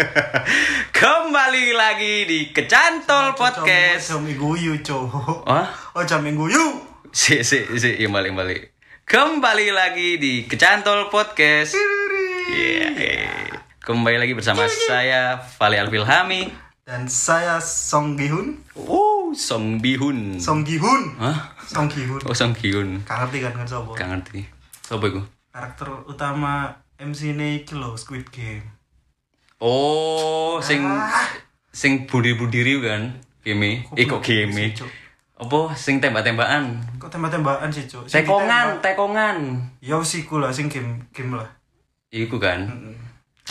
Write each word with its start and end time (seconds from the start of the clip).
Kembali 1.00 1.76
lagi 1.76 2.24
di 2.24 2.38
Kecantol 2.56 3.36
Podcast. 3.36 4.16
Jam 4.16 4.24
guyu, 4.24 4.80
cowok. 4.80 5.44
Wah, 5.44 5.68
Oh, 5.92 6.04
jam 6.08 6.24
guyu. 6.24 6.80
si 7.12 7.42
si 7.44 7.66
si 7.76 7.90
iya, 8.00 8.08
balik 8.08 8.32
balik. 8.32 8.72
Kembali 9.04 9.68
lagi 9.74 10.16
di 10.16 10.48
Kecantol 10.48 11.12
Podcast. 11.12 11.76
Iya. 12.48 13.60
Kembali 13.82 14.16
lagi 14.16 14.32
bersama 14.32 14.64
saya 14.70 15.36
Vali 15.60 15.76
Alfilhami. 15.76 16.48
Dan 16.86 17.04
saya 17.10 17.60
Song 17.60 18.16
Gihun. 18.16 18.56
Oh, 18.78 19.36
Song 19.36 19.84
Bihun. 19.84 20.40
Song 20.40 20.64
Gihun. 20.64 21.20
Hah? 21.20 21.52
Song 21.68 21.92
Gihun. 21.92 22.24
Oh, 22.24 22.32
Song 22.32 22.56
Bihun. 22.56 23.04
Gak 23.04 23.28
ngerti 23.28 23.38
kan 23.44 23.52
kan 23.52 23.66
sopo? 23.68 23.92
Gak 23.92 24.08
ngerti. 24.08 24.48
Sopo 24.80 25.04
iku? 25.06 25.20
Karakter 25.52 25.92
utama 26.08 26.72
MC 26.96 27.36
ini 27.36 27.62
iki 27.62 27.76
Squid 28.00 28.32
Game. 28.32 28.79
Oh, 29.60 30.56
sing 30.64 30.80
sing 31.68 32.08
budir-budiri 32.08 32.80
kan. 32.80 33.12
Game. 33.44 33.84
Eh 33.92 34.04
kok 34.08 34.24
game. 34.24 34.72
Cuk? 34.72 34.88
Apa 35.40 35.76
sing 35.76 36.00
tembak-tembakan? 36.00 36.80
Kok 36.96 37.08
tembak-tembakan 37.12 37.68
sih, 37.68 37.84
Cuk? 37.84 38.08
Tekongan, 38.08 38.80
tekongan. 38.80 39.36
Ya 39.84 40.00
wis 40.00 40.16
iku 40.16 40.40
lah 40.40 40.48
sing 40.48 40.72
game 40.72 41.04
game 41.12 41.36
lah. 41.36 41.48
Iku 42.08 42.40
kan. 42.40 42.64
Heeh. 42.68 42.96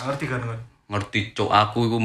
Ngerti 0.02 0.26
kan 0.26 0.42
kan? 0.42 0.60
Ngerti 0.90 1.20
cok 1.38 1.52
aku 1.54 1.80
iku 1.86 1.98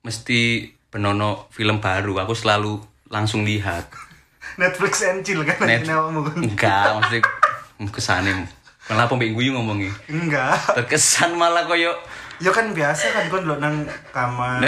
mesti 0.00 0.72
benono 0.88 1.52
film 1.52 1.84
baru. 1.84 2.24
Aku 2.24 2.32
selalu 2.32 2.80
langsung 3.12 3.44
lihat. 3.44 3.92
Netflix 4.60 5.04
and 5.04 5.20
chill 5.20 5.44
kan 5.44 5.60
Net- 5.68 5.84
kan? 5.84 6.16
Enggak, 6.40 6.96
mesti 6.96 7.18
kesane. 7.92 8.32
Kenapa 8.88 9.12
mbek 9.14 9.36
guyu 9.36 9.52
ngomongi? 9.52 9.92
Enggak. 10.08 10.56
Terkesan 10.74 11.36
malah 11.36 11.68
koyo 11.68 11.94
Ya 12.40 12.48
kan 12.48 12.72
biasa 12.72 13.12
kan 13.12 13.28
kon 13.28 13.44
lo 13.44 13.60
nang 13.60 13.84
kamar, 14.16 14.64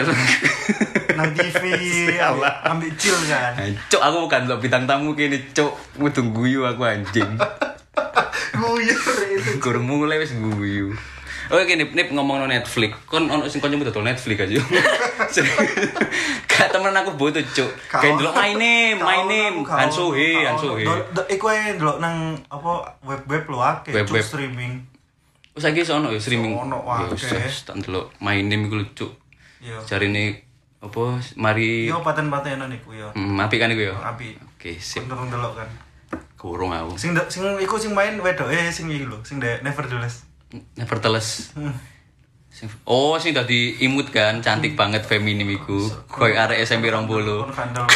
nang 1.16 1.32
TV, 1.32 1.64
ambil, 2.20 2.44
ambil 2.68 2.90
chill 3.00 3.16
kan. 3.24 3.56
Cok 3.88 4.02
aku 4.04 4.16
bukan 4.28 4.44
lo 4.44 4.60
bintang 4.60 4.84
tamu 4.84 5.16
kini 5.16 5.40
cok 5.56 5.72
Mutu 5.96 6.20
guyu 6.28 6.68
aku 6.68 6.84
anjing. 6.84 7.32
Guyu. 8.52 8.94
Kurang 9.58 9.88
mulai 9.88 10.20
wis 10.20 10.36
guyu. 10.36 10.92
Oke 11.48 11.74
nip 11.74 11.96
nip 11.96 12.12
ngomong 12.12 12.44
no 12.44 12.46
Netflix. 12.46 12.92
Kon 13.08 13.26
ono 13.26 13.48
sing 13.48 13.64
konco 13.64 13.80
betul 13.80 14.04
Netflix 14.04 14.36
aja. 14.44 14.60
Gak 16.52 16.68
temen 16.68 16.92
aku 16.92 17.16
butuh 17.16 17.40
cok 17.40 17.70
Kayak 17.88 18.20
dulu 18.20 18.30
my 18.36 18.52
name 18.52 19.00
my 19.00 19.24
name. 19.24 19.64
Hansohe 19.64 20.44
Hansohe 20.44 20.84
Iku 21.26 21.44
ae 21.48 21.80
ndelok 21.80 22.04
nang 22.04 22.36
apa 22.52 23.00
web-web 23.00 23.48
lo 23.48 23.64
akeh 23.64 23.96
cuk 23.96 24.12
Web-web. 24.12 24.24
streaming. 24.24 24.84
Wes 25.52 25.62
saiki 25.62 25.80
iso 25.80 25.94
ono 25.94 26.08
ya 26.08 26.16
streaming. 26.16 26.56
Ono, 26.56 26.80
Ya 26.80 27.06
wis, 27.06 27.28
wis, 27.28 27.62
tak 27.62 27.76
ndelok 27.76 28.08
my 28.18 28.40
name 28.40 28.66
iku 28.66 28.74
lucu. 28.76 29.06
Yo. 29.60 29.76
Cari 29.82 30.06
ini 30.06 30.32
apa 30.80 31.18
mari 31.36 31.86
Yo 31.86 32.00
paten-patenan 32.00 32.70
iku 32.72 32.92
yo. 32.92 33.08
hmm, 33.12 33.38
apik 33.38 33.58
kan 33.58 33.68
iku 33.68 33.88
ya. 33.88 33.94
Api. 33.94 34.36
Oke, 34.56 34.78
sip. 34.78 35.04
Kon 35.04 35.28
ndelok 35.28 35.54
kan. 35.54 35.68
Kurung 36.34 36.70
aku. 36.70 36.96
Sing 36.96 37.12
de- 37.12 37.28
sing 37.28 37.44
iku 37.56 37.76
sing 37.76 37.92
main 37.92 38.16
wedoke 38.16 38.68
sing 38.68 38.88
iki 38.88 39.04
lho, 39.04 39.20
sing 39.22 39.38
de 39.38 39.60
Nevertheless. 39.60 40.24
Nevertheless. 40.74 41.52
Hmm. 41.52 41.72
Sing- 42.48 42.68
Oh, 42.82 43.16
sing 43.16 43.32
dadi 43.32 43.76
imut 43.78 44.08
kan, 44.08 44.40
cantik 44.40 44.72
banget 44.72 45.02
feminim 45.02 45.46
iku. 45.48 45.78
Koyo 46.06 46.34
arek 46.34 46.60
SMP 46.60 46.88
20. 46.88 47.06
Kon 47.06 47.48
kandel. 47.48 47.84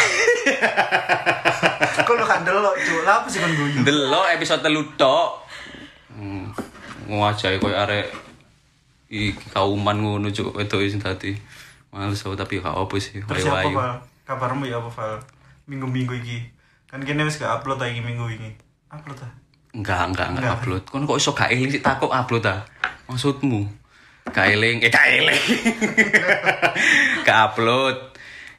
Kon 2.07 2.15
lo 2.15 2.25
kandel 2.25 2.55
lo, 2.57 2.71
cuk. 2.71 3.03
Lah 3.03 3.19
apa 3.19 3.27
sih 3.27 3.41
kon 3.41 3.51
guyu? 3.51 3.83
Delok 3.83 4.25
episode 4.31 4.63
telu 4.63 4.79
tok. 4.95 5.43
Hmm. 6.09 6.49
Ngajahi 7.07 7.63
koyo 7.63 7.77
arek 7.79 8.11
iki 9.07 9.39
kauman 9.55 10.03
ngono 10.03 10.29
cuk 10.35 10.59
wedok 10.59 10.83
sing 10.91 10.99
dadi. 10.99 11.35
Males 11.95 12.21
aku 12.21 12.35
tapi 12.35 12.59
gak 12.59 12.75
apa 12.75 12.95
sih. 12.99 13.23
Terus 13.23 13.47
apa? 13.49 14.03
Kabarmu 14.27 14.67
ya 14.67 14.83
apa, 14.83 14.91
Val? 14.91 15.17
Minggu-minggu 15.71 16.19
iki. 16.19 16.39
Kan 16.91 17.01
kene 17.07 17.23
wis 17.25 17.39
gak 17.39 17.63
upload 17.63 17.79
lagi 17.79 18.03
minggu 18.03 18.27
ini. 18.27 18.51
Upload 18.91 19.23
ah. 19.23 19.33
Enggak, 19.77 20.13
enggak, 20.13 20.29
enggak 20.35 20.53
upload. 20.61 20.83
Kon 20.91 21.07
kok 21.07 21.19
iso 21.21 21.31
gak 21.33 21.55
eling 21.55 21.71
sih 21.71 21.81
takut 21.81 22.11
upload 22.11 22.45
ah? 22.45 22.67
Maksudmu? 23.07 23.63
Gak 24.35 24.51
eling, 24.51 24.83
eh 24.83 24.91
gak 24.91 25.07
eling. 25.07 25.43
gak 27.27 27.39
upload. 27.55 28.16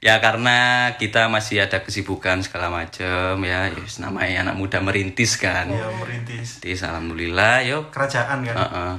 Ya 0.08 0.24
karena 0.24 0.88
kita 0.96 1.28
masih 1.28 1.68
ada 1.68 1.84
kesibukan 1.84 2.40
segala 2.40 2.72
macem 2.72 3.36
ya, 3.44 3.68
yes, 3.76 4.00
namanya 4.00 4.48
anak 4.48 4.56
muda 4.56 4.80
merintis 4.80 5.36
kan. 5.36 5.68
Ya 5.68 5.84
merintis. 6.00 6.64
Jadi 6.64 6.80
alhamdulillah 6.80 7.68
yo. 7.68 7.92
Kerajaan 7.92 8.40
kan. 8.48 8.56
Heeh. 8.56 8.94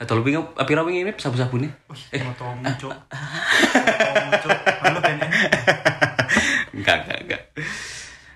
Atau 0.00 0.24
lebih 0.24 0.40
wingi 0.56 1.04
ini 1.04 1.12
sabu-sabune? 1.20 1.68
Wih, 1.92 2.24
motomu, 2.24 2.64
cuk. 2.80 2.88
Motomu, 2.96 4.32
cuk. 4.40 4.58
Halo, 4.80 4.98
PNN. 5.04 5.28
enggak, 6.80 6.96
enggak, 7.04 7.18
enggak. 7.28 7.42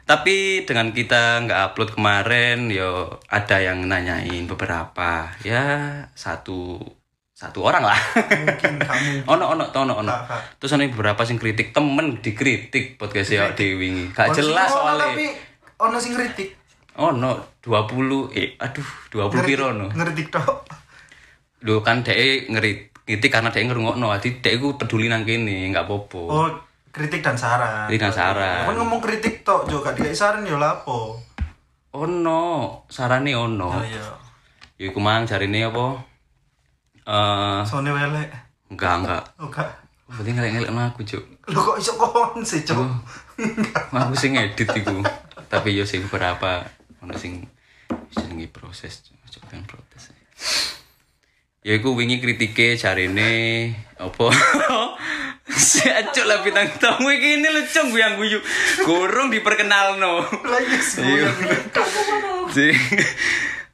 Tapi 0.05 0.69
dengan 0.69 0.93
kita 0.93 1.49
nggak 1.49 1.61
upload 1.73 1.97
kemarin, 1.97 2.69
yo 2.69 3.25
ada 3.33 3.57
yang 3.65 3.89
nanyain 3.89 4.45
beberapa, 4.45 5.33
ya 5.49 5.65
satu 6.13 6.77
satu 7.39 7.63
orang 7.63 7.87
lah. 7.87 8.01
Mungkin 8.51 8.83
kamu. 8.83 9.31
ono 9.31 9.55
ono 9.55 9.65
to, 9.71 9.87
ono 9.87 10.03
ono. 10.03 10.11
Terus 10.59 10.75
ada 10.75 10.83
beberapa 10.91 11.23
sing 11.23 11.39
kritik 11.39 11.71
temen 11.71 12.19
dikritik 12.19 12.99
podcast 12.99 13.31
ya 13.31 13.55
Dewi. 13.55 14.11
Gak 14.11 14.35
Ono 14.35 14.39
jelas 14.43 14.75
ono, 14.75 14.83
soalnya. 14.83 15.07
Tapi 15.15 15.27
ono 15.79 15.97
sing 16.03 16.19
kritik. 16.19 16.59
Ono 16.99 17.31
20 17.63 18.35
eh 18.35 18.59
aduh 18.59 18.91
20 19.15 19.47
piro 19.47 19.71
no. 19.71 19.87
Ngeritik 19.87 20.35
tok. 20.35 20.67
Lho 21.63 21.79
kan 21.87 22.03
dhek 22.03 22.51
ngerit 22.51 22.91
kritik 23.07 23.31
karena 23.31 23.55
dhek 23.55 23.71
ngrungokno. 23.71 24.11
Dadi 24.19 24.43
dhek 24.43 24.59
iku 24.59 24.75
peduli 24.75 25.07
nang 25.07 25.23
kene, 25.23 25.71
enggak 25.71 25.87
apa-apa. 25.87 26.23
Oh, 26.27 26.51
kritik 26.91 27.23
dan 27.23 27.39
saran. 27.39 27.87
Kritik 27.87 28.11
dan 28.11 28.15
saran. 28.19 28.67
Kan 28.67 28.75
ngomong 28.83 28.99
kritik 28.99 29.47
tok, 29.47 29.71
Jo. 29.71 29.79
Gak 29.79 29.95
dikai 29.95 30.11
saran 30.11 30.43
ya 30.43 30.59
lapo. 30.59 31.15
Ono, 31.95 32.83
sarane 32.91 33.31
ono. 33.39 33.71
Oh 33.71 33.87
iya. 33.87 34.03
Ya 34.75 34.91
iku 34.91 34.99
mang 34.99 35.23
jarine 35.23 35.71
apa? 35.71 36.18
Eh 37.09 37.61
Sone 37.65 37.89
welek. 37.89 38.29
enggak 38.69 38.95
enggak. 39.01 39.23
Oh, 39.41 39.49
gak. 39.49 39.65
Berarti 40.13 40.31
ngelek-ngelek 40.37 40.73
aku, 40.93 41.01
Cuk. 41.05 41.25
Lu 41.49 41.61
kok 41.61 41.77
iso 41.81 41.97
kon 41.97 42.45
sih, 42.45 42.61
Cuk? 42.65 42.85
Aku 43.97 44.13
sing 44.13 44.37
ngedit 44.37 44.69
iku. 44.77 45.01
Tapi 45.49 45.73
yo 45.73 45.89
sing 45.89 46.05
beberapa 46.05 46.69
ono 47.01 47.17
sing 47.17 47.49
jenenge 48.13 48.53
proses, 48.53 49.09
coba 49.09 49.49
kan 49.49 49.65
protes. 49.65 50.13
Ya 51.65 51.81
iku 51.81 51.97
wingi 51.97 52.21
kritike 52.21 52.77
jarine 52.77 53.73
apa? 53.97 54.29
Si 55.49 55.81
acuk 55.81 56.29
lah 56.29 56.45
bintang 56.45 56.69
tamu 56.77 57.09
iki 57.09 57.41
ini 57.41 57.49
lucu 57.49 57.81
guyang 57.89 58.21
guyu. 58.21 58.37
Kurung 58.85 59.33
diperkenalno. 59.33 60.21
Lah 60.45 60.61
iya 60.61 60.77
sih. 60.77 61.03
Iya. 61.09 61.33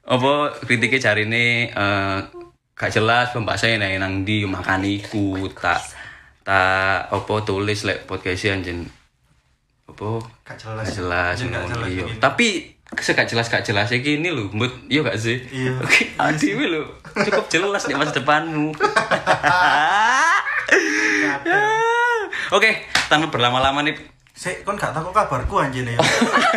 Apa 0.07 0.55
kritiknya 0.63 1.11
cari 1.11 1.27
ini 1.27 1.67
eh, 1.67 2.19
gak 2.75 2.91
jelas 2.91 3.31
pembahasannya 3.31 3.79
nang 3.79 3.93
nang 3.99 4.15
di 4.21 4.43
makan 4.43 4.83
iku 4.83 5.47
tak 5.51 5.79
tak 6.43 7.07
apa 7.07 7.35
tulis 7.43 7.83
lek 7.83 8.05
podcast 8.05 8.51
anjen 8.51 8.85
apa 9.85 10.19
Gak 10.43 10.59
jelas. 10.59 10.83
gak 10.83 10.95
jelas 10.97 11.35
Gak 11.39 11.49
ngono, 11.51 11.71
jelas 11.71 11.89
iya. 11.89 12.03
begini. 12.03 12.19
tapi 12.19 12.47
segak 12.95 13.27
jelas 13.27 13.47
gak 13.47 13.63
jelas 13.63 13.89
ya 13.89 13.99
gini 13.99 14.29
lho 14.29 14.51
mbut 14.51 14.71
iya 14.87 15.01
gak 15.03 15.17
sih 15.17 15.39
Iya. 15.47 15.79
oke 15.79 16.03
adiwi 16.17 16.65
lho 16.69 16.83
cukup 17.17 17.47
jelas 17.49 17.83
di 17.83 17.95
masa 17.95 18.13
depanmu 18.19 18.75
Ya. 21.45 21.61
oke 22.57 22.71
tanpa 23.07 23.29
berlama-lama 23.29 23.83
nih 23.83 23.95
Sik, 24.35 24.67
kon 24.67 24.75
gak 24.75 24.91
takut 24.91 25.15
kabarku 25.15 25.55
anjene 25.57 25.95
ya. 25.95 26.03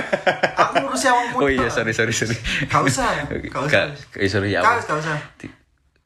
Aku 0.58 0.82
ngurusi 0.82 1.06
awakmu. 1.06 1.38
oh 1.38 1.46
iya 1.46 1.70
sorry 1.70 1.94
sorry 1.94 2.10
sorry 2.10 2.34
Gak 2.66 2.82
usah. 2.82 3.06
Gak 3.30 3.54
usah. 3.54 3.86
Gak- 3.86 4.18
eh, 4.18 4.26
sorry 4.26 4.50
ya 4.50 4.66
Gak 4.66 4.82
gak 4.84 4.98
usah. 4.98 5.14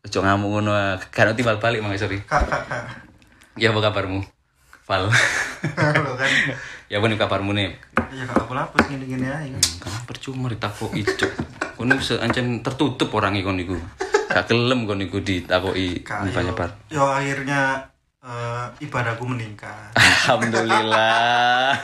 Ojo 0.01 0.17
ngamuk 0.25 0.49
ngono 0.49 0.73
ah. 0.73 0.97
Kan 1.13 1.37
timbal 1.37 1.61
balik 1.61 1.85
mang 1.85 1.93
sorry. 1.93 2.25
Kak, 2.25 2.49
kak, 2.49 2.65
kak. 2.65 2.83
Ya 3.53 3.69
apa 3.69 3.85
kabarmu? 3.85 4.25
Val. 4.89 5.13
Kan. 5.77 5.93
ya 6.91 6.97
apa 6.97 7.05
nih 7.05 7.17
kabarmu 7.21 7.53
nih? 7.53 7.77
Ya 8.09 8.25
gak 8.25 8.49
aku 8.49 8.57
lapus 8.57 8.81
gini-gini 8.89 9.29
aja. 9.29 9.61
Kan 9.77 9.93
percuma 10.09 10.49
ditakoki 10.49 11.05
cuk. 11.05 11.29
Kono 11.77 12.01
seancen 12.01 12.65
tertutup 12.65 13.13
orang 13.13 13.37
ikon 13.37 13.61
iku. 13.61 13.77
Gak 14.25 14.49
gelem 14.49 14.89
kon 14.89 15.05
iku 15.05 15.21
ditakoki 15.21 16.01
nyebar-nyebar. 16.01 16.73
yo, 16.89 17.05
akhirnya 17.05 17.85
eh, 18.25 18.65
ibadahku 18.81 19.21
meningkat. 19.21 19.93
Alhamdulillah. 19.93 21.77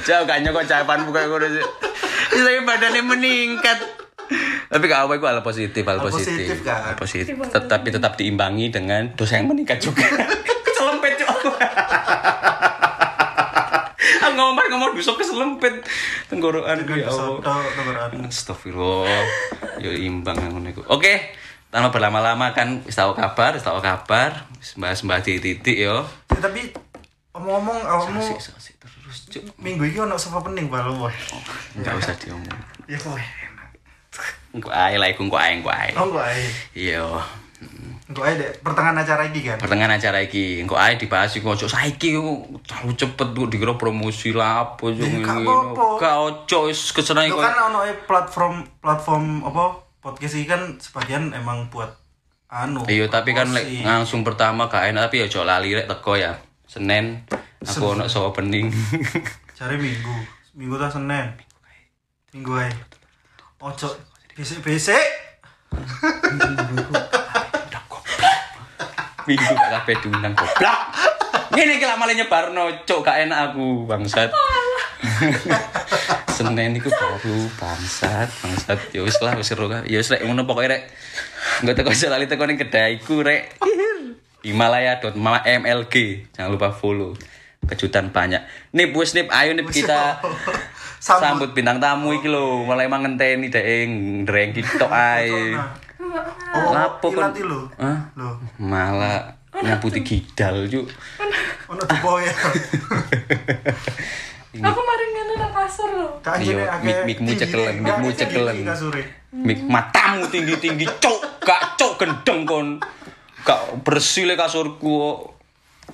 Jauh 0.08 0.24
gak 0.24 0.40
nyokok 0.40 0.64
capan 0.64 1.04
buka 1.04 1.28
ngono 1.28 1.52
sih. 1.52 1.66
Saya 2.32 2.64
badannya 2.64 3.04
meningkat. 3.04 4.08
Tapi 4.66 4.84
gak 4.86 5.00
apa 5.04 5.12
itu 5.14 5.26
hal 5.26 5.42
positif, 5.42 5.82
hal 5.82 5.98
Hal 5.98 6.06
positif. 6.06 6.30
positif, 6.30 6.58
kan? 6.62 6.80
Hal 6.86 6.94
positif. 6.94 7.34
Tetapi 7.34 7.88
tetap 7.90 8.14
diimbangi 8.14 8.70
dengan 8.70 9.10
dosa 9.12 9.36
yang 9.36 9.50
meningkat 9.50 9.82
juga. 9.82 10.06
Keselempet 10.66 11.12
cuk 11.16 11.28
aku. 11.34 11.50
Aku 14.00 14.32
ngomong-ngomong 14.32 14.94
dosa 14.94 15.12
keselempet 15.14 15.74
tenggorokan 16.26 16.86
gue 16.86 17.02
ya 17.02 17.10
tenggorokan. 17.10 18.26
Astagfirullah. 18.26 19.22
Ya 19.80 19.90
imbang 19.92 20.36
yang 20.38 20.54
ngono 20.54 20.70
iku. 20.70 20.82
Oke, 20.86 21.34
tanpa 21.68 21.90
berlama-lama 21.90 22.52
kan 22.52 22.84
wis 22.84 22.94
tahu 22.94 23.12
kabar, 23.12 23.56
wis 23.56 23.64
tahu 23.64 23.80
kabar, 23.80 24.46
wis 24.56 24.76
mbahas-mbahas 24.76 25.24
di 25.24 25.40
titik 25.40 25.76
yo. 25.76 26.04
Ya, 26.30 26.40
tapi 26.40 26.70
omong-omong 27.32 28.38
sik 28.38 28.76
terus 28.78 29.26
cuk. 29.26 29.42
minggu 29.58 29.82
ini 29.84 29.98
ono 30.00 30.14
sapa 30.14 30.38
pening 30.40 30.70
balu 30.70 30.94
boy. 30.96 31.14
Enggak 31.74 31.98
usah 31.98 32.14
diomong. 32.14 32.58
Ya 32.86 32.98
kowe. 32.98 33.18
Engko 34.50 34.68
ae 34.70 34.98
lah 34.98 35.08
iku 35.10 35.26
engko 35.30 35.38
ae 35.38 35.50
engko 35.58 35.70
ae. 35.70 35.90
Oh 35.94 36.10
enggak 36.10 36.26
ae. 36.26 36.42
Iya. 36.74 37.06
Enggak 38.10 38.24
ae 38.26 38.34
dek 38.34 38.52
pertengahan 38.66 38.98
acara 38.98 39.22
iki 39.30 39.40
kan. 39.46 39.56
Pertengahan 39.62 39.94
acara 39.94 40.18
iki, 40.18 40.58
engko 40.58 40.74
ae 40.74 40.98
dibahas 40.98 41.30
iku 41.38 41.54
ojo 41.54 41.70
saiki 41.70 42.18
ku 42.18 42.58
terlalu 42.66 42.92
cepet 42.98 43.28
kok 43.30 43.46
dikira 43.46 43.74
promosi 43.78 44.34
lah 44.34 44.74
apa 44.74 44.90
yo 44.90 45.06
ngene. 45.06 45.46
Gak 46.02 46.16
ojo 46.18 46.66
wis 46.66 46.90
kesenangan 46.90 47.30
Itu 47.30 47.38
kok. 47.38 47.46
kan 47.46 47.58
ono 47.70 47.80
e 47.86 47.92
platform 47.94 48.54
platform 48.82 49.24
apa 49.46 49.78
podcast 50.02 50.34
ini 50.34 50.50
kan 50.50 50.74
sebagian 50.82 51.30
emang 51.30 51.70
buat 51.70 51.94
anu. 52.50 52.82
Iya, 52.90 53.06
tapi 53.06 53.30
kan 53.30 53.54
lek 53.54 53.86
langsung 53.86 54.26
pertama 54.26 54.66
gak 54.66 54.90
enak 54.90 55.06
tapi 55.06 55.22
ya 55.22 55.30
ojo 55.30 55.46
lali 55.46 55.78
rek 55.78 55.86
teko 55.86 56.18
ya. 56.18 56.34
Senin 56.66 57.22
aku 57.62 57.94
ono 57.94 58.10
so 58.10 58.26
opening. 58.26 58.66
Cari 59.54 59.78
minggu. 59.78 60.14
Minggu 60.58 60.74
ta 60.74 60.90
Senin. 60.90 61.30
Minggu 62.34 62.58
ae. 62.58 62.70
Ojo 63.62 63.86
besek-besek. 64.40 65.04
Minggu 69.28 69.52
gak 69.52 69.70
kabeh 69.84 69.94
diundang 70.00 70.32
goblok. 70.32 70.78
Ngene 71.52 71.76
iki 71.76 71.84
lak 71.84 72.00
malah 72.00 72.16
nyebarno, 72.16 72.64
cuk 72.88 73.04
gak 73.04 73.28
enak 73.28 73.52
aku 73.52 73.84
bangsat. 73.84 74.32
Senin 76.32 76.72
iku 76.72 76.88
baru 76.88 77.36
bangsat, 77.60 78.32
bangsat. 78.40 78.80
Ya 78.96 79.04
wis 79.04 79.20
lah 79.20 79.36
wis 79.36 79.52
seru. 79.52 79.68
Ya 79.68 80.00
wis 80.00 80.08
rek 80.08 80.24
ngono 80.24 80.48
pokoke 80.48 80.72
rek. 80.72 80.88
Enggak 81.60 81.84
teko 81.84 81.92
aja 81.92 82.08
lali 82.08 82.24
teko 82.24 82.48
ning 82.48 82.56
kedaiku 82.56 83.20
rek. 83.20 83.60
Himalaya.mlg. 84.40 85.94
Jangan 86.32 86.48
lupa 86.48 86.72
follow. 86.72 87.12
Kejutan 87.70 88.10
banyak. 88.10 88.42
Nip 88.74 88.90
wis 88.92 89.14
nip 89.14 89.30
ayo 89.30 89.54
nip 89.54 89.70
kita 89.70 90.18
Sambut. 91.00 91.22
sambut 91.24 91.50
bintang 91.56 91.80
tamu 91.80 92.12
iki 92.12 92.28
lho. 92.28 92.66
Mulai 92.66 92.84
emang 92.84 93.06
ngenteni 93.06 93.48
dek 93.48 93.64
ndreng 94.26 94.50
tok 94.76 94.92
ae. 94.92 95.54
Oh, 96.50 96.74
Lapo 96.74 97.08
kon? 97.08 97.30
lho. 97.32 97.70
Malah 98.58 99.32
nyaputi 99.54 100.02
gidal 100.02 100.66
yuk. 100.66 100.90
ono 101.70 101.82
ya. 102.18 102.32
Aku 104.50 104.80
mari 104.82 105.04
ngene 105.14 105.34
nang 105.38 105.52
kasur 105.54 105.88
lho. 105.94 106.08
Iya, 106.42 106.82
mik- 106.82 107.06
mikmu 107.06 107.30
cekelen, 107.38 107.86
mikmu 107.86 108.10
cekelen. 108.10 108.66
Mik 109.30 109.62
matamu 109.62 110.26
tinggi-tinggi 110.26 110.90
cok, 110.98 111.46
gak 111.46 111.78
cok 111.78 111.92
gendeng 111.96 112.42
kon. 112.42 112.66
Gak 113.46 113.78
bersih 113.86 114.26
le 114.26 114.34
kasurku 114.34 114.90
kok. 114.90 115.18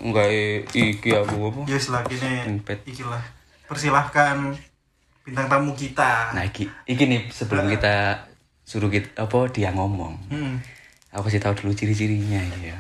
Enggak 0.01 0.29
iki 0.73 1.11
aku 1.13 1.53
apa? 1.53 1.61
Ya 1.69 1.79
Impet. 2.47 2.79
iki 2.87 3.03
lah. 3.03 3.23
Persilahkan 3.67 4.55
bintang 5.27 5.51
tamu 5.51 5.75
kita. 5.75 6.31
Nah 6.33 6.47
iki, 6.47 6.71
iki 6.87 7.05
nih 7.07 7.27
sebelum 7.29 7.67
kita 7.67 8.27
suruh 8.63 8.91
kita 8.91 9.27
apa 9.27 9.51
dia 9.51 9.75
ngomong. 9.75 10.15
Hmm. 10.31 10.63
Apa 11.11 11.27
sih 11.31 11.43
tahu 11.43 11.55
dulu 11.57 11.73
ciri-cirinya 11.73 12.43
ya? 12.63 12.79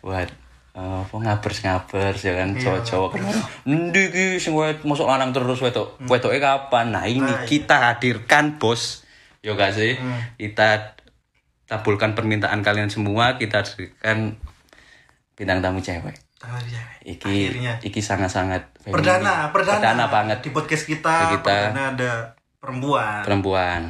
Buat 0.00 0.28
eh, 0.76 0.98
apa 1.02 1.14
ngabers 1.16 1.64
ngabers 1.64 2.20
ya 2.20 2.32
kan 2.36 2.52
cowok-cowok 2.52 3.08
kan 3.16 3.22
endi 3.64 4.02
iki 4.12 4.24
sing 4.36 4.52
wet 4.52 4.84
mosok 4.84 5.08
lanang 5.08 5.32
terus 5.32 5.56
wetok 5.58 5.96
wetoke 6.04 6.36
kapan 6.36 6.92
nah 6.92 7.08
ini 7.08 7.24
Nah, 7.24 7.42
iya. 7.42 7.48
kita 7.48 7.76
hadirkan 7.80 8.60
bos 8.60 9.02
yo 9.40 9.56
gak 9.56 9.72
sih 9.72 9.96
Hmm. 9.96 10.20
kita 10.36 10.94
tabulkan 11.66 12.12
permintaan 12.12 12.60
kalian 12.60 12.92
semua 12.92 13.40
kita 13.40 13.64
hadirkan 13.64 14.36
bintang 15.32 15.64
tamu 15.64 15.80
cewek 15.80 16.25
Cewek. 16.36 16.96
iki 17.02 17.26
Akhirnya. 17.26 17.72
iki 17.80 18.00
sangat-sangat. 18.00 18.68
Perdana, 18.82 19.48
perdana. 19.50 19.80
perdana 19.80 20.04
banget 20.06 20.38
Di 20.40 20.50
podcast 20.50 20.84
Di 20.84 20.90
kita, 20.92 21.32
kita. 21.32 21.42
perdana 21.42 21.82
ada 21.90 22.12
perempuan. 22.56 23.22
perempuan 23.22 23.82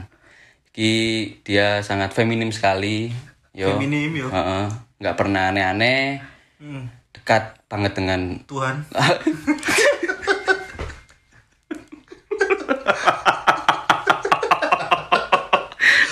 iki 0.68 0.92
dia 1.40 1.80
sangat 1.80 2.12
feminim 2.12 2.48
sekali 2.48 3.08
yo 3.50 3.72
Feminim, 3.72 4.12
yo. 4.14 4.28
Heeh. 4.28 4.66
nggak 4.96 5.16
pernah 5.16 5.50
aneh-aneh 5.50 6.20
Hmm. 6.56 6.88
dekat 7.12 7.60
banget 7.66 7.92
dengan 7.92 8.40
Tuhan. 8.44 8.80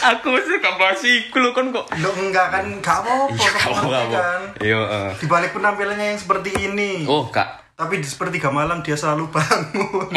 aku 0.04 0.36
sih 0.40 0.56
gak 0.60 0.76
bahas 0.76 1.00
iku 1.00 1.40
lho 1.40 1.50
kan 1.50 1.72
kok 1.72 1.86
Lo 1.96 2.10
enggak 2.12 2.46
kan 2.52 2.64
enggak 2.68 3.00
apa-apa 3.00 3.32
iya 3.32 3.48
kok 3.48 3.52
kamu 3.56 3.72
ngerti 3.72 3.88
kamu 3.88 4.12
kan. 4.12 4.40
iya. 4.60 4.80
Di 5.16 5.26
balik 5.26 5.50
penampilannya 5.52 6.06
yang 6.12 6.20
seperti 6.20 6.50
ini. 6.60 7.08
oh 7.08 7.24
kak 7.28 7.72
Tapi 7.74 7.98
di 7.98 8.06
sepertiga 8.06 8.52
malam 8.52 8.84
dia 8.84 8.94
selalu 8.94 9.32
bangun. 9.32 10.08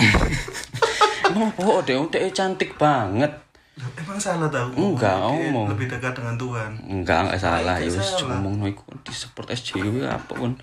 oh 1.57 1.79
deh 1.81 1.97
udah 1.97 2.21
cantik 2.31 2.75
banget 2.75 3.31
Emang 3.77 4.17
salah 4.17 4.49
tau? 4.49 4.73
Enggak, 4.73 5.21
ngomong. 5.21 5.69
Lebih 5.69 5.85
dekat 5.85 6.17
dengan 6.17 6.33
Tuhan. 6.33 6.71
enggak 6.81 7.29
enggak 7.29 7.37
salah 7.37 7.77
ya 7.77 7.85
wis 7.85 8.09
ngomong 8.25 8.57
no 8.57 8.65
iku 8.65 8.89
di 9.05 9.13
support 9.13 9.53
SJW 9.53 10.01
apa 10.03 10.33
pun 10.33 10.57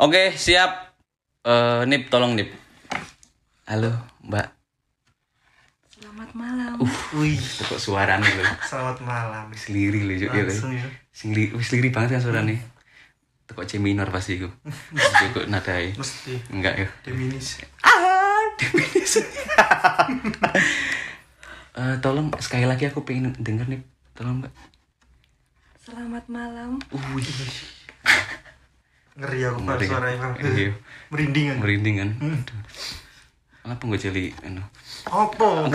oke 0.00 0.32
siap 0.32 0.86
Eh 1.46 1.86
nip 1.86 2.10
tolong 2.10 2.34
nip 2.34 2.50
halo 3.70 3.94
mbak 4.26 4.55
Malam. 6.36 6.76
Wih, 7.14 7.40
kok 7.40 7.80
suara 7.80 8.16
nih 8.16 8.28
lho 8.30 8.44
selamat 8.62 8.98
malam. 9.00 9.48
wis 9.48 9.66
liri 9.66 10.04
lho 10.04 10.14
Cuk, 10.18 10.30
ya 10.30 10.42
kan? 10.42 10.46
Langsung 10.46 10.72
ya. 10.74 10.84
sing 11.10 11.32
li, 11.32 11.48
wis 11.50 11.68
liri 11.70 11.88
banget 11.88 12.14
kan 12.14 12.22
suara 12.22 12.40
nih 12.42 12.60
Tekok 13.46 13.64
C 13.64 13.78
minor 13.78 14.04
pasti 14.06 14.36
iku 14.36 14.50
Kok 15.32 15.46
nadai 15.46 15.94
Mesti 15.94 16.34
enggak 16.50 16.74
ya 16.76 16.88
Deminis. 17.02 17.62
ah 17.80 18.42
Deminis 18.54 19.12
Eh, 21.74 21.96
tolong 21.98 22.32
sekali 22.38 22.64
lagi 22.64 22.84
aku 22.84 23.00
pengen 23.02 23.36
denger 23.36 23.64
nih 23.66 23.80
tolong 24.12 24.40
mbak 24.40 24.52
Selamat 25.78 26.24
malam. 26.26 26.80
Wih, 26.90 27.22
Ngeri 29.14 29.38
aku 29.44 29.58
Pak 29.58 29.64
Ngeri. 29.70 29.86
suaranya. 29.86 30.26
Iya. 30.36 30.72
Merinding 31.08 31.44
kan. 31.46 31.56
merinding 31.56 31.94
kan. 31.96 32.10
Aduh. 32.18 32.60
Kenapa 33.62 33.82
nggak 33.82 34.02
jeli? 34.02 34.34
anu? 34.42 34.60
Opo? 35.06 35.70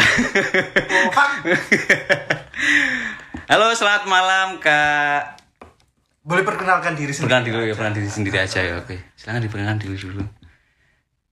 Halo, 3.48 3.66
selamat 3.72 4.04
malam 4.06 4.60
kak. 4.60 5.40
Boleh 6.22 6.44
perkenalkan 6.44 6.94
diri 6.94 7.10
sendiri. 7.10 7.32
Perkenalkan 7.32 7.48
dulu 7.48 7.64
ya, 7.64 7.74
perkenalkan 7.74 7.98
diri 7.98 8.12
sendiri 8.12 8.38
aja 8.38 8.60
ya. 8.62 8.74
Oke, 8.78 8.96
silakan 9.16 9.42
diperkenalkan 9.42 9.80
diri 9.80 9.98
dulu. 9.98 10.24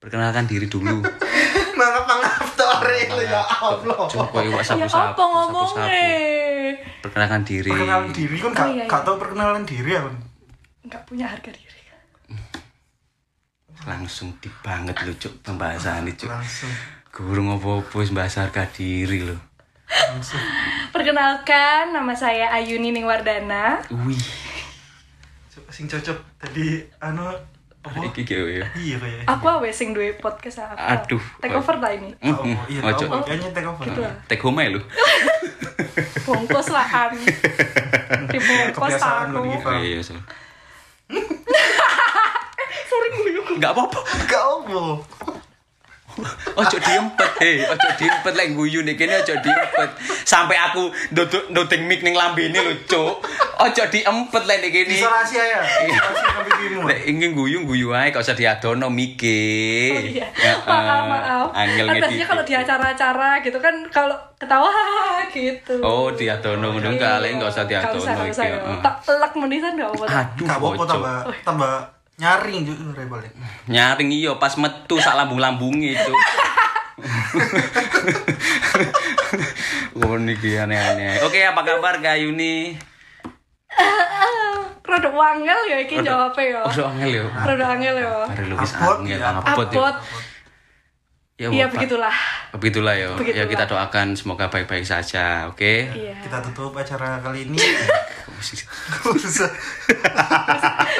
Perkenalkan 0.00 0.44
diri 0.44 0.66
dulu. 0.66 0.96
Maaf 1.70 2.04
maaf 2.04 2.48
Tori 2.52 3.04
itu 3.04 3.16
ya 3.24 3.40
Allah. 3.40 4.04
Coba 4.04 4.38
iwak 4.42 4.60
Ya 4.60 4.66
sapu-sapu. 4.66 5.16
apa 5.16 5.22
ngomongnya? 5.22 5.88
Perkenalkan 7.00 7.40
diri. 7.44 7.70
Perkenalan 7.70 8.10
diri 8.12 8.36
kan 8.36 8.50
gak, 8.50 8.64
Oh, 8.64 8.68
iya, 8.68 8.84
iya. 8.84 8.90
gak 8.90 9.02
tau 9.04 9.16
perkenalan 9.16 9.64
diri 9.64 9.90
ya 9.92 10.00
kan. 10.04 10.14
Enggak 10.84 11.02
punya 11.04 11.24
harga 11.28 11.50
diri. 11.52 11.68
Langsung 13.80 14.36
di 14.44 14.52
banget 14.60 14.92
lu 15.08 15.12
cuk 15.16 15.40
pembahasan 15.40 16.04
ini 16.04 16.12
cuk. 16.12 16.28
Langsung. 16.28 16.68
Guru 17.10 17.42
ngopo-opo 17.42 17.98
wis 17.98 18.14
bahasa 18.14 18.46
harga 18.46 18.70
diri 18.70 19.26
lo. 19.26 19.34
Langsung. 19.90 20.38
Perkenalkan, 20.94 21.90
nama 21.90 22.14
saya 22.14 22.54
Ayuni 22.54 22.94
Ningwardana. 22.94 23.82
Wih, 24.06 24.22
Coba 25.50 25.70
sing 25.74 25.90
cocok 25.90 26.14
tadi 26.38 26.78
anu 27.02 27.26
apa? 27.26 27.98
iki 28.06 28.22
gitu 28.22 28.46
ya. 28.46 28.62
Iya 28.78 28.96
kayak. 29.02 29.26
Aku 29.26 29.44
awe 29.50 29.70
sing 29.74 29.90
duwe 29.90 30.14
podcast 30.22 30.62
apa? 30.62 31.02
Aduh. 31.02 31.18
Take 31.42 31.58
over 31.58 31.82
lah 31.82 31.90
ini. 31.90 32.14
Oh, 32.22 32.46
iya 32.70 32.80
ojo. 32.86 33.04
tahu. 33.10 33.26
Kayaknya 33.26 33.50
take 33.50 33.66
over. 33.66 33.84
Gitu 33.90 34.00
lah. 34.06 34.14
Take 34.30 34.42
home 34.46 34.62
lu. 34.70 34.80
Bongkos 36.30 36.68
lah 36.70 36.86
kan. 36.86 37.10
Dibongkos 38.30 39.02
aku. 39.02 39.42
Pak. 39.58 39.82
Iya, 39.82 39.98
so. 40.06 40.14
Sering 42.86 43.12
guyu. 43.18 43.42
Enggak 43.58 43.74
apa-apa. 43.74 43.98
Gak 44.30 44.44
apa. 44.46 44.82
Ojo 46.56 46.76
diempet, 46.78 47.30
hei, 47.40 47.64
ojo 47.64 47.88
diempet 47.96 48.32
lek 48.36 48.48
guyu 48.52 48.80
nih 48.84 48.94
kene 48.96 49.20
ojo 49.20 49.34
diempet. 49.40 49.90
Sampai 50.24 50.56
aku 50.56 50.92
ndodok 51.12 51.50
ndodeng 51.52 51.86
mic 51.88 52.00
ning 52.04 52.14
lambene 52.16 52.58
lho, 52.60 52.74
Cuk. 52.86 53.24
Ojo 53.60 53.82
diempet 53.88 54.42
lek 54.44 54.58
nek 54.60 54.70
kene. 54.72 54.94
Isolasi 54.96 55.36
ya. 55.40 55.60
Dirimu. 56.60 56.88
Lek 56.88 57.00
ingin 57.08 57.30
guyu 57.32 57.64
guyu 57.64 57.92
ae, 57.96 58.12
gak 58.12 58.24
usah 58.24 58.36
diadono 58.36 58.92
mike. 58.92 59.40
Oh 59.96 60.02
iya, 60.04 60.28
maaf 60.66 61.04
maaf. 61.08 61.46
Angel 61.56 61.86
Kan 61.88 61.94
biasanya 62.00 62.26
kalau 62.28 62.42
di 62.44 62.54
acara-acara 62.56 63.30
gitu 63.44 63.58
kan 63.60 63.74
kalau 63.88 64.16
ketawa 64.40 64.72
gitu. 65.32 65.80
Oh, 65.80 66.12
diadono 66.12 66.76
ngono 66.76 66.96
enggak, 66.96 67.24
lek 67.24 67.36
gak 67.40 67.50
usah 67.52 67.64
Gak 67.64 67.92
diadono 67.92 68.00
usah, 68.02 68.44
gak 68.46 68.60
iki. 68.60 68.74
Tak 68.84 68.96
telak 69.04 69.32
menisan 69.36 69.72
gak 69.76 69.88
apa-apa. 69.92 70.06
Aduh, 70.08 70.46
Gak 70.48 70.58
apa-apa 70.58 70.82
tambah 70.84 71.16
tambah 71.44 71.99
nyaring 72.20 72.68
juga 72.68 72.92
rebel. 72.94 73.24
Nyaring 73.66 74.10
iya 74.12 74.32
pas 74.36 74.52
metu 74.54 75.00
sak 75.00 75.16
lambung-lambunge, 75.16 75.96
Cuk. 75.96 76.18
Oh 80.04 80.14
niki 80.20 80.54
aneh-aneh. 80.54 81.24
Oke, 81.24 81.40
apa 81.40 81.60
kabar 81.64 81.96
Kak 81.98 82.20
Yuni? 82.20 82.76
rada 84.90 85.06
wangel 85.06 85.60
ya 85.70 85.78
iki 85.86 86.02
jawabnya 86.02 86.42
ya. 86.42 86.60
Oh, 86.66 86.90
angel 86.90 87.10
yo. 87.22 87.24
Rada 87.30 87.66
angel 87.78 87.94
ya. 87.94 88.10
Luwes 88.50 88.72
Abot, 88.74 88.98
angel, 89.06 89.22
ya. 89.22 89.38
abot. 89.38 89.68
Ya, 91.40 91.48
Iya 91.48 91.64
Bapak. 91.64 91.72
begitulah. 91.78 92.16
Begitulah 92.52 92.94
ya. 92.98 93.08
Ya 93.32 93.44
kita 93.48 93.64
doakan 93.64 94.12
semoga 94.12 94.52
baik-baik 94.52 94.84
saja, 94.84 95.48
oke? 95.48 95.88
Iya. 95.88 96.18
Kita 96.20 96.42
tutup 96.44 96.76
acara 96.76 97.22
kali 97.22 97.48
ini. 97.48 97.56
Gak 98.40 99.12
usah. 99.12 99.50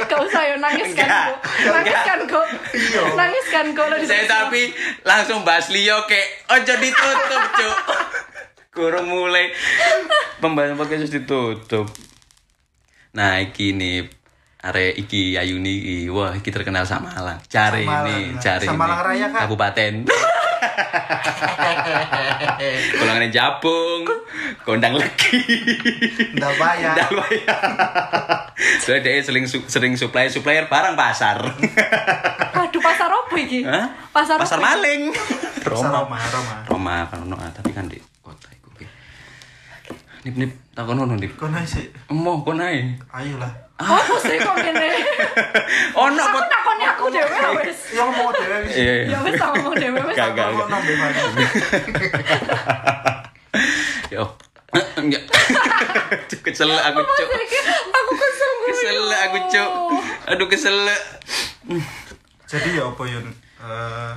Gak 0.07 0.21
usah 0.21 0.43
ya 0.45 0.57
nangis 0.61 0.93
kan 0.93 1.09
kok. 1.09 1.39
Nangis 1.73 2.01
kan 2.05 2.21
kok. 2.29 2.49
Iya. 2.77 3.03
Nangis 3.17 3.47
kan 3.49 3.67
kok. 3.73 3.87
lo 3.89 3.97
Saya 3.97 4.05
disuruh. 4.05 4.29
tapi 4.29 4.63
langsung 5.03 5.41
bahas 5.43 5.73
Leo 5.73 6.05
kayak 6.05 6.29
ojo 6.53 6.75
ditutup, 6.77 7.43
Cuk. 7.57 7.77
Kurang 8.71 9.11
mulai 9.11 9.51
pembahasan 10.39 10.77
podcast 10.79 11.09
harus 11.09 11.15
ditutup. 11.17 11.87
Nah, 13.17 13.43
iki 13.43 13.75
nih 13.75 14.20
are 14.61 14.93
iki 14.97 15.37
Ayuni 15.41 15.73
iki. 15.81 15.97
Wah, 16.13 16.37
iki 16.37 16.53
terkenal 16.53 16.85
sama 16.85 17.09
Malang. 17.13 17.41
Cari 17.49 17.85
ini, 17.85 18.37
nah. 18.37 18.41
cari 18.41 18.67
Samalang 18.69 19.01
ini. 19.01 19.07
Raya, 19.09 19.27
Kak. 19.33 19.41
Kabupaten. 19.49 19.93
Golongan 23.01 23.33
Jabung, 23.33 24.05
Gondang 24.65 24.95
Legi. 25.01 25.41
Nggak 26.37 26.53
bayar. 26.61 26.93
Nggak 26.97 27.11
bayar. 27.17 27.61
Soalnya 28.85 29.01
dia 29.09 29.25
sering 29.25 29.45
sering 29.49 29.97
supply 29.97 30.29
supplier 30.29 30.69
barang 30.69 30.95
pasar. 30.97 31.41
Aduh 32.61 32.83
pasar 32.85 33.09
apa 33.09 33.35
iki? 33.41 33.65
Hah? 33.65 33.89
Pasar 34.13 34.37
pasar 34.37 34.61
apa? 34.61 34.77
maling. 34.77 35.03
Roma, 35.65 35.89
Roma, 35.89 36.19
Roma. 36.29 36.57
Roma 36.69 36.97
kan 37.09 37.25
ah, 37.37 37.51
tapi 37.53 37.73
kan 37.73 37.89
di 37.89 37.97
kota 38.21 38.53
iku. 38.53 38.69
Nip 40.29 40.35
nip 40.37 40.53
takon 40.77 41.01
ono 41.01 41.17
nip. 41.17 41.33
Kau 41.41 41.49
naik 41.49 41.65
sih. 41.65 41.89
Emoh 42.13 42.45
kon 42.45 42.61
ae. 42.61 43.01
Ayolah. 43.09 43.70
Apa 43.81 44.15
sih 44.21 44.37
kok 44.37 44.55
gini? 44.57 44.89
Ono 45.99 46.21
Aku 46.21 46.37
kok. 46.37 46.45
aku 46.81 47.05
dewe 47.09 47.39
wes. 47.57 47.79
Ya 47.91 48.03
ngomong 48.03 48.31
dewe 48.31 48.57
wis. 48.63 48.75
Iya. 48.75 48.93
Ya 49.09 49.19
wes 49.21 49.33
tak 49.35 49.49
ngomong 49.53 49.75
dewe 49.75 50.01
wes. 50.03 50.15
Gak, 50.15 50.29
gak. 50.33 50.49
Yo. 54.11 54.25
Enggak. 54.97 55.23
Cuk, 56.31 56.41
Kesel 56.45 56.71
aku 56.71 57.01
cuk. 57.03 57.29
Aku 57.91 58.13
kesel 58.15 58.51
gue. 58.53 58.69
Kesel 58.71 58.99
aku 59.09 59.39
cuk. 59.49 59.71
Aduh 60.29 60.47
kesel. 60.47 60.77
Jadi 62.47 62.69
ya 62.75 62.83
apa 62.85 63.03
Yun? 63.05 63.27
Eh, 63.61 64.13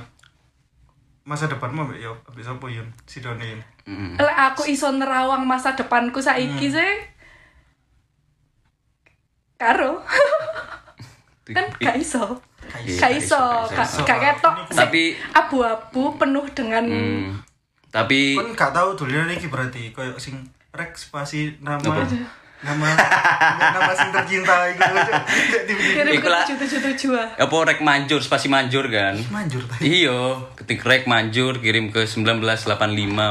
masa 1.24 1.44
depanmu 1.46 1.84
ambek 1.84 1.98
ya 2.00 2.10
ambek 2.24 2.42
sapa 2.42 2.66
Yun? 2.68 2.86
Si 3.04 3.18
Doni 3.18 3.44
Yun. 3.48 3.60
Mm. 3.84 4.10
Lek 4.16 4.36
aku 4.48 4.62
iso 4.66 4.88
nerawang 4.90 5.42
masa 5.42 5.72
depanku 5.72 6.18
saiki 6.18 6.66
Hmm. 6.66 6.74
sih. 6.74 6.90
Karo. 9.56 10.02
kan 11.56 11.66
gak 11.76 11.96
iso. 11.96 12.24
Iya, 12.74 12.96
Gak 12.96 13.00
gak 13.02 13.12
iso, 13.14 13.36
iso, 13.36 13.42
gak 13.70 13.86
iso. 13.86 14.00
gak 14.02 14.18
ketok. 14.18 14.54
Tapi 14.72 15.02
abu-abu 15.30 16.16
penuh 16.16 16.46
dengan 16.50 16.84
Hmm. 16.84 17.36
Tapi 17.88 18.34
Kan 18.34 18.50
gak 18.52 18.72
tahu 18.72 18.96
dulunya 18.96 19.30
iki 19.30 19.46
berarti 19.46 19.90
koyo 19.90 20.16
sing 20.16 20.34
rek 20.70 20.92
spasi 20.94 21.54
nama 21.60 21.78
Apa? 21.78 22.02
nama 22.64 22.88
nama 23.70 23.92
sing 23.92 24.08
tercinta 24.10 24.56
iku 24.66 24.82
Iku 26.10 26.26
lah. 26.26 26.42
tujuh 26.42 26.56
tujuh 26.58 26.80
tujuh 26.82 27.10
ah. 27.12 27.28
apa 27.36 27.54
rek 27.68 27.78
manjur 27.78 28.18
spasi 28.18 28.48
manjur 28.48 28.88
kan? 28.88 29.14
manjur 29.28 29.60
tadi. 29.64 29.84
Iya, 30.00 30.18
ketik 30.56 30.80
rek 30.80 31.04
manjur 31.04 31.60
kirim 31.60 31.92
ke 31.92 32.02
1985 32.02 32.80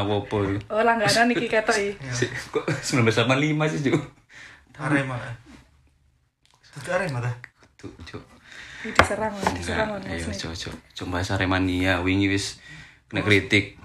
wopo. 0.05 0.37
Oh 0.69 0.79
langganan 0.79 1.27
iki 1.29 1.49
ketok 1.49 1.75
iki. 1.75 1.97
Si- 2.07 2.29
Kok 2.47 2.63
1985 2.69 3.27
sih? 3.73 3.91
Arema. 4.75 5.17
Itu 6.77 6.89
Arema 6.89 7.19
ta? 7.21 7.31
Tuh, 7.77 7.91
Cuk. 8.05 8.23
Diserang, 8.83 9.31
diserang 9.55 9.95
ayo 10.03 10.27
coba 10.27 10.51
coba 10.59 10.75
coba 10.91 11.17
Saremania 11.23 12.03
wingi 12.03 12.27
wis 12.27 12.59
kena 13.07 13.23
kritik 13.23 13.79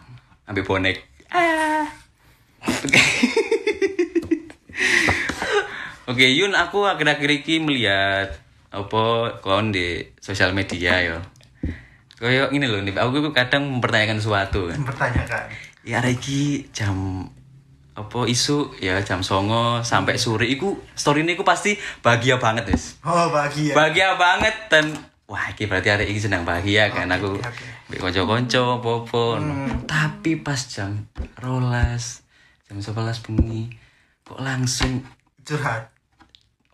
ambek 0.51 0.67
bonek. 0.67 0.99
Ah, 1.31 1.87
Oke, 6.09 6.27
Yun 6.35 6.57
aku 6.57 6.89
akhir-akhir 6.89 7.31
iki 7.45 7.63
melihat 7.63 8.33
apa 8.75 9.39
kon 9.39 9.71
di 9.71 10.03
sosial 10.19 10.51
media 10.57 10.99
yo. 11.05 11.21
Kayak 12.19 12.51
ini 12.51 12.67
loh 12.67 12.83
nih, 12.83 12.97
aku 12.99 13.31
kadang 13.31 13.79
mempertanyakan 13.79 14.19
sesuatu 14.19 14.67
kan. 14.67 14.83
Mempertanyakan. 14.83 15.47
Ya 15.87 16.03
hari 16.03 16.19
iki 16.19 16.67
jam 16.75 17.23
apa 17.99 18.21
isu 18.25 18.79
ya 18.79 19.03
jam 19.03 19.21
songo 19.21 19.83
sampai 19.83 20.15
sore 20.15 20.47
iku 20.47 20.79
story 20.95 21.27
ini 21.27 21.35
iku 21.35 21.43
pasti 21.43 21.75
bahagia 21.99 22.39
banget 22.39 22.71
wis. 22.71 23.03
Oh, 23.03 23.27
bahagia. 23.29 23.75
Bahagia 23.75 24.15
banget 24.15 24.55
dan 24.71 24.95
wah 25.27 25.51
iki 25.51 25.67
berarti 25.67 25.91
hari 25.91 26.07
ini 26.07 26.17
sedang 26.17 26.47
bahagia 26.47 26.89
kan 26.89 27.11
aku 27.11 27.37
oke. 27.37 27.67
mbek 27.91 27.99
kanca-kanca 27.99 28.79
popo. 28.79 29.35
Tapi 29.85 30.39
pas 30.39 30.63
jam 30.63 31.11
rolas 31.37 32.23
jam 32.65 32.79
11 32.79 32.95
bengi 33.25 33.73
kok 34.23 34.39
langsung 34.39 35.03
Curhat. 35.43 35.89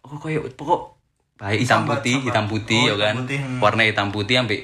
oh 0.02 0.18
koyo 0.18 0.42
pokok 0.50 0.98
baik 1.38 1.62
hitam 1.62 1.86
Sambat, 1.86 2.02
putih 2.02 2.14
sambat. 2.18 2.26
hitam 2.26 2.44
putih 2.50 2.82
Oh, 2.82 2.90
ya 2.90 2.96
kan 3.00 3.14
putih, 3.22 3.38
hmm. 3.38 3.58
warna 3.62 3.82
hitam 3.86 4.08
putih 4.10 4.36
ambek 4.36 4.60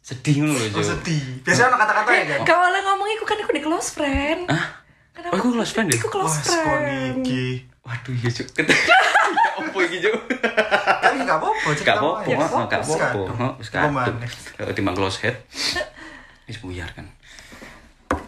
sedih 0.00 0.42
ngono 0.42 0.58
lho 0.58 0.74
Oh, 0.74 0.82
sedih. 0.82 1.22
Biasanya 1.40 1.70
ada 1.70 1.78
kata-kata 1.78 2.10
ya 2.10 2.24
kan? 2.26 2.38
Boleh 2.42 2.80
ngomong 2.82 3.08
iku 3.14 3.24
kan 3.24 3.38
aku 3.38 3.52
di 3.52 3.62
close 3.62 3.94
friend. 3.94 4.50
Hah? 4.50 4.79
Kan 5.20 5.30
Oh, 5.30 5.36
iku 5.36 5.48
close 5.52 5.70
friend 5.70 5.86
ya? 5.88 5.94
Iku 5.94 6.06
close 6.08 6.34
Wah, 6.34 6.42
friend. 6.42 7.22
Waduh 7.80 8.12
iya 8.14 8.28
Cuk. 8.30 8.46
Ya 8.54 8.62
opo 9.60 9.76
iki 9.80 9.96
Cuk? 9.98 10.14
Tapi 11.00 11.16
gak 11.20 11.36
apa-apa, 11.36 11.66
Gak 11.66 11.74
cerita 11.76 11.92
apa-apa, 11.96 12.58
gak 12.66 12.80
apa-apa. 12.80 13.44
Wis 13.56 13.68
Apa 13.70 13.88
kadung. 14.04 14.16
Kalau 14.54 14.72
timbang 14.72 14.94
close 14.94 15.16
head. 15.20 15.34
Wis 16.44 16.56
buyar 16.58 16.88
kan. 16.90 17.04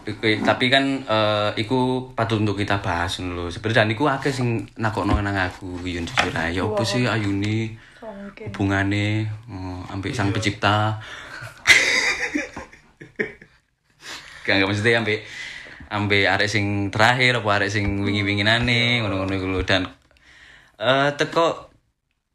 Iku- 0.03 0.41
tapi 0.41 0.67
kan 0.67 0.83
eh, 1.01 1.49
iku 1.57 1.79
patut 2.11 2.37
untuk 2.37 2.53
kita 2.55 2.77
bahas 2.77 3.17
lho. 3.19 3.47
Sebenarnya 3.47 3.81
dan 3.81 3.89
iku 3.89 4.03
akeh 4.05 4.29
sing 4.29 4.61
nakokno 4.75 5.17
nang 5.17 5.33
aku 5.33 5.79
Yun 5.81 6.03
jujur 6.03 6.29
ae. 6.33 6.51
Ya 6.51 6.61
opo 6.61 6.81
sih 6.81 7.03
Ayuni 7.03 7.73
Oh, 7.97 8.11
mungkin. 8.11 8.45
hubungane 8.49 9.23
oh, 9.47 9.79
ambek 9.87 10.11
sang 10.11 10.29
pencipta. 10.29 10.99
Gak 14.43 14.59
gak 14.59 14.67
maksudnya 14.67 14.99
ambek 14.99 15.23
ambek 15.93 16.25
arek 16.25 16.49
sing 16.49 16.89
terakhir 16.89 17.37
apa 17.39 17.49
arek 17.61 17.69
sing 17.69 18.01
wingi-winginane 18.01 19.05
ngono-ngono 19.05 19.33
iku 19.37 19.61
dan 19.61 19.85
eh 20.81 21.09
teko 21.13 21.69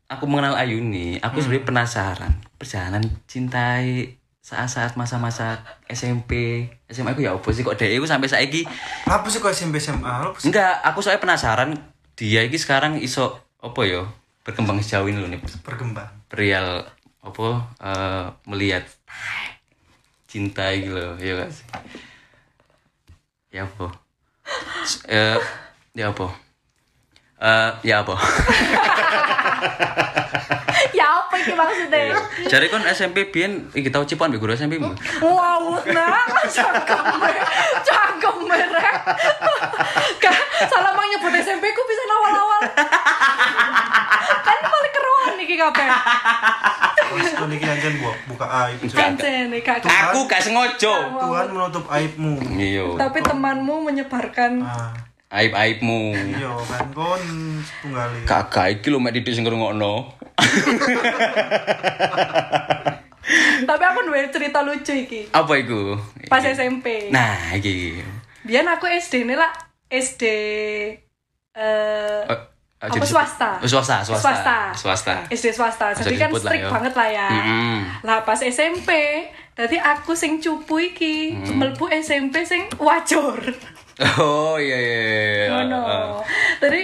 aku 0.09 0.25
mengenal 0.25 0.57
Ayuni, 0.57 1.21
aku 1.21 1.45
sebenarnya 1.45 1.69
penasaran. 1.69 2.33
Perjalanan 2.57 3.05
cintai 3.29 4.17
saat-saat 4.41 4.97
masa-masa 4.97 5.61
SMP, 5.85 6.65
SMA 6.88 7.12
aku 7.12 7.21
ya 7.21 7.37
apa 7.37 7.49
sih 7.53 7.61
kok 7.61 7.77
dia 7.77 7.93
itu 7.93 8.09
sampai 8.09 8.33
saiki 8.33 8.65
Apa 9.05 9.29
sih 9.29 9.45
kok 9.45 9.53
SMP 9.53 9.77
SMA? 9.77 10.33
Enggak, 10.49 10.81
aku 10.81 11.05
soalnya 11.05 11.21
penasaran 11.21 11.77
dia 12.17 12.41
ini 12.41 12.57
sekarang 12.57 12.97
iso 12.97 13.37
apa 13.61 13.81
ya 13.85 14.09
berkembang 14.49 14.81
sejauh 14.81 15.07
ini 15.12 15.21
loh 15.21 15.29
nih 15.29 15.38
Berkembang. 15.61 16.09
perial 16.33 16.88
apa 17.21 17.49
eh, 17.85 18.27
melihat 18.49 18.88
cinta 20.25 20.73
gitu 20.73 20.97
loh 20.97 21.15
ya 21.21 21.45
sih 21.53 21.69
ya 23.52 23.64
apa? 23.64 23.87
Eh, 25.05 25.40
ya 25.93 26.09
apa 26.09 26.48
Eh, 27.38 27.71
ya 27.87 28.02
apa 28.02 28.18
Ya 30.99 31.07
apa 31.23 31.35
iki 31.38 31.54
maksudnya? 31.54 32.14
Jadi 32.50 32.66
kan 32.71 32.83
SMP 32.90 33.30
biyen 33.30 33.71
iki 33.75 33.90
tau 33.90 34.02
cipuan 34.02 34.30
mbek 34.30 34.42
guru 34.42 34.54
SMP 34.54 34.78
mu. 34.78 34.90
Wow, 35.23 35.78
nah, 35.90 36.26
cangkem 36.47 37.02
cangkem 37.83 38.37
merek. 38.47 38.95
Kak, 40.23 40.38
salah 40.66 40.95
mang 40.95 41.07
nyebut 41.07 41.35
SMP 41.38 41.71
ku 41.75 41.83
bisa 41.87 42.02
awal-awal. 42.09 42.62
kan 44.42 44.59
paling 44.59 44.92
keruan 44.95 45.33
nih 45.38 45.47
kabeh. 45.59 45.88
Wis 47.18 47.30
koniki 47.35 47.66
anjen 47.66 47.95
buka 48.02 48.12
buka 48.26 48.47
aib. 48.66 48.78
Nih 49.50 49.62
kak. 49.62 49.83
Aku 49.87 50.26
gak 50.26 50.42
sengaja. 50.42 50.95
Tuhan 51.11 51.47
menutup 51.54 51.85
aibmu. 51.90 52.38
Iya. 52.54 52.99
Tapi 52.99 53.18
temanmu 53.23 53.87
menyebarkan 53.87 54.62
Ah, 54.62 54.90
Aib-aibmu. 55.28 56.16
iya 56.16 56.56
kan 56.64 56.88
kon 56.90 57.20
tunggal 57.78 58.08
Kakak 58.25 58.66
iki 58.75 58.88
lho 58.88 58.97
mek 58.97 59.12
didik 59.12 59.30
sing 59.30 59.44
ngrungokno. 59.44 60.08
Tapi 63.61 63.82
aku 63.85 64.00
duwe 64.02 64.25
cerita 64.28 64.64
lucu 64.64 64.94
iki. 64.94 65.28
Apa 65.28 65.52
iku? 65.54 66.00
Pas 66.26 66.40
SMP. 66.40 67.12
Nah, 67.12 67.52
iki. 67.52 68.00
Biar 68.40 68.64
aku 68.66 68.88
SD 68.88 69.28
ini 69.28 69.35
lah 69.35 69.52
SD 69.87 70.23
eh 71.52 72.25
Eh, 72.25 72.38
apa 72.80 72.94
jadi- 72.94 73.11
swasta? 73.11 73.58
Oh, 73.58 73.66
swasta, 73.66 73.97
swasta. 74.00 74.23
Swasta. 74.23 74.58
Swasta. 74.73 75.14
SD 75.28 75.47
swasta. 75.50 75.87
Jadi 75.92 76.14
kan 76.16 76.30
lah 76.30 76.40
strict 76.40 76.62
ya. 76.62 76.70
banget 76.70 76.92
lah 76.94 77.08
ya. 77.11 77.28
Mm-mm. 77.28 77.76
Lah 78.00 78.23
pas 78.23 78.38
SMP, 78.38 78.88
tadi 79.52 79.76
aku 79.76 80.14
sing 80.14 80.38
cupu 80.38 80.78
iki, 80.87 81.35
Mm. 81.35 81.58
mlebu 81.58 81.90
SMP 81.90 82.47
sing 82.47 82.70
wajur. 82.78 83.35
Oh 84.19 84.55
iya 84.57 84.78
iya 84.78 84.95
iya. 84.95 85.14
iya. 85.45 85.47
Ngono. 85.50 85.78
Ah. 85.81 86.23
Tadi 86.59 86.83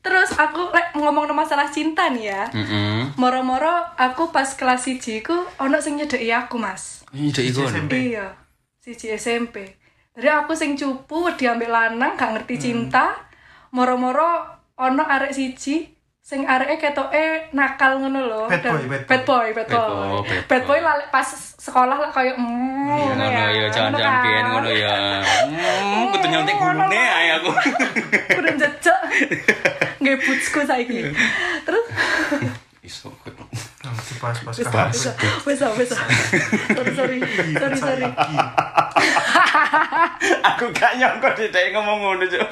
terus 0.00 0.36
aku 0.36 0.68
lek 0.68 0.92
ngomong 0.92 1.32
masalah 1.32 1.64
cinta 1.66 2.12
nih 2.12 2.28
ya 2.28 2.44
Heeh. 2.52 3.08
moro-moro 3.16 3.72
aku 3.96 4.28
pas 4.28 4.52
kelas 4.52 4.84
1 4.84 5.00
ku 5.24 5.32
ono 5.56 5.80
sing 5.80 5.96
nyedeki 5.96 6.28
aku 6.28 6.60
mas 6.60 7.08
Ini 7.08 7.32
dek 7.32 7.44
iku. 7.48 7.64
SMP. 7.64 8.12
iya 8.12 8.36
siji 8.84 9.16
SMP 9.16 9.64
jadi 10.12 10.44
aku 10.44 10.52
sing 10.52 10.76
cupu 10.76 11.32
diambil 11.32 11.72
lanang 11.72 12.20
gak 12.20 12.36
ngerti 12.36 12.60
cinta 12.60 13.16
moro-moro 13.72 14.44
ono 14.76 15.02
arek 15.02 15.32
siji 15.32 15.93
sing 16.24 16.40
areke 16.42 16.80
ketoke 16.80 17.52
nakal 17.52 18.00
ngono 18.00 18.20
lho 18.24 18.42
Bad 18.48 18.64
boy, 18.64 18.82
bad 18.88 19.04
boy. 19.28 19.46
bad 19.52 19.68
boy 19.68 20.24
bad 20.24 20.42
Bad 20.48 20.62
boy 20.64 20.78
lalek 20.80 21.12
pas 21.12 21.28
sekolah 21.60 22.00
lah 22.00 22.08
kayak 22.08 22.40
mm, 22.40 22.88
Iya 22.88 23.12
ngono 23.12 23.24
ya, 23.52 23.66
jangan-jangan 23.68 23.92
kan. 24.10 24.24
pian 24.24 24.44
ngono 24.48 24.70
ya. 24.72 24.94
Hmm, 25.20 26.04
kudu 26.12 26.26
nyontek 26.26 26.56
gulune 26.56 26.96
ae 26.96 27.28
aku. 27.36 27.50
udah 28.40 28.52
jejak 28.56 29.00
nggak 30.00 30.16
bootsku 30.18 30.60
saiki 30.64 31.12
terus 31.64 31.84
Iso. 32.40 32.53
Dibahas-bahas 34.24 34.56
bisa 34.56 34.70
kasus. 34.72 35.12
bisa 35.44 35.44
bisa 35.44 35.66
bisa 35.76 35.96
sorry 36.72 37.20
sorry 37.20 37.52
sorry 37.52 37.76
sorry 37.76 38.08
aku 40.44 40.64
gak 40.72 40.92
nyangka 40.96 41.28
dek 41.36 41.72
ngomong 41.72 41.98
ngono, 42.00 42.24
Cuk. 42.24 42.44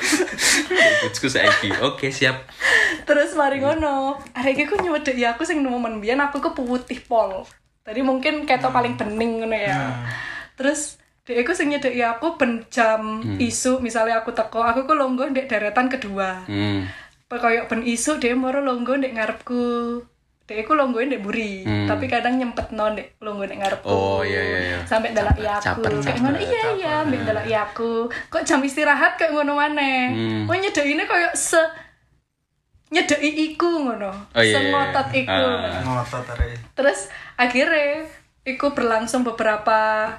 Putsku 1.02 1.26
saiki. 1.26 1.71
Oke, 1.81 2.11
siap. 2.11 2.49
terus 3.02 3.35
mari 3.35 3.59
ngono 3.59 4.14
arek 4.31 4.55
iki 4.55 4.64
ku 4.69 4.76
nyewedek 4.76 5.17
ya 5.17 5.35
aku 5.35 5.43
sing 5.43 5.59
nemen 5.59 5.99
biyen 5.99 6.21
aku 6.21 6.38
ku 6.38 6.52
putih 6.52 7.00
pol 7.00 7.43
tadi 7.83 7.99
mungkin 7.99 8.45
keto 8.45 8.69
paling 8.69 8.95
bening 8.95 9.43
ngono 9.43 9.57
ya 9.57 9.75
Hmm. 9.75 10.05
terus 10.55 11.00
Dek 11.23 11.43
aku 11.43 11.55
sing 11.55 11.71
nyedek 11.71 11.95
ya 11.95 12.14
aku 12.14 12.35
ben 12.35 12.67
jam 12.67 13.23
isu 13.38 13.79
misalnya 13.79 14.21
aku 14.21 14.31
teko 14.31 14.59
aku 14.59 14.85
ku 14.85 14.93
longgo 14.93 15.23
ndek 15.25 15.47
deretan 15.47 15.87
kedua 15.87 16.45
Hmm. 16.47 16.87
koyo 17.26 17.64
ben 17.67 17.81
isu 17.83 18.19
dia 18.19 18.35
moro 18.35 18.61
longgo 18.61 18.95
ndek 18.95 19.14
ngarepku 19.17 19.62
Dek 20.42 20.58
aku 20.61 20.75
longgoin 20.75 21.06
ndek 21.06 21.20
buri 21.20 21.62
Hmm. 21.62 21.87
tapi 21.87 22.06
kadang 22.06 22.34
nyempet 22.34 22.70
non 22.70 22.92
ndek 22.92 23.14
longgo 23.18 23.42
ndek 23.42 23.58
ngarepku 23.58 23.87
Oh, 23.87 24.20
iya, 24.20 24.40
iya, 24.40 24.58
iya. 24.64 24.78
sampai 24.82 25.11
dalak 25.11 25.37
iya 25.37 25.54
aku 25.56 25.80
kayak 25.99 26.18
ngono 26.18 26.37
iya 26.37 26.62
iya 26.75 26.94
mbek 27.00 27.22
dalak 27.22 27.44
iya 27.44 27.61
aku 27.64 27.90
kok 28.26 28.42
jam 28.42 28.58
istirahat 28.61 29.14
kayak 29.14 29.32
ngono 29.32 29.54
maneh 29.54 30.11
Hmm. 30.11 30.44
oh 30.44 30.54
nyedek 30.54 30.82
ini 30.84 31.02
koyo 31.02 31.30
se 31.32 31.62
nyedeki 32.90 33.30
iku 33.49 33.70
ngono 33.82 34.12
Oh, 34.30 34.37
iya, 34.37 34.44
iya, 34.44 34.54
sengotot 34.58 35.08
iya. 35.11 35.20
iku. 35.22 35.46
Ngotot 35.87 36.26
arek. 36.28 36.58
terus 36.72 37.00
akhirnya 37.34 38.04
iku 38.42 38.66
berlangsung 38.70 39.22
beberapa 39.22 40.11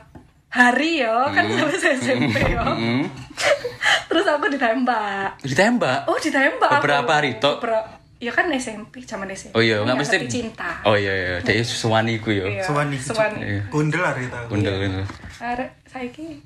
hari 0.48 1.02
ya 1.02 1.30
kan 1.30 1.46
habis 1.50 1.84
SMP 1.84 2.34
ya 2.48 2.64
Hmm. 2.64 3.06
terus 4.08 4.26
aku 4.26 4.48
ditembak 4.48 5.38
Ditembak. 5.42 6.08
oh 6.08 6.16
ditembak 6.16 6.80
Beberapa 6.80 7.04
aku. 7.04 7.14
hari 7.14 7.32
tok? 7.38 7.60
Beberapa- 7.60 8.02
ya 8.24 8.32
kan 8.32 8.48
SMP 8.50 9.04
zaman 9.04 9.28
SMP 9.28 9.52
Oh 9.52 9.60
iya, 9.60 9.76
nggak 9.78 9.94
Nggak 9.94 9.98
mesti 10.00 10.18
cinta 10.32 10.80
Oh 10.82 10.96
iya 10.96 11.12
iya, 11.12 11.34
dek 11.40 11.60
suwani 11.60 12.18
ku 12.18 12.32
yo. 12.32 12.48
Iya, 12.48 12.64
Sewani. 12.64 12.96
sewani. 12.96 13.40
Iya. 13.40 13.62
Kundel 13.68 14.00
arek 14.02 14.32
ta. 14.32 14.40
Kundel 14.48 14.80
ngono. 14.80 15.04
Arek 15.38 15.70
saiki 15.84 16.40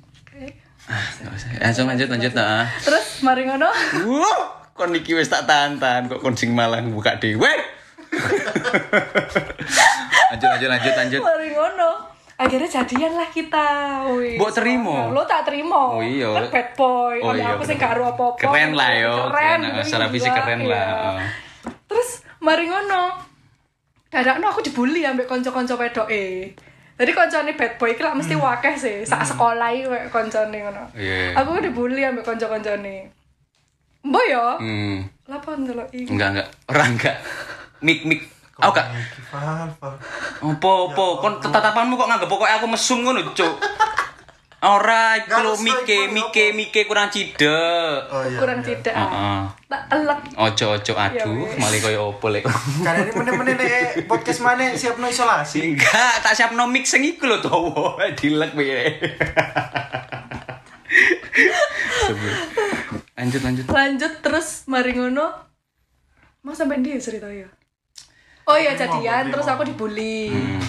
Ah, 0.84 1.04
nggak 1.20 1.30
usah. 1.30 1.48
Langsung 1.60 1.86
lanjut 1.86 2.08
lanjut 2.08 2.32
nah. 2.32 2.64
terus 2.80 3.20
mari 3.20 3.44
ngono 3.44 3.68
Wow, 4.02 4.40
kon 4.72 4.90
iki 4.90 5.12
wis 5.12 5.28
tak 5.28 5.44
tantan 5.44 6.06
kok 6.06 6.18
kon 6.18 6.32
sing 6.32 6.50
malah 6.50 6.80
buka 6.80 7.14
dhewe. 7.16 7.52
lanjut 10.30 10.48
lanjut 10.48 10.68
lanjut 10.68 10.94
lanjut. 10.94 11.20
mari 11.20 11.48
ngono 11.50 11.90
akhirnya 12.36 12.68
jadian 12.70 13.12
lah 13.12 13.28
kita 13.28 13.66
wih 14.08 14.38
Mbok 14.38 14.52
terima? 14.54 15.10
lo 15.10 15.22
tak 15.24 15.42
terima 15.44 15.76
Oh 15.90 16.00
iya. 16.00 16.30
kan 16.32 16.44
bad 16.48 16.68
boy 16.72 17.16
Oh 17.18 17.34
iya, 17.34 17.52
aku 17.52 17.64
sing 17.64 17.76
bener. 17.76 17.88
karo 17.90 18.02
apa-apa 18.08 18.38
Keren 18.38 18.70
lah 18.72 18.90
yo. 18.94 19.14
keren 19.28 19.60
Keren, 19.60 19.82
secara 19.82 20.06
fisik 20.08 20.30
keren 20.30 20.60
iya. 20.62 20.70
lah. 20.70 21.18
Mari 22.38 22.64
ngono 22.66 23.02
dadakno 24.08 24.48
aku 24.48 24.64
dibully 24.64 25.04
ambek 25.04 25.28
kanca-kanca 25.28 25.76
wedoke 25.76 26.56
jadi 26.98 27.12
koncone 27.12 27.52
bad 27.54 27.76
boy 27.76 27.92
iki 27.92 28.00
lah 28.00 28.16
mesti 28.16 28.34
wakeh 28.34 28.72
sih 28.72 28.96
sak 29.04 29.20
sekolah 29.22 29.68
iki 29.68 29.84
koncone 30.08 30.56
ngono 30.56 30.88
Iya. 30.96 31.36
aku 31.36 31.60
dibully 31.60 32.02
ambek 32.02 32.24
kanca-kancane 32.24 33.12
mbok 34.00 34.24
yo 34.24 34.46
Hmm, 34.56 35.04
lapa 35.28 35.50
ndelok 35.54 35.92
iki 35.92 36.08
enggak 36.08 36.28
enggak. 36.32 36.48
Orang 36.66 36.96
enggak. 36.96 37.16
Mik 37.84 38.00
mik. 38.02 38.20
Oh. 38.58 38.72
Iki 38.72 39.20
Val, 39.28 39.68
Val. 39.76 39.94
Opo 40.40 40.70
opo 40.88 41.20
kon 41.20 41.38
tatapanmu 41.38 41.94
kok 41.94 42.08
nganggep 42.08 42.26
pokoknya 42.26 42.56
aku 42.58 42.66
mesum 42.66 43.04
ngono, 43.04 43.20
Cuk. 43.36 43.54
Ora 44.58 45.14
iku 45.16 45.54
mike 45.56 46.10
mike 46.10 46.44
mike 46.50 46.80
kurang 46.84 47.06
cidek. 47.08 48.10
Oh 48.10 48.26
iya. 48.26 48.38
kurang 48.38 48.58
iya. 48.58 48.74
tidak 48.74 48.90
Heeh. 48.90 49.40
tak 49.64 49.82
elek 49.88 50.18
Ojo 50.34 50.66
ojo 50.74 50.92
aduh, 50.94 51.14
Ya 51.14 51.24
wis. 51.46 51.54
malah 51.56 51.78
koyo 51.78 52.00
opo 52.10 52.26
lek. 52.26 52.42
Karena 52.84 53.00
ini 53.00 53.12
meneh-meneh 53.12 53.54
nek 53.54 53.70
podcast 54.04 54.40
mana 54.40 54.74
siapno 54.74 55.06
isolasi. 55.06 55.62
Enggak, 55.72 56.14
tak 56.20 56.34
siap 56.34 56.50
no 56.52 56.66
mix 56.66 56.90
sing 56.90 57.06
iku 57.06 57.24
lho 57.24 57.38
dawa. 57.38 58.02
Dilek 58.18 58.50
piye. 58.52 58.82
Lanjut 63.14 63.42
lanjut. 63.42 63.64
lanjut 63.68 64.12
terus 64.20 64.64
mari 64.64 64.94
ngono 64.94 65.26
mau 66.40 66.54
sampai 66.54 66.80
dia 66.80 66.96
cerita 66.96 67.26
ya 67.26 67.50
oh 68.44 68.54
iya 68.54 68.72
jadian 68.72 69.28
terus 69.28 69.44
aku 69.44 69.66
dibully 69.66 70.30
Hmm. 70.30 70.62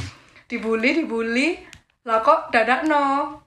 dibully 0.46 0.98
dibully 0.98 1.62
lah 2.04 2.20
kok 2.20 2.50
dadak 2.50 2.84
no 2.84 3.38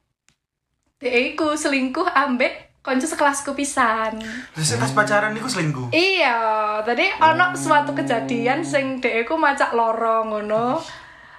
iku 1.03 1.53
selingkuh 1.53 2.07
ambek 2.07 2.53
konco 2.79 3.03
sekelasku 3.05 3.53
pisan 3.53 4.19
Terus 4.53 4.75
pas 4.77 4.91
pacaran 4.93 5.31
niku 5.31 5.47
selingkuh. 5.47 5.91
iya 5.91 6.35
tadi 6.81 7.07
ono 7.13 7.53
suatu 7.53 7.93
kejadian 7.93 8.61
sing 8.61 8.99
dek 8.99 9.23
iku 9.23 9.35
macak 9.35 9.71
loro 9.73 10.23
ngono 10.25 10.79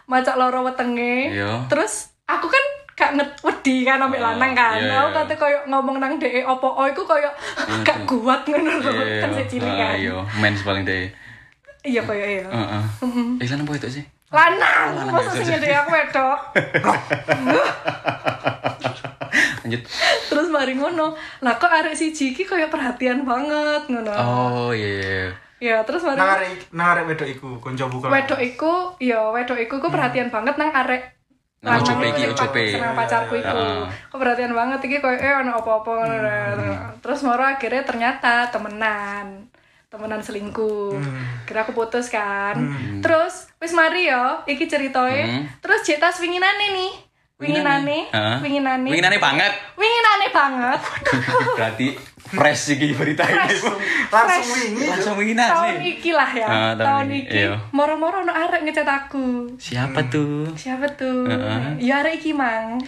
macak 0.05 0.35
loro 0.35 0.63
wetenge 0.63 1.31
Iya. 1.33 1.67
terus 1.67 2.11
aku 2.23 2.47
kan 2.47 2.63
gak 2.93 3.11
nget 3.13 3.29
wedi 3.41 3.81
kan 3.81 3.99
ambek 3.99 4.21
Ah, 4.21 4.31
lanang 4.31 4.53
kan 4.53 4.77
iya, 4.77 5.01
aku 5.01 5.09
iya. 5.09 5.19
kate 5.21 5.35
koyo 5.35 5.59
ngomong 5.65 5.97
nang 5.97 6.15
dek 6.15 6.43
opo 6.43 6.69
oh 6.69 6.85
iku 6.85 7.03
koyo 7.03 7.27
gak 7.81 8.03
kuat 8.03 8.43
ngono 8.45 8.71
lho 8.77 8.91
kan 9.19 9.29
saya 9.29 9.43
cilik 9.45 9.67
kan 9.69 9.95
Iya, 9.95 10.15
mens 10.37 10.61
paling 10.61 10.83
deh. 10.83 11.07
iya 11.81 11.99
koyo 12.01 12.21
iya 12.21 12.45
Heeh. 12.45 12.83
Eh, 13.39 13.47
lan 13.49 13.61
apa 13.61 13.75
itu 13.75 13.89
sih? 13.91 14.05
lanang 14.29 14.97
lanang, 14.97 15.13
masa 15.13 15.29
iya, 15.29 15.35
sing 15.35 15.45
iya. 15.45 15.53
ngedek 15.55 15.77
aku 15.77 15.89
wedok 15.91 16.39
Lanjut. 19.63 19.81
terus 20.29 20.47
mari 20.51 20.75
ngono. 20.75 21.15
Lah 21.39 21.55
kok 21.55 21.71
arek 21.71 21.95
siji 21.95 22.35
iki 22.35 22.43
koyo 22.43 22.67
perhatian 22.67 23.23
banget 23.23 23.87
ngono. 23.87 24.11
Oh, 24.13 24.69
iya 24.75 24.91
iya. 24.99 25.25
ya 25.63 25.77
terus 25.87 26.03
mari 26.03 26.19
Nang 26.19 26.31
arek 26.35 26.49
nang 26.75 26.87
arek 26.91 27.03
wedok 27.07 27.29
iku 27.31 27.49
konco 27.63 27.87
buka. 27.87 28.11
wedok 28.11 28.39
iku 28.43 28.73
ya 28.99 29.31
wedok 29.31 29.55
iku 29.55 29.79
ku 29.79 29.87
perhatian 29.87 30.27
banget 30.27 30.59
nang 30.59 30.75
arek 30.75 31.15
Nang 31.63 31.79
lanang 31.79 32.35
ojope 32.35 32.59
iki, 32.59 32.75
seneng 32.75 32.91
pacarku 32.91 33.39
iku. 33.39 33.47
Heeh. 33.55 33.87
kok 34.11 34.19
perhatian 34.19 34.51
banget 34.51 34.83
iki 34.83 34.99
koyo 34.99 35.15
eh 35.15 35.31
ono 35.39 35.63
apa-apa 35.63 35.91
ngono. 35.95 36.27
Terus 36.99 37.23
moro 37.23 37.47
akhirnya 37.47 37.87
ternyata 37.87 38.51
temenan. 38.51 39.47
Temenan 39.87 40.19
selingkuh. 40.19 40.99
Kira 41.47 41.63
aku 41.63 41.71
putus 41.71 42.11
kan. 42.11 42.59
Terus 42.99 43.47
wis 43.63 43.71
mari 43.71 44.11
yo 44.11 44.43
iki 44.43 44.67
ceritoe. 44.67 45.23
Hmm. 45.23 45.47
terus 45.63 45.87
jetas 45.87 46.19
winginane 46.19 46.75
nih 46.75 46.91
winginane 47.43 47.97
winginane 48.39 48.87
Winginane 48.87 49.17
banget. 49.17 49.51
winginane 49.73 50.27
banget 50.29 50.79
Berarti 51.57 51.87
fresh 52.25 52.73
iki 52.73 52.91
berita 52.91 53.21
ini. 53.23 53.53
langsung 54.09 54.47
wingi. 54.49 54.85
Langsung 54.87 55.13
tahun 55.13 55.21
winginane. 55.21 55.85
iki 55.85 56.11
lah 56.11 56.31
ya 56.31 56.47
Ah, 56.47 56.71
tahun 56.73 56.81
tahun 56.81 57.07
iki 57.19 57.37
iya. 57.37 57.53
moro-moro 57.69 58.21
ono 58.21 58.31
arek 58.31 58.63
ngecat 58.63 58.87
aku 58.87 59.53
Siapa 59.55 60.07
tuh? 60.07 60.49
siapa 60.53 60.87
tuh 60.89 61.25
Heeh. 61.25 61.83
ya 61.83 61.99
arek 61.99 62.17
iki 62.17 62.31
mang 62.31 62.79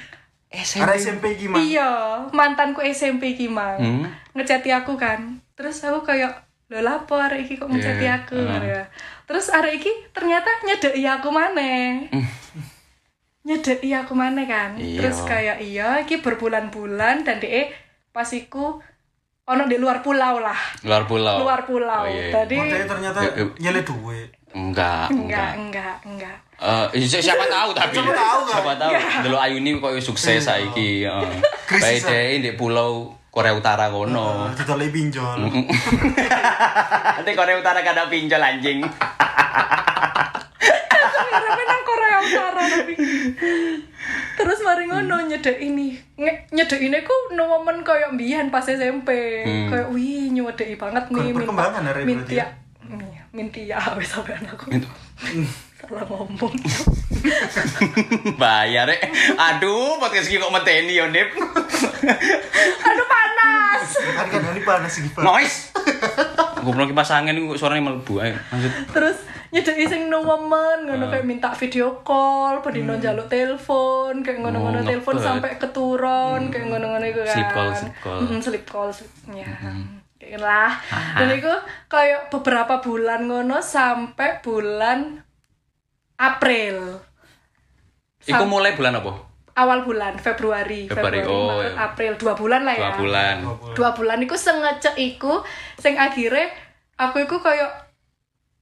Arek 0.49 0.95
SMP 0.95 1.35
iki 1.35 1.45
mah. 1.45 1.59
iya 1.59 1.91
mantanku 2.31 2.79
SMP 2.81 3.35
iki 3.35 3.45
mang 3.45 3.75
Hmm. 3.75 4.07
ngecati 4.33 4.71
aku 4.71 4.95
kan 4.95 5.37
terus 5.53 5.79
aku 5.81 6.01
kayak 6.03 6.41
lho 6.65 6.79
lapo 6.79 7.13
arek 7.15 7.43
iki 7.43 7.55
kok 7.55 7.67
ngecati 7.67 8.01
Iya, 8.01 8.13
aku 8.17 8.39
ya. 8.39 8.87
terus 9.25 9.47
arek 9.47 9.77
iki 9.77 9.91
ternyata 10.09 10.47
nyedeki 10.63 11.03
aku 11.05 11.29
maneh 11.29 12.07
nyedeki 13.45 13.93
aku 13.93 14.11
maneh 14.11 14.43
kan. 14.43 14.73
Iya. 14.73 14.99
terus 14.99 15.21
kayak 15.21 15.61
iya 15.61 16.01
iki 16.01 16.19
berbulan-bulan 16.19 17.21
dan 17.21 17.37
DE 17.37 17.69
pas 18.09 18.25
iku 18.27 18.81
ono 19.45 19.63
di 19.63 19.77
luar 19.77 20.01
pulau 20.01 20.39
lah 20.39 20.57
Luar 20.81 21.05
pulau. 21.05 21.37
luar 21.39 21.61
pulau 21.63 22.01
Oh, 22.01 22.09
iya, 22.09 22.23
iya. 22.23 22.33
tadi 22.33 22.57
Makanya 22.57 22.87
ternyata 22.89 23.19
Ya, 23.21 23.29
ya. 23.31 23.45
nyele 23.61 23.81
duit. 23.81 24.29
Enggak, 24.51 25.11
enggak 25.11 25.51
enggak. 25.53 25.97
enggak 26.01 26.37
enggak 26.55 26.87
Eh, 26.89 27.03
si- 27.03 27.19
siapa 27.19 27.43
tahu 27.45 27.69
tapi 27.69 27.91
Siapa 27.93 28.09
tahu, 28.09 28.39
kan? 28.41 28.49
siapa 28.49 28.71
tahu 28.79 28.91
delok 29.21 29.41
Ayuni 29.41 29.71
kok 29.75 29.91
sukses 29.99 30.39
saiki 30.41 31.03
heeh. 31.03 31.29
Bae 31.37 31.45
Krisis, 31.69 32.01
dhewe 32.01 32.39
di 32.39 32.51
pulau 32.53 33.11
Korea 33.27 33.51
Utara 33.51 33.91
kono. 33.91 34.47
Didolek 34.49 34.89
pinjol. 34.89 35.43
Nanti 37.15 37.31
Korea 37.33 37.59
Utara 37.59 37.83
kada 37.83 38.07
pinjol 38.07 38.39
anjing. 38.39 38.79
Tapi 42.25 42.93
terus 44.35 44.59
mari 44.61 44.85
ngono 44.85 45.15
nyedek 45.23 45.57
ini 45.57 45.95
Nge- 46.15 46.51
nyedek 46.51 46.79
ini 46.79 46.97
ku 47.01 47.15
no 47.31 47.47
momen 47.47 47.81
kayak 47.81 48.13
mbiyen 48.13 48.47
pas 48.47 48.63
SMP 48.63 49.09
Hmm. 49.43 49.69
kayak 49.69 49.87
wih 49.89 50.29
nyedeki 50.29 50.75
banget 50.75 51.03
nih 51.09 51.31
perkembangan 51.31 51.83
hari 51.83 52.01
berarti 52.03 52.07
mintia 52.07 52.37
ya? 52.37 52.47
Iya, 52.85 53.21
mintia 53.31 53.77
wis 53.97 54.13
Itu. 54.71 54.89
Salah 55.85 56.03
ngomong 56.03 56.53
Bayar 58.37 58.85
rek. 58.85 59.01
Aduh, 59.35 59.97
podcast 59.97 60.27
iki 60.27 60.37
kok 60.37 60.49
meteni 60.49 60.93
yo, 60.93 61.07
Nip. 61.07 61.33
aduh 62.85 63.07
panas 63.07 63.89
kan 64.07 64.25
kan 64.29 64.41
ini 64.47 64.61
panas 64.61 64.93
iki 64.95 65.09
Pak. 65.11 65.21
Noise. 65.21 65.73
Goblok 66.59 66.89
kipas 66.89 67.11
angin 67.11 67.37
kok 67.45 67.57
suaranya 67.57 67.91
mlebu 67.91 68.13
ae. 68.19 68.33
Lanjut. 68.51 68.73
terus 68.91 69.17
nyedeki 69.49 69.85
sing 69.87 70.01
no 70.05 70.19
momen 70.19 70.83
ngono 70.83 71.07
kayak 71.07 71.23
minta 71.23 71.47
video 71.49 72.01
call 72.01 72.59
padino 72.59 72.93
njaluk 72.93 73.25
telepon 73.25 74.19
kayak 74.19 74.41
ngono-ngono 74.41 74.75
Hmm. 74.75 74.83
Oh, 74.83 74.91
telepon 74.91 75.15
sampai 75.17 75.55
keturun 75.55 76.51
kayak 76.51 76.65
ngono-ngono 76.67 77.05
iku 77.05 77.21
kan 77.23 77.33
Sleep 77.33 77.49
call, 77.49 77.69
sleep 77.71 77.95
call. 77.97 78.19
Hmm. 78.19 78.29
Mm, 78.29 78.39
sleep 78.39 78.65
call 78.65 78.89
sleep- 78.91 79.15
ya 79.31 79.47
kayak 80.15 80.31
gitu 80.31 80.41
lah 80.41 80.71
dan 81.13 81.27
itu 81.31 81.53
kayak 81.85 82.27
beberapa 82.29 82.79
bulan 82.79 83.25
ngono 83.25 83.57
sampai 83.59 84.41
bulan 84.41 85.23
April 86.17 86.99
Iku 88.21 88.33
Sam- 88.37 88.49
mulai 88.49 88.73
bulan 88.73 88.95
apa? 88.95 89.13
awal 89.55 89.83
bulan 89.83 90.17
Februari 90.17 90.83
Februari, 90.85 91.23
oh, 91.23 91.47
Maret, 91.55 91.71
iya. 91.71 91.79
April 91.85 92.11
dua 92.15 92.33
bulan 92.33 92.61
lah 92.61 92.75
ya 92.75 92.81
Dua 92.81 92.91
bulan. 92.97 93.35
dua 93.71 93.89
bulan 93.93 94.19
iku 94.19 94.35
sengecek 94.35 94.95
iku 94.97 95.47
sing 95.75 95.95
akhirnya 95.95 96.51
aku 96.93 97.23
iku 97.23 97.39
kayak 97.39 97.71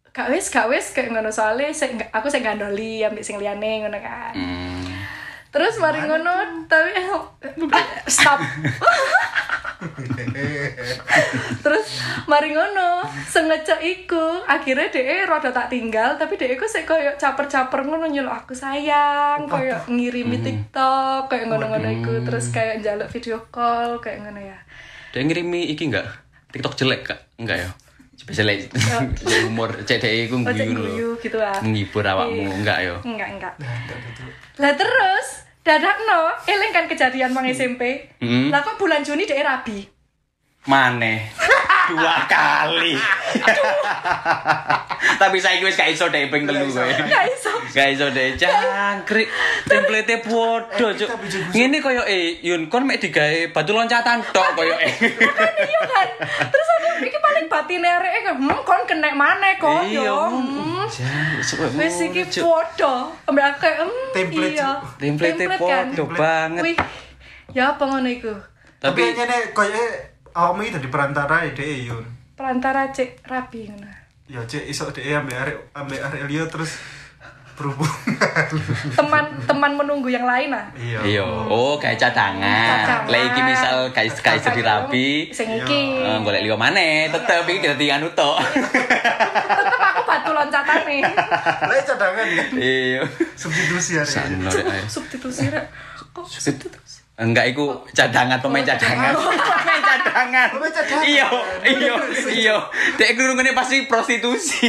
gak 0.07 0.29
wis 0.29 0.45
gak 0.47 0.69
wis 0.69 0.93
kayak 0.93 1.09
ngono 1.09 1.29
soalnya 1.29 1.73
sing, 1.73 1.97
aku 1.97 2.29
sing 2.29 2.41
gandoli 2.41 3.01
ambek 3.01 3.21
sing 3.21 3.37
liyane 3.37 3.81
ngono 3.81 3.97
kan 3.97 4.37
Hmm. 4.37 4.82
Terus 5.53 5.77
mari 5.77 6.01
ngono 6.01 6.65
tapi 6.65 6.91
stop. 8.09 8.41
Terus 11.63 11.87
mari 12.27 12.55
ngono 12.55 13.03
sengecek 13.27 13.79
iku. 13.83 14.43
Akhirnya 14.47 14.89
deh 14.91 15.27
rada 15.27 15.51
tak 15.51 15.69
tinggal 15.71 16.15
tapi 16.15 16.39
deh 16.39 16.55
iku 16.55 16.65
sik 16.67 16.87
koyo 16.87 17.15
caper-caper 17.19 17.83
ngono 17.83 18.07
nyeluk 18.07 18.31
aku 18.31 18.55
sayang 18.55 19.45
koyo 19.47 19.75
ngirimi 19.91 20.39
TikTok 20.39 21.27
kayak 21.31 21.51
ngono-ngono 21.51 21.89
iku. 22.01 22.13
Terus 22.23 22.49
kayak 22.51 22.83
njaluk 22.83 23.11
video 23.11 23.37
call 23.51 23.99
kayak 23.99 24.23
ngono 24.23 24.39
ya. 24.39 24.57
Dia 25.13 25.21
ngirimi 25.21 25.69
iki 25.69 25.91
enggak? 25.91 26.07
TikTok 26.55 26.73
jelek 26.79 27.01
kak? 27.05 27.19
Enggak 27.37 27.57
ya? 27.67 27.69
Cek 29.19 29.43
umur 29.45 29.69
cek 29.83 29.99
dek 29.99 30.13
iku 30.27 30.39
oh 30.39 30.47
guyu 30.47 31.09
gitu 31.19 31.37
ah. 31.37 31.59
Menghibur 31.59 32.01
awakmu 32.01 32.51
enggak 32.53 32.79
ya? 32.81 32.95
enggak 33.03 33.29
enggak. 33.35 33.53
Lah 34.57 34.73
terus 34.73 35.27
dadak 35.63 35.95
no 36.03 36.27
eling 36.43 36.71
kan 36.71 36.85
kejadian 36.85 37.31
mang 37.31 37.47
SMP 37.47 38.11
Hmm. 38.19 38.51
lah 38.51 38.59
kok 38.59 38.75
bulan 38.75 38.99
Juni 38.99 39.23
deh 39.23 39.39
rabi 39.39 39.87
Maneh. 40.63 41.27
Dua 41.83 42.15
kali. 42.25 42.95
Tapi 45.19 45.37
saya 45.37 45.59
wis 45.59 45.75
gak 45.75 45.91
iso 45.91 46.07
dek 46.07 46.31
ping 46.31 46.47
telu 46.47 46.63
kowe. 46.65 46.87
gak 46.87 47.25
iso 47.27 47.51
Gak 47.73 47.87
iso 47.91 48.07
deh, 48.07 48.39
jangkrik. 48.39 49.27
Template 49.67 50.23
podo, 50.23 50.87
Cuk. 50.95 51.09
Ngene 51.51 51.83
koyo 51.83 52.07
eh 52.07 52.39
Yun 52.39 52.71
kon 52.71 52.87
mek 52.87 53.03
digawe 53.03 53.51
batu 53.51 53.75
loncatan 53.75 54.23
tok 54.31 54.55
koyo 54.55 54.75
eh. 54.79 54.91
iya 55.63 55.79
kan 55.83 56.07
terus 56.47 56.67
aku 56.79 57.03
iki 57.03 57.19
paling 57.19 57.45
batin 57.51 57.83
areke 57.83 58.19
kan 58.23 58.35
hmm 58.39 58.59
kon 58.63 58.81
kena 58.87 59.11
mana 59.15 59.55
kok 59.55 59.83
Iya. 59.87 60.03
yo 60.07 60.19
hmm 60.29 60.85
sok 61.43 61.75
wis 61.75 61.99
iki 62.03 62.23
aku 62.27 62.79
kayak 63.59 63.77
hmm 63.83 64.03
Template, 64.15 64.55
iya. 64.55 64.69
Template 64.99 65.45
kan. 65.47 65.57
podo 65.91 66.03
banget. 66.13 66.63
ya 67.51 67.75
apa 67.75 67.83
ngono 67.83 68.07
iku 68.07 68.33
Tapi 68.79 69.15
ini 69.15 69.37
koyo 69.55 70.12
awakmu 70.33 70.61
iki 70.61 70.73
dadi 70.73 70.87
perantara 70.87 71.35
ya 71.41 71.51
dhek 71.51 71.87
Yun. 71.87 72.05
perantara 72.33 72.89
cek 72.89 73.21
rapi 73.23 73.69
ngono 73.69 73.89
Ya 74.25 74.41
cek 74.41 74.65
iso 74.65 74.87
dhek 74.87 75.05
ambek 75.05 75.37
arek 75.37 75.55
ambek 75.71 75.99
arek 76.01 76.21
liya 76.25 76.45
terus 76.45 76.79
berhubungan. 77.53 78.49
teman 78.97 79.29
teman 79.45 79.71
menunggu 79.75 80.09
yang 80.09 80.25
lain 80.25 80.49
ah 80.49 80.65
Iya. 80.73 80.99
Iya, 81.05 81.21
oh 81.45 81.77
kayak 81.77 82.01
cadangan. 82.01 82.41
Cadangan. 82.81 83.05
Lah 83.05 83.21
iki 83.23 83.41
misal 83.43 83.77
guys 83.91 84.17
guys 84.17 84.41
jadi 84.41 84.61
rapi. 84.63 85.29
sing 85.29 85.53
iki 85.53 86.01
Eh, 86.01 86.17
golek 86.19 86.41
liyo 86.41 86.57
maneh, 86.57 87.07
tetep 87.07 87.45
iki 87.45 87.61
dadi 87.63 87.93
anu 87.93 88.09
tok. 88.11 88.41
tetep 88.41 89.77
aku 89.77 90.01
batu 90.01 90.31
loncatan 90.31 90.81
nih 90.83 91.01
Lah 91.61 91.77
cadangan 91.79 92.25
kan. 92.25 92.47
Iya. 92.57 93.01
Substitusi 93.37 93.91
arek. 93.95 94.17
Ae. 94.49 94.81
substitusi 94.89 95.43
rek 95.47 95.65
kok 96.09 96.25
substitusi 96.25 96.73
Enggak, 97.13 97.45
iku 97.47 97.65
cadangan 97.89 98.39
pemain 98.39 98.65
cadangan. 98.65 99.13
Pemain 99.13 99.81
cadangan. 99.85 100.47
Pemain 100.49 100.71
cadangan. 100.71 101.05
Iya, 101.05 101.27
iya, 101.63 101.93
iya. 102.27 102.55
Dek 102.95 103.13
kurungane 103.13 103.53
pasti 103.53 103.85
prostitusi. 103.85 104.65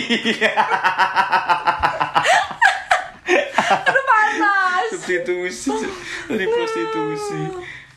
aduh 3.65 4.05
panas 4.05 4.85
Substitusi. 4.91 5.73
Dari 6.27 6.47
prostitusi. 6.47 7.41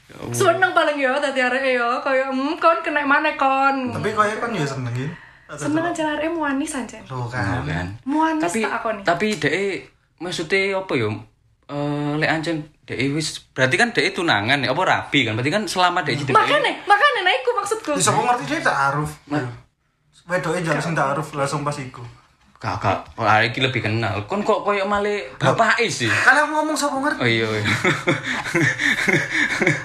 Ya 0.07 0.33
seneng 0.33 0.71
paling 0.71 0.97
yo 0.97 1.13
tadi 1.17 1.37
arek 1.37 1.77
yo 1.77 2.01
kayak 2.01 2.31
hmm 2.31 2.57
kon 2.57 2.79
kena 2.81 3.03
mana 3.03 3.35
kon 3.35 3.91
Tapi 3.91 4.09
koyo 4.11 4.33
kan 4.35 4.49
ya 4.49 4.65
seneng 4.65 4.89
ya. 4.91 5.05
seneng 5.53 5.83
aja 5.85 6.15
arek 6.15 6.25
muanis 6.27 6.73
aja 6.73 6.97
Loh 7.05 7.21
Oh, 7.21 7.27
kan. 7.29 7.61
kan. 7.61 7.87
muanis 8.01 8.41
tapi 8.41 8.59
tak 8.63 8.73
aku 8.73 8.87
nih 8.91 9.03
tapi 9.05 9.27
dek 9.37 9.75
maksudnya 10.17 10.73
apa 10.75 10.93
ya 10.95 11.09
eh 11.69 12.11
lek 12.17 12.31
ancen 12.31 12.57
dek 12.87 13.11
wis 13.11 13.43
berarti 13.51 13.75
kan 13.75 13.91
dek 13.91 14.09
tunangan 14.11 14.57
ya 14.57 14.71
apa 14.71 14.81
rapi 14.81 15.19
kan 15.21 15.35
berarti 15.35 15.51
kan 15.51 15.63
selama 15.63 15.99
dek 16.01 16.15
jadi 16.17 16.31
makanya 16.31 16.71
makanya 16.83 17.19
nah 17.21 17.33
iku 17.33 17.49
maksudku 17.53 17.91
Bisa 17.93 18.09
kok 18.09 18.23
ngerti 18.23 18.43
dia 18.47 18.59
ta'aruf. 18.63 19.11
Wedoke 20.23 20.59
jalan 20.59 20.79
sing 20.79 20.93
ta'aruf 20.93 21.27
langsung 21.31 21.61
pas 21.61 21.75
iku. 21.75 22.03
kakak 22.57 23.05
hari 23.13 23.53
ini 23.53 23.59
lebih 23.61 23.85
kenal 23.85 24.25
kon 24.25 24.41
kok 24.41 24.65
koyo 24.65 24.81
male 24.83 25.29
bapak 25.35 25.77
sih 25.85 26.09
Kalau 26.09 26.41
aku 26.41 26.53
ngomong 26.55 26.73
sapa 26.73 26.97
ngerti? 26.97 27.19
oh 27.19 27.29
iya 27.29 27.45
iya 27.45 27.63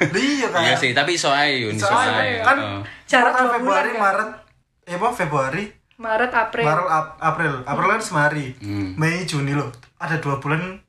Lah 0.09 0.17
iya 0.17 0.47
kan. 0.49 0.63
iya 0.63 0.75
sih 0.75 0.91
tapi 0.91 1.13
soalnya 1.15 1.53
yun 1.53 1.77
Soalnya 1.77 2.41
kan. 2.41 2.57
Jarak 3.05 3.33
dua 3.35 3.51
Februari, 3.53 3.61
bulan, 3.61 3.93
kan? 3.93 4.01
Maret, 4.01 4.31
eh 4.85 4.95
apa 4.95 5.09
Februari, 5.13 5.65
Maret 5.97 6.33
April 6.33 6.65
Maret, 6.65 6.87
Ap- 6.89 7.17
April, 7.21 7.53
April 7.63 7.89
kan 7.91 8.01
semari, 8.01 8.47
Hmm. 8.57 8.97
Mei, 8.97 9.21
Juni 9.23 9.53
loh, 9.53 9.69
ada 9.99 10.17
dua 10.17 10.41
bulan 10.41 10.81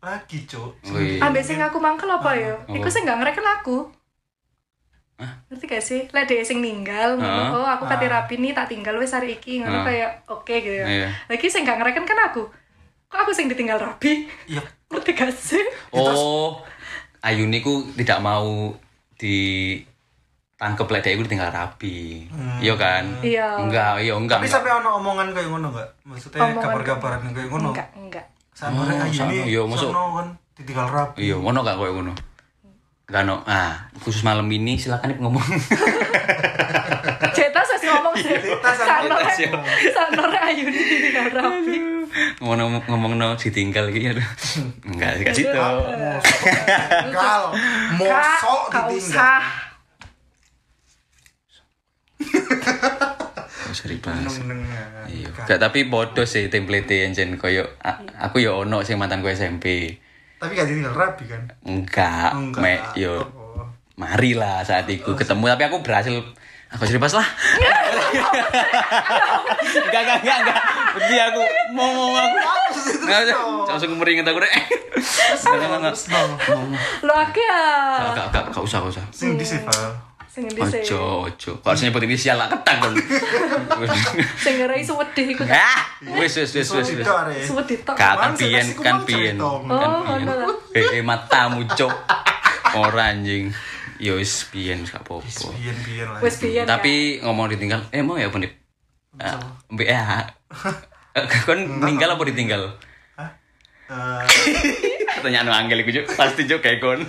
lagi 0.00 0.38
cok. 0.42 0.70
Oh, 0.86 0.96
iya. 0.96 1.20
ambek 1.20 1.40
sing 1.40 1.58
aku 1.58 1.76
mangkel 1.76 2.08
apa 2.08 2.32
yo 2.32 2.56
Oh. 2.64 2.72
iku 2.72 2.88
sing 2.88 3.04
gak 3.04 3.16
ngereken 3.16 3.44
aku 3.44 3.84
ngerti 5.20 5.64
gak 5.66 5.84
sih 5.84 6.00
lek 6.08 6.24
dhewe 6.24 6.40
sing 6.40 6.58
ninggal 6.58 7.14
Ah. 7.14 7.52
ngono 7.52 7.60
oh 7.60 7.68
aku 7.68 7.84
kate 7.84 8.08
rapi 8.08 8.34
nih 8.34 8.56
tak 8.56 8.66
tinggal 8.66 8.96
wis 8.96 9.12
hari 9.12 9.36
iki 9.36 9.60
ngono 9.60 9.78
Ah. 9.78 9.84
kayak 9.84 10.10
oke 10.26 10.48
gitu 10.50 10.72
ya 10.74 10.86
Iya. 10.86 11.08
lagi 11.28 11.46
sing 11.46 11.62
gak 11.62 11.76
ngereken 11.76 12.02
kan 12.02 12.16
aku 12.24 12.48
kok 13.06 13.18
aku 13.18 13.30
sing 13.30 13.44
ditinggal 13.46 13.76
rapi 13.76 14.24
Iya. 14.46 14.64
ngerti 14.88 15.10
gak 15.12 15.28
sih 15.30 15.60
oh 15.92 16.64
Ayuni 17.20 17.60
ku 17.60 17.84
tidak 17.92 18.16
mau 18.18 18.72
di 19.14 19.76
tangkep 20.56 20.88
lek 20.88 21.04
iku 21.06 21.24
tinggal 21.26 21.52
rapi 21.52 22.24
iya 22.58 22.72
kan 22.74 23.04
Iya. 23.20 23.60
enggak 23.60 24.00
iya 24.00 24.16
enggak 24.16 24.40
Tapi 24.40 24.48
sampai 24.48 24.72
ono 24.74 24.96
omongan 24.96 25.28
kayak 25.30 25.48
ngono 25.48 25.68
enggak? 25.68 25.88
Maksudnya 26.02 26.40
kabar-kabaran 26.54 27.20
kayak 27.28 27.48
ngono. 27.50 27.76
enggak 27.76 27.88
enggak 27.94 28.24
Sama 28.60 28.76
Oh, 28.76 28.92
oh, 28.92 29.04
ayu 29.08 29.16
sama. 29.16 29.32
ini, 29.32 29.48
Iya, 29.48 29.64
masuk. 29.64 29.88
sono 29.88 30.20
kan 30.20 30.28
ditinggal 30.52 30.84
rapi. 30.86 31.16
Iya, 31.24 31.40
ngono 31.40 31.64
gak 31.64 31.80
koyo 31.80 31.92
ngono. 31.96 32.12
Gak 33.08 33.24
no. 33.24 33.40
Ah, 33.42 33.88
khusus 33.98 34.20
malam 34.20 34.44
ini 34.46 34.76
silakan 34.76 35.16
ngomong. 35.16 35.40
Cetas 37.32 37.66
wis 37.72 37.82
ngomong 37.88 38.12
sih. 38.14 38.36
Cetas 38.36 38.76
sama 38.76 39.16
Cetas, 39.16 39.36
ya. 39.40 39.48
sakno 39.90 40.28
rek 40.28 40.44
ayu 40.46 40.68
ditinggal 40.68 41.26
rapi. 41.32 41.76
ngomong 42.38 42.84
ngomong 42.84 43.12
no 43.16 43.32
ditinggal 43.34 43.88
gitu. 43.88 44.20
Enggak, 44.84 45.24
gak 45.24 45.32
situ. 45.32 45.56
Gal, 47.08 47.42
mosok 47.96 48.60
Kak, 48.68 48.92
ditinggal. 48.92 49.00
usah. 49.00 49.40
Oh, 53.70 53.76
seri 53.76 54.02
bahas. 54.02 54.42
Neng-neng. 54.42 54.66
Iya. 55.06 55.30
Gak 55.46 55.62
tapi 55.62 55.86
bodoh 55.86 56.26
sih 56.26 56.50
template 56.50 57.06
jen 57.08 57.38
koyo 57.38 57.62
aku 58.18 58.42
ya 58.42 58.50
ono 58.52 58.82
sing 58.82 58.98
mantanku 58.98 59.30
SMP. 59.30 59.94
Tapi 60.36 60.52
gak 60.52 60.66
ditinggal 60.66 60.90
rapi 60.90 61.24
kan? 61.24 61.42
Enggak, 61.62 62.34
Enggak. 62.34 62.60
me 62.60 62.74
yo 62.94 63.22
Oh. 63.22 63.62
mari 63.94 64.32
lah 64.32 64.64
saat 64.64 64.88
itu 64.88 65.12
ketemu 65.12 65.44
tapi 65.48 65.62
aku 65.64 65.78
berhasil 65.80 66.10
aku 66.68 66.82
seri 66.82 66.98
pas 66.98 67.12
lah. 67.12 67.26
Enggak, 69.70 70.00
enggak, 70.02 70.18
enggak, 70.18 70.38
enggak. 70.40 70.58
Berarti 70.90 71.16
aku 71.20 71.40
mau 71.70 71.88
ngomong 71.88 72.18
aku. 72.18 72.38
Langsung 73.68 73.94
meringet 73.96 74.26
aku 74.26 74.40
deh. 74.40 74.50
Enggak, 74.50 75.54
enggak, 75.62 75.78
enggak. 75.78 75.94
Lo 77.02 77.12
akeh. 77.14 77.46
Enggak, 78.02 78.26
enggak, 78.32 78.42
enggak 78.50 78.64
usah, 78.64 78.78
enggak 78.82 78.94
usah. 78.98 79.04
Sing 79.12 79.38
di 79.38 79.44
sih, 79.44 79.62
Val. 79.62 80.09
Sing 80.30 80.46
endi 80.46 80.62
sih? 80.62 80.86
Ojo, 80.86 81.26
ojo. 81.26 81.50
Kok 81.58 81.66
harus 81.66 81.82
nyebut 81.82 82.06
inisial 82.06 82.38
lah 82.38 82.46
ketang 82.46 82.78
kon. 82.78 82.94
Sing 84.46 84.62
ngerai 84.62 84.78
suwedih 84.78 85.26
iku. 85.34 85.42
Ah, 85.50 85.90
wis 86.14 86.38
wis 86.38 86.54
wis 86.54 86.70
wis 86.70 86.88
wis. 86.94 87.06
Suwedih 87.50 87.82
tok. 87.82 87.98
Iku 87.98 88.14
kan 88.14 88.32
cerita. 88.38 88.78
Kan 88.78 88.96
Oh, 88.96 89.06
piyen. 89.10 89.36
ngono 89.42 90.32
lah. 90.38 90.54
Eh, 90.70 90.86
eh, 90.98 91.02
matamu 91.02 91.66
cuk. 91.66 91.90
Ora 92.78 93.10
anjing. 93.10 93.50
Ya 93.98 94.14
wis 94.14 94.46
piyen 94.48 94.86
gak 94.86 95.02
apa-apa. 95.02 95.50
Biyen-biyen 95.58 96.06
lah. 96.06 96.22
Wis? 96.22 96.38
Tapi 96.40 97.20
ngomong 97.20 97.50
ditinggal, 97.50 97.90
eh 97.90 98.00
mau 98.00 98.14
ya 98.14 98.30
apa 98.30 98.38
nih? 98.38 98.52
Mbak 99.66 99.86
ya. 99.90 100.30
Kon 101.44 101.58
ninggal 101.82 102.14
apa 102.14 102.22
ditinggal? 102.22 102.70
Hah? 103.18 103.28
Eh, 103.90 104.22
Pertanyaan 105.18 105.66
angel 105.66 105.82
iku 105.82 106.06
pasti 106.14 106.46
Cuk 106.46 106.62
kayak 106.62 106.78
kon. 106.78 107.02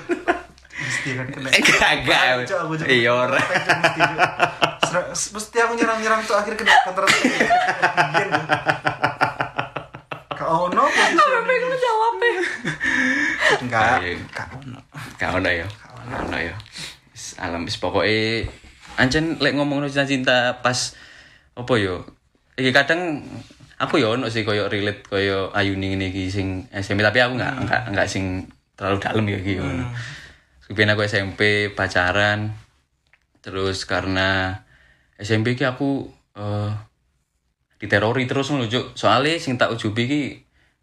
Mesti 0.82 1.10
kan 1.13 1.28
kena. 1.30 1.50
Eh, 1.54 1.62
Kagak. 1.62 2.50
Iya 2.89 3.12
ora. 3.13 3.39
Mesti, 5.08 5.58
aku 5.62 5.74
nyerang-nyerang 5.80 6.22
tuh 6.28 6.36
akhir 6.36 6.54
kena 6.60 6.74
counter 6.84 7.06
attack. 7.08 7.32
Kak 10.36 10.50
ono 10.50 10.84
posisi. 10.89 11.22
Apa 11.22 11.52
yang 11.54 11.80
jawab? 11.80 12.13
Enggak. 13.62 13.98
Iya. 14.04 14.15
Kak 14.36 14.48
ono. 14.58 14.80
Gak 15.15 15.32
ono 15.38 15.50
ya. 15.50 15.67
Gak 16.10 16.20
ono 16.28 16.38
ya. 16.38 16.56
Alam 17.39 17.63
wis 17.65 17.78
pokoke 17.80 18.50
ancen 19.00 19.39
lek 19.39 19.56
ngomong 19.56 19.88
cinta-cinta 19.88 20.60
pas 20.60 20.94
apa 21.56 21.74
yo. 21.80 22.04
Iki 22.60 22.76
kadang 22.76 23.24
aku 23.80 23.98
yo 23.98 24.13
ono 24.20 24.28
sih 24.28 24.44
koyo 24.44 24.67
relate 24.67 25.08
koyo 25.08 25.50
Ayuni 25.56 25.96
ngene 25.96 26.12
iki 26.12 26.30
sing 26.30 26.67
SMP 26.70 27.02
tapi 27.02 27.24
aku 27.24 27.39
enggak 27.39 27.54
enggak 27.65 27.82
enggak 27.89 28.08
sing 28.12 28.46
terlalu 28.76 28.98
dalam 29.00 29.26
ya 29.26 29.38
iki. 29.39 29.54
Hmm. 29.58 29.88
Kemudian 30.72 30.96
aku 30.96 31.04
SMP 31.04 31.68
pacaran 31.76 32.56
terus 33.44 33.84
karena 33.84 34.64
SMP 35.20 35.60
ki 35.60 35.68
aku 35.68 36.08
eh 36.40 36.72
diterori 37.76 38.24
terus 38.24 38.56
Cuk. 38.56 38.96
Soale 38.96 39.36
sing 39.36 39.60
tak 39.60 39.76
ujubi 39.76 40.08
ki 40.08 40.24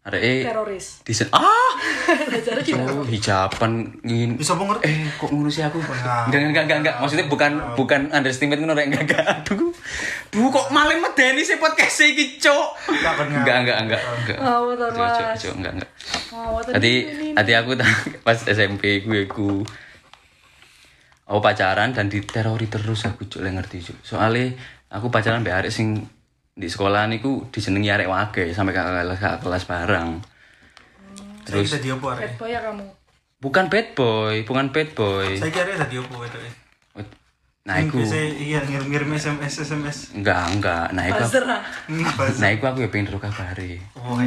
areke 0.09 0.43
Teroris. 0.43 0.85
di 1.01 1.13
ah! 1.31 1.71
Oh 2.79 3.05
hijaban 3.05 3.71
ngin 4.01 4.35
Bisa 4.35 4.53
ngerti? 4.53 4.81
eh 4.83 5.07
kok 5.15 5.29
ngono 5.29 5.47
sih 5.47 5.61
aku? 5.61 5.77
Nah. 5.79 6.25
enggak 6.25 6.39
enggak 6.43 6.63
enggak 6.65 6.77
enggak 6.81 6.95
maksudnya 6.97 7.25
bukan 7.25 7.51
bukan 7.73 8.01
underestimate 8.09 8.57
ngono 8.57 8.73
rek 8.73 8.89
enggak 8.89 9.03
enggak. 9.05 9.23
Aduh. 9.45 9.71
Duh 10.29 10.47
kok 10.49 10.67
malah 10.69 10.93
medeni 10.93 11.41
sih 11.41 11.55
podcast 11.55 12.01
iki 12.03 12.37
cuk 12.37 12.67
Enggak 12.89 13.13
enggak 13.23 13.57
enggak 13.61 13.77
enggak 13.79 14.01
enggak. 14.01 14.39
Oh, 14.39 14.67
betul, 14.67 14.89
Cuk, 14.91 15.29
cuk, 15.37 15.53
enggak 15.55 15.73
enggak. 15.77 15.91
Tadi 16.69 16.93
tadi 17.33 17.51
aku 17.53 17.71
tak- 17.73 18.21
pas 18.21 18.37
SMP 18.37 19.01
gue 19.01 19.25
ku 19.25 19.61
aku 21.25 21.39
pacaran 21.39 21.93
dan 21.93 22.09
diterori 22.09 22.65
terus 22.65 23.05
aku 23.05 23.29
cuk 23.29 23.45
ngerti 23.45 23.85
cuk 23.85 23.97
soalnya 24.01 24.49
aku 24.89 25.13
pacaran 25.13 25.41
mbek 25.41 25.53
arek 25.55 25.69
sing 25.69 26.01
di 26.53 26.67
sekolah 26.67 27.07
niku 27.07 27.47
disenengi 27.49 27.87
arek 27.87 28.09
wage 28.09 28.43
sampai 28.51 28.73
ke 28.73 28.81
kelas 28.81 29.17
ke 29.17 29.29
kelas 29.41 29.63
barang 29.65 30.09
Saya 31.45 31.65
kita 31.65 31.79
dia 31.81 31.93
apa 31.97 32.07
bad 32.13 32.33
boy 32.37 32.47
ya 32.47 32.59
kamu. 32.61 32.85
bukan 33.39 33.65
bad 33.71 33.87
boy 33.95 34.35
bukan 34.45 34.65
bad 34.69 34.89
boy. 34.93 35.27
Saya 35.33 35.49
kira 35.49 35.73
tadi 35.73 35.97
apa 35.97 36.15
itu. 36.25 36.39
nah 37.59 37.75
iku. 37.77 38.01
Saya 38.01 38.25
iya 38.33 38.59
ngirim-ngirim 38.61 39.09
SMS 39.13 39.53
SMS. 39.61 39.97
enggak 40.13 40.41
enggak. 40.53 40.85
Nah 40.93 41.05
iku 41.05 41.21
ah. 41.45 41.61
nah 42.41 42.49
iku 42.49 42.63
aku 42.65 42.81
ya 42.85 42.89
pengen 42.89 43.05
terus 43.09 43.21
kabari 43.21 43.77
Oh, 43.97 44.17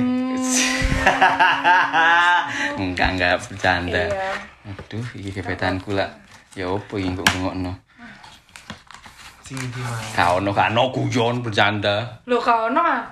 enggak 2.82 3.08
enggak 3.18 3.35
bercanda. 3.38 4.04
Iya. 4.06 4.35
aduh 4.62 5.06
iki 5.18 5.30
gebetanku 5.35 5.94
lah. 5.94 6.11
Ya 6.54 6.70
opo 6.70 6.98
iki 6.98 7.11
kok 7.12 7.26
ngokno 7.38 7.72
sing 9.42 9.59
di 9.59 9.81
mana? 9.83 10.07
Kau 10.14 10.38
no 10.38 10.50
kano 10.55 10.94
guyon 10.94 11.42
bercanda. 11.42 12.22
Loh, 12.31 12.38
kau 12.38 12.70
ono 12.70 12.81
ah? 12.81 13.02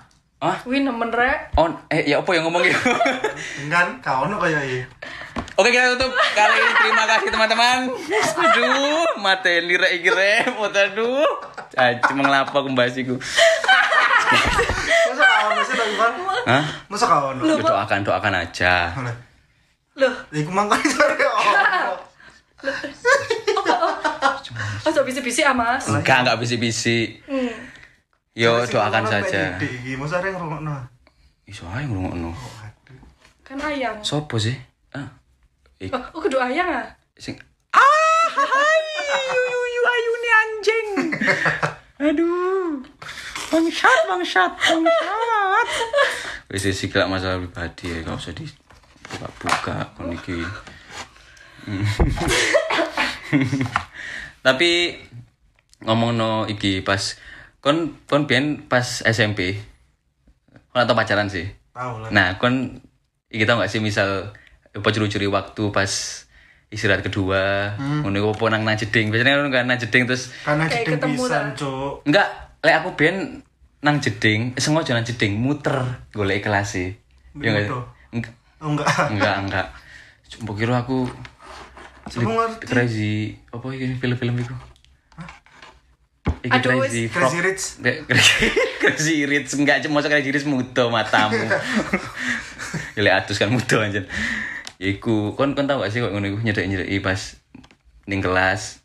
Ah? 0.41 0.57
Wih, 0.65 0.81
nemen 0.81 1.13
rek. 1.13 1.53
On 1.61 1.69
eh 1.93 2.09
ya 2.09 2.25
apa 2.25 2.31
yang 2.33 2.49
ngomong 2.49 2.65
ya? 2.65 2.73
Enggak, 3.67 4.01
kau 4.01 4.25
ono 4.25 4.41
kayak 4.41 4.63
iya. 4.65 4.83
Oke 5.61 5.69
kita 5.69 5.93
tutup 5.93 6.09
kali 6.33 6.57
ini 6.57 6.73
terima 6.81 7.05
kasih 7.05 7.29
teman-teman. 7.29 7.79
Aduh, 7.93 9.05
mateni 9.21 9.77
rek 9.77 9.93
iki 10.01 10.09
rek, 10.09 10.49
aduh. 10.57 11.29
Caci 11.69 12.13
mengelapa 12.17 12.57
kembali 12.57 12.91
iku. 12.97 13.21
Masa 15.13 15.25
kau 15.29 15.45
ono 15.53 15.61
sih 15.61 15.77
tapi 15.77 15.93
bang? 16.01 16.15
Hah? 16.49 16.65
Masa 16.89 17.05
kau 17.05 17.37
ono? 17.37 17.43
Ya, 17.45 17.61
doakan 17.61 18.01
doakan 18.01 18.35
aja. 18.41 18.97
Loh, 20.01 20.15
Iku 20.33 20.49
mangkon 20.49 20.81
dari 20.97 21.27
ono. 21.29 21.93
oh, 23.81 24.91
so 24.93 25.01
bisi-bisi 25.03 25.41
ah, 25.43 25.57
Mas. 25.57 25.89
Enggak 25.89 26.25
enggak 26.25 26.39
bisi-bisi. 26.41 27.21
Hmm. 27.25 27.53
Yo 28.37 28.63
doakan 28.69 29.05
saja. 29.09 29.59
iki, 29.59 29.99
ada 29.99 30.27
yang 30.29 30.39
ngrungokno? 30.39 30.75
Iso 31.49 31.67
ae 31.73 31.83
ngrungokno. 31.89 32.31
Waduh. 32.31 33.03
Kan 33.43 33.59
ayang. 33.59 33.99
Sopo 34.07 34.39
sih? 34.39 34.55
Ah. 34.95 35.09
Ik 35.81 35.91
Oh, 35.91 36.03
oh 36.15 36.21
kudu 36.23 36.39
ayang 36.39 36.69
ah? 36.69 36.87
sing 37.19 37.35
Ah, 37.75 38.27
hai, 38.33 38.81
yu 39.35 39.55
yu 39.75 39.83
ayu 39.83 40.13
nih 40.15 40.33
anjing. 40.41 40.89
Aduh. 42.07 42.85
Bangsat, 43.51 44.01
bangsat, 44.07 44.53
bangsat. 44.55 45.69
Wis 46.51 46.67
lah 46.95 47.07
masalah 47.07 47.39
pribadi 47.43 47.95
ya, 47.95 47.99
gak 48.03 48.19
usah 48.19 48.35
dibuka-buka 48.35 49.77
kon 49.99 50.11
iki. 50.15 50.39
Hmm. 51.67 51.85
Tapi 54.47 54.97
ngomong 55.85 56.17
no 56.17 56.31
iki 56.49 56.85
pas 56.85 57.17
kon 57.61 57.97
kon 58.09 58.25
biyen 58.29 58.65
pas 58.69 59.05
SMP. 59.05 59.61
Kon 60.73 60.81
atau 60.85 60.97
pacaran 60.97 61.29
sih? 61.29 61.49
Tahu 61.73 62.07
lah. 62.07 62.11
Nah, 62.13 62.29
kon 62.41 62.81
iki 63.31 63.45
tau 63.47 63.61
gak 63.61 63.71
sih 63.71 63.79
misal 63.81 64.35
apa 64.71 64.89
curi-curi 64.91 65.27
waktu 65.27 65.63
pas 65.75 65.91
istirahat 66.71 67.03
kedua, 67.03 67.75
ngono 67.79 68.31
apa 68.31 68.45
nang 68.55 68.63
nang 68.63 68.79
jeding. 68.79 69.11
Biasanya 69.11 69.51
kan 69.51 69.67
nang 69.67 69.79
jeding 69.79 70.07
terus 70.07 70.31
Karena 70.47 70.71
Kayak 70.71 71.03
jeding 71.03 71.19
pisan, 71.19 71.31
dah. 71.31 71.59
Cuk. 71.59 71.95
enggak 72.07 72.29
lek 72.63 72.77
aku 72.79 72.91
ben 72.95 73.43
nang 73.83 73.99
jeding, 73.99 74.55
sengaja 74.55 74.95
nang 74.95 75.03
jeding 75.03 75.35
muter 75.35 76.07
golek 76.15 76.47
kelas 76.47 76.79
sih. 76.79 76.95
Ya 77.43 77.51
enggak? 77.51 77.67
Enggak, 78.15 78.35
enggak. 78.63 78.89
enggak, 79.11 79.37
enggak. 79.43 79.67
Cuma 80.31 80.55
kira 80.55 80.87
aku 80.87 81.11
Ngerti. 82.19 82.67
crazy 82.67 83.15
apa 83.55 83.67
iki 83.71 83.87
film-film 84.03 84.35
itu? 84.43 84.55
Iki 86.41 86.57
Aduh, 86.57 86.81
crazy 86.83 87.03
frog. 87.07 87.31
Crazy 87.31 87.41
Rich. 87.45 87.65
Crazy 88.81 89.29
rich 89.29 89.53
enggak 89.61 89.85
cuma 89.85 90.01
crazy 90.01 90.33
rich 90.33 90.49
muto 90.49 90.89
matamu. 90.89 91.37
ya 92.97 93.01
lek 93.05 93.15
atus 93.21 93.37
kan 93.37 93.53
muto 93.53 93.77
anjen. 93.77 94.09
Ya 94.81 94.89
iku 94.89 95.37
kon 95.37 95.53
kon 95.53 95.69
tau 95.69 95.85
gak 95.85 95.93
sih 95.93 96.01
kok 96.01 96.17
ngono 96.17 96.33
iku 96.33 96.39
nyedek-nyedeki 96.41 97.05
pas 97.05 97.37
ning 98.09 98.25
kelas 98.25 98.81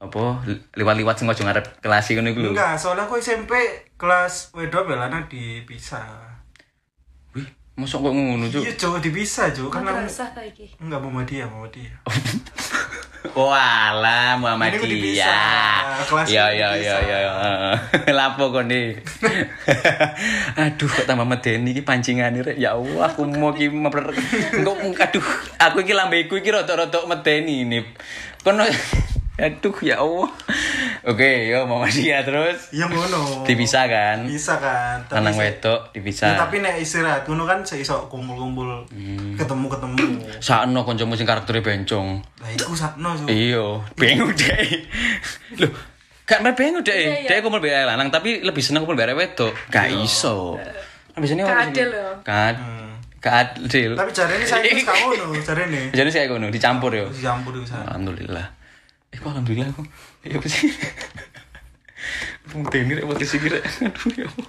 apa 0.00 0.40
liwat-liwat 0.80 1.20
sing 1.20 1.28
ojo 1.28 1.44
ngarep 1.44 1.84
kelas 1.84 2.08
ngono 2.16 2.28
iku 2.32 2.40
lho. 2.40 2.50
Enggak, 2.56 2.80
soalnya 2.80 3.04
aku 3.04 3.20
SMP 3.20 3.52
kelas 4.00 4.56
wedok 4.56 4.88
belana 4.88 5.28
dipisah. 5.28 6.43
Mosok 7.74 8.06
kok 8.06 8.12
ngono 8.14 8.46
cuk. 8.46 8.62
Iya, 8.62 8.72
Cuk, 8.78 9.02
dipisah, 9.02 9.50
Cuk. 9.50 9.66
Kan 9.66 9.82
aku 9.82 10.06
enggak 10.78 11.00
Muhammadiyah, 11.02 11.50
Muhammadiyah. 11.50 11.94
Walah 13.34 14.38
Ini 14.38 14.78
udah 14.78 14.78
dipisah. 14.78 15.78
Muhammadiyah. 16.06 16.30
Ya 16.30 16.46
ya 16.54 16.68
ya 16.78 16.94
dipisah. 17.02 18.06
ya. 18.06 18.12
Lapo 18.22 18.54
kon 18.54 18.70
nih. 18.70 18.94
aduh 20.62 20.86
kok 20.86 21.02
tambah 21.10 21.26
medeni 21.26 21.74
iki 21.74 21.82
pancingane 21.82 22.46
rek. 22.46 22.56
Ya 22.62 22.78
Allah 22.78 23.10
aku 23.10 23.26
mau 23.26 23.50
ki 23.50 23.74
memper 23.74 24.14
engko 24.54 24.78
aduh 24.94 25.26
aku 25.58 25.82
iki 25.82 25.98
lambeku 25.98 26.38
iki 26.38 26.54
rada-rada 26.54 27.02
medeni 27.10 27.66
ini. 27.66 27.82
Kon 28.46 28.62
aduh 29.36 29.74
ya 29.80 29.98
Allah. 29.98 30.30
Oke, 31.04 31.26
yo 31.46 31.66
Muhammadiyah 31.66 32.22
terus 32.22 32.70
Iya 32.70 32.86
ngono. 32.86 33.42
dipisah 33.42 33.84
kan. 33.84 34.22
Bisa 34.22 34.56
kan. 34.56 35.02
Tapi 35.02 35.18
Lanang 35.18 35.34
wedok 35.34 35.80
Ya, 35.86 35.92
dipisah. 35.92 36.32
tapi 36.38 36.58
nek 36.58 36.78
istirahat 36.78 37.24
ngono 37.24 37.42
kan 37.42 37.60
seiso 37.60 38.06
kumpul-kumpul 38.06 38.86
Hmm. 38.86 39.34
ketemu-ketemu. 39.34 40.22
Sakno 40.38 40.80
kancamu 40.80 41.12
sing 41.12 41.24
karaktere 41.24 41.60
bencong. 41.60 42.22
Lah 42.38 42.48
iku 42.48 42.72
sakno, 42.72 43.12
Cuk. 43.12 43.26
Iya, 43.26 43.66
bingung 43.92 44.32
deh. 44.32 44.86
Loh, 45.58 45.70
gak 46.24 46.40
main 46.40 46.54
bingung 46.54 46.80
deh. 46.80 46.94
Iya, 46.94 47.14
iya. 47.20 47.28
Dia 47.28 47.42
kumpul 47.42 47.58
bea 47.58 47.84
lanang 47.84 48.08
tapi 48.08 48.40
lebih 48.40 48.62
seneng 48.62 48.82
kumpul 48.82 48.96
bea 48.96 49.12
wedok. 49.12 49.52
Gak 49.68 49.92
iso. 49.92 50.56
Kan 51.10 51.18
biasanya 51.18 51.42
Gak 51.42 51.52
orang 51.52 51.68
adil 51.68 51.84
sini- 51.84 51.98
ya. 51.98 52.08
Gak 52.22 52.52
Hmm. 52.56 52.90
gak 53.18 53.34
adil. 53.36 53.90
Tapi 53.92 54.10
jarene 54.10 54.44
saya 54.48 54.62
gak 54.72 54.96
ngono, 54.96 55.24
jarene. 55.38 55.82
Jadi 55.90 56.08
saya 56.08 56.24
ngono 56.28 56.48
dicampur 56.48 56.90
yo. 56.90 57.06
Dicampur 57.08 57.60
sana. 57.60 57.92
Alhamdulillah. 57.92 58.46
Eh 59.14 59.18
kok 59.22 59.30
alhamdulillah 59.30 59.70
kok. 59.70 59.86
Ya 60.26 60.34
apa 60.42 60.48
sih? 60.50 60.74
Mungkin 62.50 62.90
ini 62.90 62.98
repot 62.98 63.22
sih 63.22 63.38
kira. 63.38 63.62
Aduh 63.62 64.10
ya. 64.18 64.26
Allah. 64.26 64.48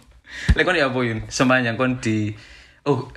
Lek 0.58 0.64
kon 0.66 0.74
ya 0.74 0.90
apa 0.90 1.00
Yun? 1.06 1.20
Sepanjang 1.30 1.78
kon 1.78 2.02
di 2.02 2.34
Oh, 2.86 3.10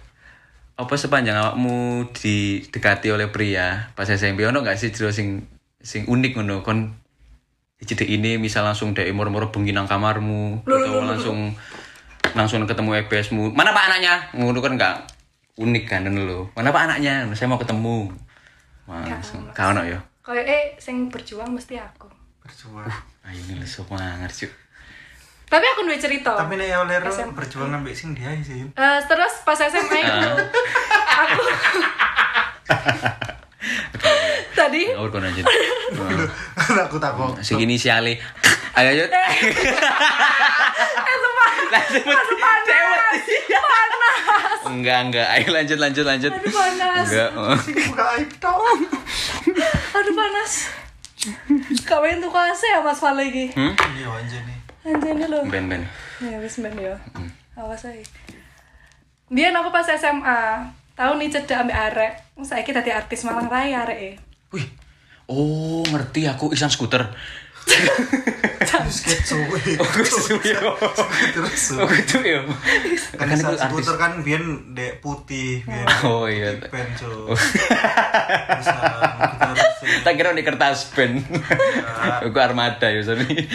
apa 0.79 0.95
sepanjang 0.95 1.37
awakmu 1.37 2.09
didekati 2.15 3.11
oleh 3.11 3.29
pria 3.29 3.91
pas 3.99 4.07
SMP 4.07 4.47
ono 4.47 4.63
gak 4.63 4.79
sih 4.79 4.95
cerita 4.95 5.11
sing 5.11 5.43
sing 5.83 6.07
unik 6.07 6.39
ngono 6.39 6.63
kon 6.63 6.95
jadi 7.83 8.07
ini 8.07 8.39
misal 8.39 8.63
langsung 8.63 8.95
dek 8.95 9.11
moro-moro 9.11 9.51
bengi 9.51 9.75
nang 9.75 9.91
kamarmu 9.91 10.63
atau 10.63 11.03
langsung 11.03 11.53
langsung 12.33 12.63
ketemu 12.63 13.05
EBS-mu 13.05 13.51
mana 13.59 13.75
pak 13.75 13.91
anaknya 13.91 14.15
ngono 14.39 14.63
kan 14.63 14.79
enggak 14.79 14.97
unik 15.59 15.85
kan 15.91 16.07
lho 16.07 16.47
mana 16.55 16.71
pak 16.71 16.83
anaknya 16.87 17.27
saya 17.35 17.51
mau 17.51 17.59
ketemu 17.59 18.15
langsung 18.87 19.45
kau 19.51 19.75
ono 19.75 19.83
ya 19.83 19.99
Kayak 20.29 20.45
eh 20.47 20.77
sing 20.77 21.09
berjuang 21.09 21.49
mesti 21.51 21.75
aku. 21.75 22.05
berjuang 22.39 22.85
ayo 23.23 23.41
ini 23.43 23.57
lesu 23.57 23.81
banget 23.83 24.29
cuk 24.35 24.53
Tapi 25.47 25.65
aku 25.67 25.81
duwe 25.83 25.97
cerita. 25.97 26.33
tapi 26.35 26.55
nek 26.55 26.69
oleh 26.79 26.97
ro 26.99 27.09
SM. 27.09 27.33
berjuang 27.33 27.69
nambah 27.71 27.93
sing 27.93 28.13
dia 28.13 28.29
sih 28.39 28.61
Eh, 28.63 29.01
terus 29.03 29.35
pas 29.43 29.57
SMA 29.59 29.99
itu 29.99 30.29
aku 31.23 31.41
tadi. 34.59 34.91
Ngawur 34.91 35.23
aja 35.23 35.43
aku 36.91 36.99
takut. 36.99 37.39
Sing 37.41 37.63
inisiale 37.63 38.19
ayo 38.75 38.89
ayo 38.95 39.05
eh 39.09 39.31
sumpah. 41.19 41.51
Lanjut. 41.69 42.05
Aduh 42.05 42.39
panas. 42.39 42.67
Panas. 42.69 43.25
Enggak 44.69 44.99
enggak. 45.09 45.29
Ayo 45.35 45.49
lanjut 45.51 45.79
lanjut 45.81 46.05
lanjut. 46.05 46.33
Aduh 46.35 46.53
panas. 46.53 47.07
Enggak. 47.09 47.31
Buka 47.89 48.05
aib 48.19 48.31
tau. 48.39 48.63
Aduh 49.99 50.15
panas. 50.15 50.53
Kawin 51.89 52.23
tuh 52.23 52.31
kase 52.31 52.67
ya 52.71 52.79
mas 52.79 53.03
Fale 53.03 53.27
iki 53.27 53.51
hmm? 53.51 53.75
iya 53.99 54.07
anjir 54.07 54.39
nih. 54.47 54.59
Anjene 54.87 55.27
lho 55.27 55.43
ben 55.51 55.67
ben. 55.67 55.83
Ya 56.23 56.39
wis 56.39 56.63
men 56.63 56.79
ya. 56.79 56.95
Awas 57.59 57.83
ae 57.91 58.07
Biar 59.29 59.53
aku 59.53 59.69
pas 59.75 59.85
SMA 59.85 60.71
tahu 60.95 61.19
nih 61.19 61.29
cedak 61.29 61.67
ambek 61.67 61.79
arek. 61.91 62.13
Saiki 62.39 62.71
dadi 62.71 62.95
artis 62.95 63.27
Malang 63.27 63.51
Raya 63.51 63.83
arek 63.83 64.28
wih. 64.55 64.67
Oh 65.29 65.85
ngerti 65.89 66.25
aku. 66.29 66.53
Isan 66.53 66.73
skuter. 66.73 67.13
Gitu 71.69 72.17
oh 72.17 72.25
ya. 72.25 72.41
Kan 73.17 73.27
kan 73.29 73.37
itu 73.37 73.57
skuter 73.61 73.97
kan 74.01 74.13
biar 74.25 74.41
dek 74.73 75.05
putih 75.05 75.65
oh 76.05 76.25
iya. 76.29 76.57
pen 76.73 76.89
kita 76.97 77.09
harus 79.53 79.77
tak 80.05 80.13
kira 80.17 80.33
di 80.33 80.45
kertas 80.45 80.93
pen 80.93 81.25
aku 82.25 82.39
armada 82.41 82.89
ya 82.89 83.05
sorry 83.05 83.49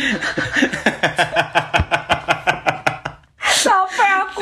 sampai 3.49 4.09
aku. 4.21 4.41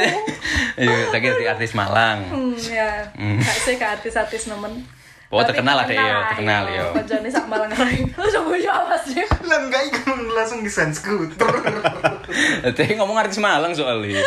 Iya 0.81 1.11
tak 1.13 1.19
kira 1.23 1.35
di 1.39 1.47
artis 1.47 1.71
Malang. 1.77 2.19
Hmm, 2.31 2.55
ya. 2.57 3.05
Gak 3.15 3.57
sih 3.63 3.75
ke 3.77 3.85
artis-artis 3.85 4.49
nemen. 4.49 4.83
Oh, 5.31 5.39
Tapi 5.39 5.55
terkenal 5.55 5.79
lah 5.79 5.85
deh, 5.87 5.95
ya, 5.95 6.27
terkenal, 6.35 6.63
iya. 6.67 6.83
ya. 6.83 6.91
Kancane 6.91 7.29
sak 7.31 7.47
Malang 7.47 7.71
Rai. 7.71 8.03
Coba 8.11 8.51
yo 8.59 8.67
awas 8.67 9.05
ya. 9.15 9.23
lah 9.47 9.63
enggak 9.63 9.87
ikut 9.87 10.27
langsung 10.35 10.59
di 10.59 10.67
sen 10.67 10.91
skuter 10.91 11.47
Tadi 12.67 12.93
ngomong 12.99 13.15
artis 13.15 13.39
Malang 13.39 13.71
soalnya 13.71 14.19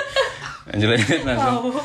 lanjut 0.65 0.97
langsung. 1.29 1.77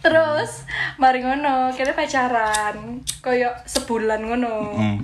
Terus 0.00 0.64
mari 1.02 1.18
ngono, 1.20 1.74
kita 1.74 1.92
pacaran. 1.98 3.02
Koyo 3.20 3.50
sebulan 3.66 4.22
ngono. 4.22 4.54
hmm. 4.78 4.96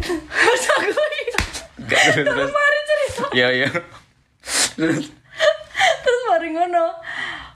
Terus 0.00 0.64
aku 0.72 0.90
Gak 1.90 2.24
terus 2.24 2.50
mari 2.54 2.78
cerita. 2.86 3.22
iya 3.34 3.48
iya 3.52 3.68
Terus 6.00 6.20
mari 6.30 6.48
ngono. 6.56 6.96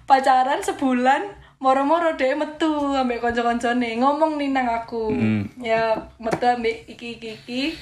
Pacaran 0.04 0.60
sebulan 0.60 1.43
moro-moro 1.64 2.12
deh 2.20 2.36
metu 2.36 2.68
ambek 2.92 3.24
kanca-kancane 3.24 3.96
ngomong 3.96 4.36
nih 4.36 4.52
nang 4.52 4.68
aku. 4.68 5.08
Hmm. 5.08 5.48
Ya 5.56 5.96
metu 6.20 6.44
ambek 6.44 6.84
iki 6.84 7.16
iki 7.16 7.72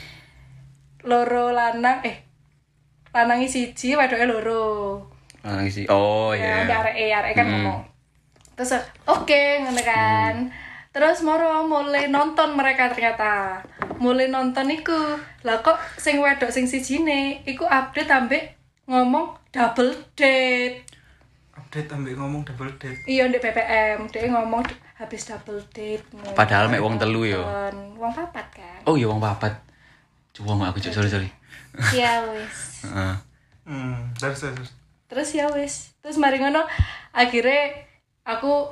loro 1.03 1.51
lanang 1.51 1.99
eh 2.07 2.23
lanangi 3.11 3.51
siji 3.51 3.99
wedoke 3.99 4.23
loro. 4.31 5.03
Malang 5.43 5.67
sih 5.67 5.91
oh 5.91 6.31
Ya, 6.31 6.63
iya 6.63 6.63
ambek 6.63 6.79
arek 6.79 6.95
arek 7.11 7.33
kan 7.35 7.47
Hmm. 7.51 7.55
ngomong. 7.59 7.81
Terus 8.55 8.79
oke 9.11 9.43
ngono 9.67 9.83
kan. 9.83 10.35
Terus 10.95 11.25
moro 11.27 11.67
mulai 11.67 12.07
nonton 12.07 12.55
mereka 12.55 12.95
ternyata. 12.95 13.59
Mulai 13.99 14.31
nonton 14.31 14.71
iku. 14.71 15.19
Lah 15.43 15.59
kok 15.59 15.81
sing 15.99 16.23
wedok 16.23 16.55
sing 16.55 16.71
sijine 16.71 17.43
iku 17.43 17.67
update 17.67 18.13
ambek 18.15 18.45
ngomong 18.87 19.35
double 19.51 19.91
date. 20.15 20.87
Update 21.73 21.89
ambil 21.89 22.21
ngomong 22.21 22.45
double 22.45 22.69
date 22.77 23.01
Iya 23.09 23.33
ndek 23.33 23.41
BBM, 23.41 24.05
dia 24.13 24.29
ngomong 24.29 24.61
habis 25.01 25.25
double 25.25 25.57
date. 25.73 26.05
Padahal 26.37 26.69
mek 26.69 26.85
wong 26.85 27.01
telu 27.01 27.25
yo. 27.25 27.41
Wong 27.97 28.13
papat 28.13 28.45
kan. 28.53 28.85
oh 28.85 28.93
iya 29.01 29.09
wong 29.09 29.17
papat 29.17 29.57
mau 30.45 30.69
aku 30.69 30.85
cok 30.85 30.93
sorry 30.93 31.09
sorry 31.09 31.29
Iya 31.97 32.29
wis. 32.29 32.57
Heeh. 32.85 33.15
hmm 33.65 34.13
terus 34.21 34.45
terus 34.45 34.69
Terus 35.09 35.29
ya 35.33 35.49
wis. 35.49 35.97
Terus 36.05 36.21
mari 36.21 36.45
ngono 36.45 36.61
akhirnya 37.17 37.73
aku 38.29 38.69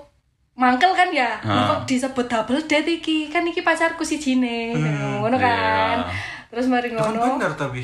mangkel 0.60 0.92
kan 0.92 1.08
ya. 1.08 1.40
Kok 1.40 1.88
disebut 1.88 2.28
double 2.28 2.60
date 2.68 3.00
iki? 3.00 3.32
Kan 3.32 3.48
iki 3.48 3.64
pacarku 3.64 4.04
sijine. 4.04 4.76
ngono 5.24 5.40
kan. 5.40 6.04
iya. 6.04 6.12
Terus 6.52 6.68
mari 6.68 6.92
kan 6.92 7.00
ngono. 7.00 7.40
bener 7.40 7.56
tapi 7.56 7.80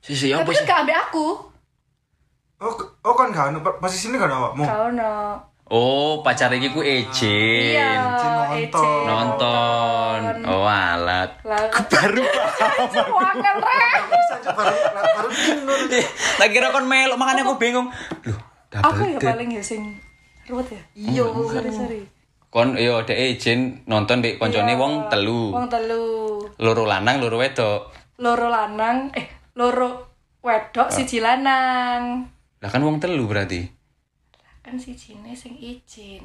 si 0.00 0.16
si 0.16 0.32
apa 0.32 0.48
Tapi 0.48 0.56
sih 0.56 0.64
kan 0.64 0.88
ambek 0.88 0.96
aku. 1.12 1.49
Oh 2.60 2.72
oh 3.00 3.14
kan 3.14 3.30
kan 3.30 3.50
posisinya 3.80 4.20
kan 4.20 4.30
awakmu 4.30 4.64
Kau 4.64 4.88
no. 4.92 5.40
oh 5.66 6.20
pacar 6.20 6.50
iki 6.50 6.68
ku 6.68 6.80
Ejin 6.80 7.72
Iya, 7.72 7.88
nonton. 7.96 8.58
Ece. 8.60 8.92
nonton 9.06 10.20
oh 10.44 10.64
alat 10.64 11.30
baru 11.40 12.20
paham 13.10 13.56
rek. 13.56 14.00
saja 14.28 14.50
baru 14.52 14.76
baru 14.92 15.28
tak 16.36 16.48
kira 16.50 16.68
kon 16.68 16.84
melok 16.84 17.16
makanya 17.16 17.42
aku 17.42 17.56
bingung 17.56 17.88
loh 18.24 18.40
Aku 18.70 19.02
ya 19.04 19.18
paling 19.18 19.50
ya 19.50 19.58
sing 19.58 19.98
ruwet 20.46 20.70
ya. 20.70 20.78
Iya, 20.94 21.26
sorry 21.26 21.70
sorry. 21.70 22.00
kon 22.46 22.74
yo 22.74 23.02
dek 23.02 23.16
Ejin 23.16 23.82
nonton 23.84 24.20
dek 24.20 24.36
koncone 24.36 24.74
wong 24.74 25.08
telu 25.08 25.50
Wong 25.50 25.66
telu. 25.66 26.38
loro 26.56 26.84
lanang 26.84 27.18
loro 27.18 27.34
wedok 27.34 27.90
Loro 28.16 28.46
lanang 28.46 29.10
eh 29.10 29.26
loro 29.54 30.12
wedok 30.38 30.86
siji 30.88 31.18
lanang. 31.18 32.28
Lah 32.60 32.68
kan 32.68 32.80
wong 32.80 33.00
telu 33.00 33.24
berarti 33.24 33.68
Kan 34.60 34.76
sijine 34.76 35.32
sing 35.32 35.56
izin 35.56 36.24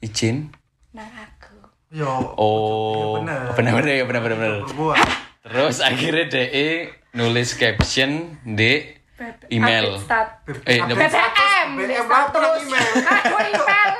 Ijin 0.00 0.48
nang 0.92 1.08
aku. 1.08 1.56
yo 1.88 2.08
oh 2.34 3.20
bener. 3.20 3.52
bener 3.52 3.72
bener 3.74 3.92
ya 3.94 4.04
bener 4.04 4.20
bener 4.22 4.36
bener 4.38 4.54
terus 5.42 5.80
akhirnya 5.80 6.24
dek 6.26 6.52
nulis 7.12 7.52
caption 7.54 8.36
di 8.42 9.00
Email. 9.48 10.00
eh 10.66 10.82
BBM, 10.82 10.98
BBM 11.78 12.02
status. 12.02 12.62
nang 12.66 13.46
email? 13.54 13.92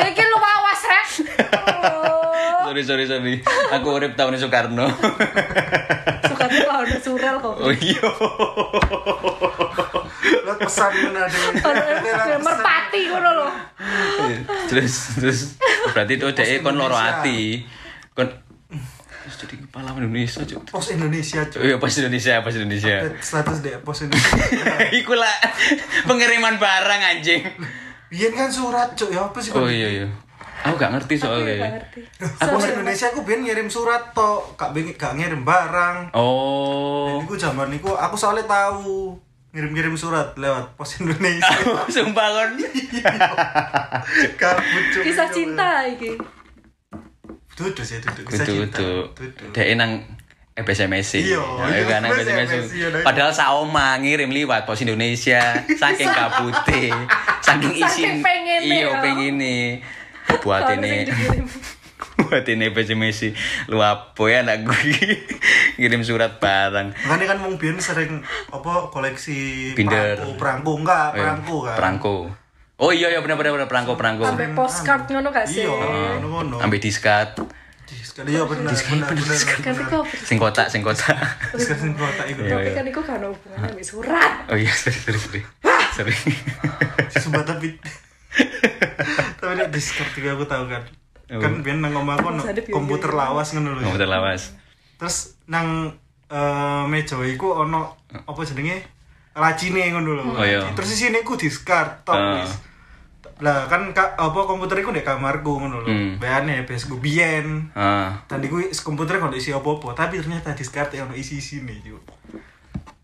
Iki 0.00 0.22
lu 0.24 0.38
awas 0.40 0.80
rek. 0.82 1.08
Sorry 2.64 2.82
sorry 2.82 3.04
sorry 3.04 3.34
aku 3.68 3.88
urip 3.92 4.14
tahun 4.14 4.38
Soekarno 4.38 4.86
kalau 6.30 6.80
udah 6.80 7.00
surel 7.02 7.36
kok. 7.36 7.54
oh 7.58 7.74
iya 7.74 8.00
lihat 10.20 10.58
pesan 10.58 10.92
mana 11.02 11.24
dengan 11.24 12.40
merpati 12.46 13.00
ngono 13.06 13.30
lho. 13.34 13.48
terus 14.66 15.16
terus 15.16 15.38
berarti 15.90 16.12
itu 16.14 16.26
dek 16.30 16.60
kon 16.60 16.74
loro 16.74 16.92
hati 16.92 17.64
kon 18.12 18.28
terus 19.20 19.34
jadi 19.38 19.56
kepala 19.58 19.92
Indonesia 19.94 20.40
cuk 20.42 20.60
pos 20.66 20.86
Indonesia 20.90 21.40
Oh 21.40 21.50
cuy 21.50 21.60
iya 21.62 21.76
pas 21.76 21.92
Indonesia 21.92 22.32
pas 22.38 22.52
Indonesia 22.52 22.94
status 23.18 23.58
dek 23.60 23.80
pos 23.80 23.98
Indonesia 24.02 24.36
Iku 24.98 25.12
lah 25.12 25.34
pengiriman 26.04 26.56
barang 26.56 27.02
anjing. 27.08 27.42
Biar 28.08 28.32
kan 28.32 28.50
surat 28.50 28.92
cuy 28.92 29.10
ya 29.10 29.22
apa 29.22 29.38
sih 29.38 29.52
Oh 29.52 29.64
iya 29.64 29.88
iya. 29.88 30.08
Aku 30.60 30.76
gak 30.76 30.92
ngerti 30.92 31.16
Aku 31.16 31.24
ya 31.24 31.24
gak 31.24 31.40
soalnya. 31.40 31.68
ngerti. 31.72 32.00
Aku 32.36 32.52
pos 32.52 32.66
Indonesia 32.66 33.06
aku 33.08 33.20
biar 33.22 33.38
ngirim 33.38 33.68
surat 33.68 34.02
to 34.10 34.30
kak 34.54 34.70
bengik 34.72 34.96
gak 34.96 35.14
ngirim 35.14 35.40
barang 35.40 36.12
Oh. 36.12 37.06
Dan 37.08 37.24
iku 37.24 37.34
zaman 37.34 37.70
iku 37.70 37.94
aku 37.94 38.12
soalnya 38.14 38.44
tahu 38.44 39.14
ngirim-ngirim 39.50 39.94
surat 39.98 40.34
lewat 40.38 40.78
pos 40.78 41.02
Indonesia. 41.02 41.50
Sumpah 41.94 42.26
kon. 42.30 42.50
Kabut 44.40 44.84
cuy. 44.94 45.02
Kisah 45.10 45.28
cinta 45.34 45.82
iki. 45.90 46.14
Duduk 47.58 47.82
sih 47.84 47.98
duduk 47.98 48.24
kisah 48.30 48.46
cinta. 48.46 48.78
Duduk. 48.78 49.06
Dek 49.50 49.66
nang 49.74 50.06
EBSMS 50.60 51.24
Iya, 51.24 51.40
Ya 51.72 51.82
kan 51.88 51.98
nang 52.04 52.12
iya, 52.14 52.42
iya, 52.42 52.62
iya. 52.68 52.88
Padahal 53.00 53.32
saoma 53.32 53.96
ngirim 53.98 54.30
liwat 54.30 54.68
pos 54.68 54.82
Indonesia 54.84 55.40
saking 55.80 56.10
kabute, 56.10 56.90
saking 57.42 57.72
Saking 57.74 57.74
isin. 57.80 58.14
Iya, 58.60 58.94
ya. 58.94 59.00
pengene. 59.02 59.80
Buat 60.46 60.78
ini. 60.78 61.10
Buat 62.20 62.44
ini 62.44 62.68
EBSMS 62.68 63.20
lu 63.68 63.80
apa 63.80 64.22
ya 64.28 64.44
anak 64.44 64.68
gue 64.68 64.80
ngirim 65.76 66.02
surat 66.04 66.36
barang. 66.36 66.92
Makanya 67.06 67.26
kan 67.32 67.38
wong 67.40 67.54
biyen 67.56 67.80
sering 67.80 68.20
apa 68.48 68.92
koleksi 68.92 69.72
Binder. 69.72 70.18
perangko, 70.20 70.36
perangko 70.36 70.72
enggak, 70.80 71.08
Eh, 71.12 71.18
perangko 71.20 71.56
kan. 71.64 71.76
Perangko. 71.76 72.14
Oh 72.80 72.90
iya 72.90 73.12
iya 73.12 73.20
benar 73.20 73.36
benar 73.36 73.52
benar 73.52 73.68
perangko 73.68 73.92
perangko. 73.96 74.24
Sampai 74.24 74.56
postcard 74.56 75.04
ngono 75.04 75.28
gak 75.28 75.44
sih? 75.44 75.68
Iya, 75.68 75.72
ngono-ngono. 76.16 76.64
Ambil 76.64 76.80
diskat. 76.80 77.36
Sekali 77.90 78.32
ya 78.38 78.46
bener 78.46 78.70
bener 78.70 79.06
bener. 79.12 79.36
Kan 79.60 79.74
bener. 79.74 79.84
iku 79.84 79.96
apa? 80.00 80.14
Sing 80.16 80.36
kotak, 80.40 80.66
sing 80.70 80.80
kotak. 80.80 81.18
Sekarang 81.58 81.92
kotak 81.92 82.26
itu. 82.30 82.40
Iya, 82.46 82.54
Tapi 82.56 82.64
iya. 82.64 82.78
kan 82.78 82.84
iku 82.86 83.00
kan 83.02 83.20
hubungannya 83.20 83.68
ambek 83.74 83.84
surat. 83.84 84.32
Oh 84.48 84.56
iya, 84.56 84.72
sorry, 84.72 84.96
sorry, 84.96 85.18
sorry. 85.18 85.40
Sorry. 85.92 86.14
Sumpah 87.12 87.42
tapi 87.50 87.76
tapi 89.36 89.52
nek 89.58 89.68
Discord 89.74 90.10
juga 90.14 90.38
aku 90.38 90.44
tahu 90.46 90.64
kan. 90.70 90.82
Kan 91.30 91.62
biyen 91.62 91.78
nang 91.78 91.94
omah 91.94 92.18
aku 92.18 92.34
ono 92.34 92.42
Sadep 92.42 92.66
yo, 92.66 92.74
komputer 92.74 93.14
lawas 93.14 93.54
ngono 93.54 93.78
lho. 93.78 93.86
Komputer 93.86 94.10
lawas. 94.10 94.50
Terus 94.98 95.38
nang 95.46 95.94
eh, 96.26 96.82
meja 96.90 97.14
iku 97.22 97.54
ono 97.54 97.94
apa 98.10 98.40
jenenge? 98.42 98.82
Lacine 99.38 99.94
ngono 99.94 100.10
lho. 100.18 100.24
Oh, 100.34 100.42
iya. 100.42 100.66
Terus 100.74 100.90
di 100.90 101.06
sini 101.06 101.22
ku 101.22 101.38
discard 101.38 102.02
Ah. 102.10 102.42
wis. 102.42 102.50
Lah 103.40 103.64
kan 103.70 103.88
ka, 103.96 104.18
apa 104.18 104.36
komputer 104.44 104.82
iku 104.82 104.90
ndek 104.90 105.06
kamarku 105.06 105.62
ngono 105.62 105.80
lho. 105.80 105.88
Hmm. 105.88 106.18
Bayane 106.18 106.66
bes 106.66 106.90
ku 106.90 106.98
biyen. 106.98 107.70
Ah. 107.78 108.18
Tadi 108.26 108.50
gue 108.50 108.68
komputer 108.82 109.22
kan 109.22 109.30
isi 109.30 109.54
apa-apa, 109.54 109.94
tapi 109.94 110.18
ternyata 110.18 110.52
discard 110.52 110.90
yang 110.92 111.08
ono 111.08 111.14
isi-isi 111.14 111.62
nih, 111.62 111.78
Ju. 111.80 111.96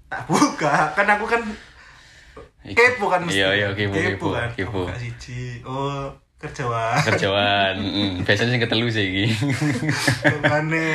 Tak 0.07 0.27
buka, 0.27 0.93
kan 0.93 1.07
aku 1.09 1.25
kan 1.31 1.43
kepo 2.67 3.07
kan 3.07 3.23
mesti. 3.23 3.39
Iya, 3.39 3.49
iya, 3.55 3.69
kepo, 3.73 3.95
kepo, 3.95 4.27
kan. 4.35 4.51
kepo. 4.55 4.81
Buka 4.91 4.99
siji. 4.99 5.63
Oh, 5.63 6.11
kerjaan. 6.37 7.01
Kerjaan. 7.01 7.75
Mm, 7.81 8.13
biasanya 8.29 8.51
sing 8.53 8.63
ketelu 8.63 8.87
sih 8.93 9.05
iki. 9.09 9.27
Kemane? 10.21 10.89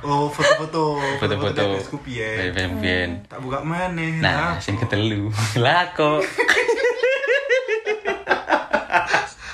Oh, 0.00 0.32
foto-foto. 0.32 0.96
Foto-foto. 1.20 1.76
Piye. 2.00 2.52
Biyen 2.56 2.72
biyen. 2.80 3.10
Tak 3.28 3.44
buka 3.44 3.60
maneh. 3.60 4.16
Nah, 4.24 4.56
sing 4.56 4.80
ketelu. 4.80 5.28
Lah 5.64 5.92
kok. 5.92 6.24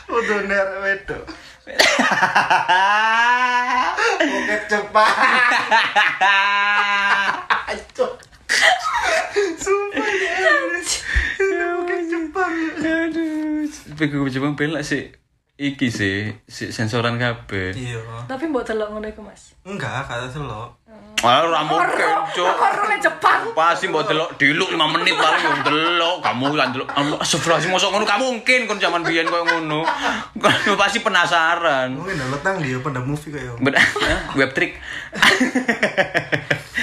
Udah 0.07 0.41
ner 0.47 0.69
wedok. 0.87 1.25
Oke 4.23 4.57
cepat. 4.71 5.15
Sumpah 9.59 10.11
ya. 10.15 10.55
Oke 11.75 11.97
cepat. 12.07 12.53
Aduh. 12.87 13.42
Bego 13.97 14.29
Jepang 14.29 14.57
ben 14.59 14.73
lah 14.73 14.85
sih 14.85 15.13
iki 15.63 15.89
sih, 15.95 16.35
si 16.51 16.75
sensoran 16.75 17.21
kabeh. 17.21 17.71
Iya. 17.77 18.27
Tapi 18.27 18.51
mbok 18.51 18.67
delok 18.67 18.89
ngono 18.91 19.07
iku, 19.07 19.23
Mas. 19.23 19.55
Enggak, 19.63 20.11
kata 20.11 20.27
selok. 20.27 20.82
Ah, 21.23 21.47
ora 21.47 21.63
mungkin, 21.63 22.11
Cuk. 22.35 22.51
Ora 22.51 22.99
Jepang? 22.99 23.55
Pasti 23.55 23.87
mbok 23.87 24.11
delok 24.11 24.35
diluk 24.35 24.75
5 24.75 24.95
menit 24.99 25.15
paling 25.15 25.39
yo 25.39 25.55
delok. 25.63 26.17
Kamu 26.19 26.51
kan 26.51 26.75
delok. 26.75 26.89
Astagfirullahaladzim 27.23 27.71
mosok 27.71 27.89
ngono 27.95 28.03
kamu 28.03 28.25
mungkin 28.27 28.61
kon 28.67 28.79
zaman 28.83 29.07
biyen 29.07 29.31
koyo 29.31 29.47
ngono. 29.47 29.87
Kamu 30.35 30.75
pasti 30.75 30.99
penasaran. 30.99 31.95
Mungkin 31.95 32.19
udah 32.19 32.29
letang 32.35 32.59
dia 32.59 32.83
pada 32.83 32.99
movie 32.99 33.31
kayak. 33.31 33.55
Ben- 33.63 33.79
web 34.35 34.51
trick. 34.51 34.83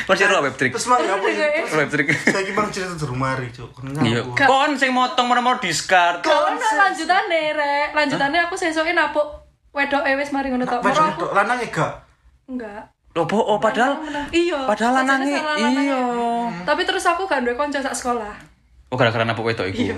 Pasti 0.08 0.24
ro 0.24 0.40
web 0.40 0.56
trick. 0.56 0.72
Terus 0.72 0.88
mang 0.88 1.04
apa 1.04 1.28
ya? 1.28 1.48
Web 1.76 1.90
trick. 1.92 2.08
Saya 2.16 2.44
ki 2.48 2.56
bang 2.56 2.68
cerita 2.72 2.96
di 2.96 3.06
rumah 3.12 3.36
ri, 3.36 3.52
Cuk. 3.52 3.76
Kon 3.76 3.92
Iya. 4.08 4.24
ngaku. 4.24 4.40
Kon 4.40 4.72
sing 4.80 4.96
motong 4.96 5.28
merem 5.28 5.52
discard. 5.60 6.24
Kok 6.24 6.40
ono 6.48 6.64
lanjutane, 6.64 7.42
Rek? 7.60 7.90
Lanjutane 7.92 8.38
aku 8.48 8.56
sesoke 8.56 8.96
napuk 8.96 9.28
wedoke 9.76 10.16
wis 10.16 10.32
mari 10.32 10.48
ngono 10.48 10.64
tok. 10.64 10.80
Lanang 11.36 11.60
ya 11.60 11.68
gak. 11.68 11.94
enggak. 12.50 12.99
Loh, 13.12 13.26
po- 13.26 13.42
oh 13.42 13.58
padahal 13.58 13.98
iya. 14.30 14.64
padahal 14.64 15.02
lanange 15.02 15.34
lanange. 15.34 15.82
iya. 15.82 16.02
Tapi 16.62 16.82
terus 16.84 17.04
aku 17.04 17.26
gak 17.26 17.42
duwe 17.42 17.54
kanca 17.54 17.80
sak 17.80 17.92
sekolah. 17.92 18.34
Oh 18.88 18.96
gara-gara 18.96 19.24
napuk 19.24 19.46
wedok 19.46 19.66
iku. 19.68 19.90
Iya. 19.90 19.98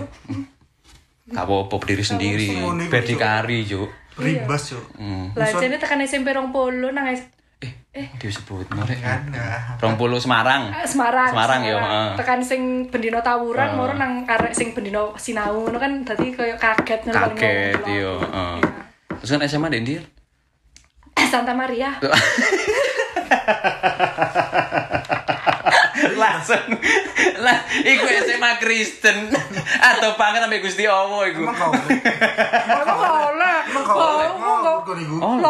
Gak 1.28 1.44
apa-apa 1.44 1.76
berdiri 1.78 2.02
sendiri. 2.02 2.50
Berdikari, 2.88 3.64
Cuk. 3.64 3.88
Ribas, 4.16 4.64
Cuk. 4.70 4.84
Hmm. 4.96 5.32
Lah 5.32 5.48
jane 5.50 5.76
tekan 5.76 6.00
SMP 6.02 6.30
20 6.30 6.52
nang 6.90 7.08
S- 7.08 7.28
Eh, 7.92 8.08
disebut 8.18 8.72
norek. 8.72 8.98
Kan. 8.98 9.28
nah. 9.30 9.76
Rompolo 9.78 10.16
Semarang. 10.16 10.72
eh, 10.72 10.88
Semarang. 10.88 11.28
Semarang, 11.28 11.62
ya, 11.62 11.76
heeh. 11.76 12.10
Tekan 12.16 12.40
sing 12.40 12.62
bendino 12.88 13.20
tawuran, 13.20 13.68
Heeh. 13.68 13.78
moro 13.78 13.94
nang 13.94 14.24
arek 14.26 14.56
sing 14.56 14.72
bendino 14.72 15.12
sinau 15.16 15.62
ngono 15.62 15.76
kan 15.76 16.00
dadi 16.02 16.32
koyo 16.32 16.56
kaget 16.56 17.04
ngono 17.06 17.36
Kaget, 17.36 17.84
iya. 17.86 18.16
heeh. 18.18 18.56
Terus 19.20 19.30
kan 19.30 19.44
SMA 19.46 19.68
ndek 19.68 19.82
ndi? 19.84 19.94
Santa 21.22 21.52
Maria. 21.54 21.92
Langsung 26.22 26.66
lah 27.42 27.58
iku 27.82 28.06
SMA 28.06 28.52
Kristen 28.62 29.34
atau 29.82 30.14
banget 30.14 30.46
sampai 30.46 30.62
Gusti 30.62 30.86
Allah 30.86 31.22
iku. 31.34 31.42
Emang 31.42 31.58
kau 31.58 31.74
oleh? 31.74 31.98
Emang 32.78 32.98
oleh? 33.02 33.58
Kok? 33.72 33.98
Oh. 35.22 35.42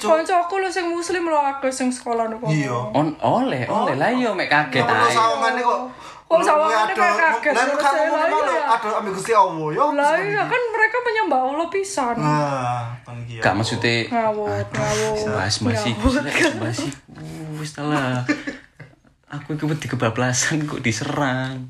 Cuk. 0.00 0.08
Kancaku 0.08 0.54
lho 0.64 0.68
sing 0.72 0.86
muslim 0.88 1.28
lho 1.28 1.36
akeh 1.36 1.72
sing 1.72 1.92
sekolah 1.92 2.28
niku. 2.32 2.48
Iya. 2.48 2.92
Oleh, 3.20 3.68
oleh 3.68 3.94
lah 4.00 4.08
yo 4.12 4.32
mek 4.32 4.48
kaget 4.48 4.84
ae. 4.84 5.12
sawangane 5.12 5.60
kok 5.60 5.78
Sawangane 6.30 6.94
ada- 6.94 6.94
kayak 6.94 7.16
kaget 7.42 7.52
Lah 7.58 7.64
kamu 7.74 8.14
lah, 8.14 8.26
mau 8.30 8.40
iya. 8.46 8.62
ada 8.70 8.88
ambil 9.02 9.12
Gusti 9.18 9.32
Allah 9.34 9.68
ya. 9.68 9.78
Lah 9.90 10.14
iya 10.14 10.42
kan 10.46 10.62
mereka 10.70 10.96
menyembah 11.02 11.40
Allah 11.42 11.66
pisan. 11.66 12.14
Nah, 12.14 12.86
kan 13.02 13.18
kia. 13.26 13.42
Gak 13.42 13.54
maksudnya 13.58 13.94
Ngawut, 14.06 14.66
ngawut. 14.70 15.26
bahas-bahas 15.26 15.82
iku, 15.90 16.06
bahas 16.62 16.78
iku. 16.86 17.22
Wis 17.58 17.74
lah. 17.76 18.22
Aku 19.26 19.58
iku 19.58 19.66
wedi 19.66 19.90
kebablasan 19.90 20.70
kok 20.70 20.78
diserang. 20.78 21.66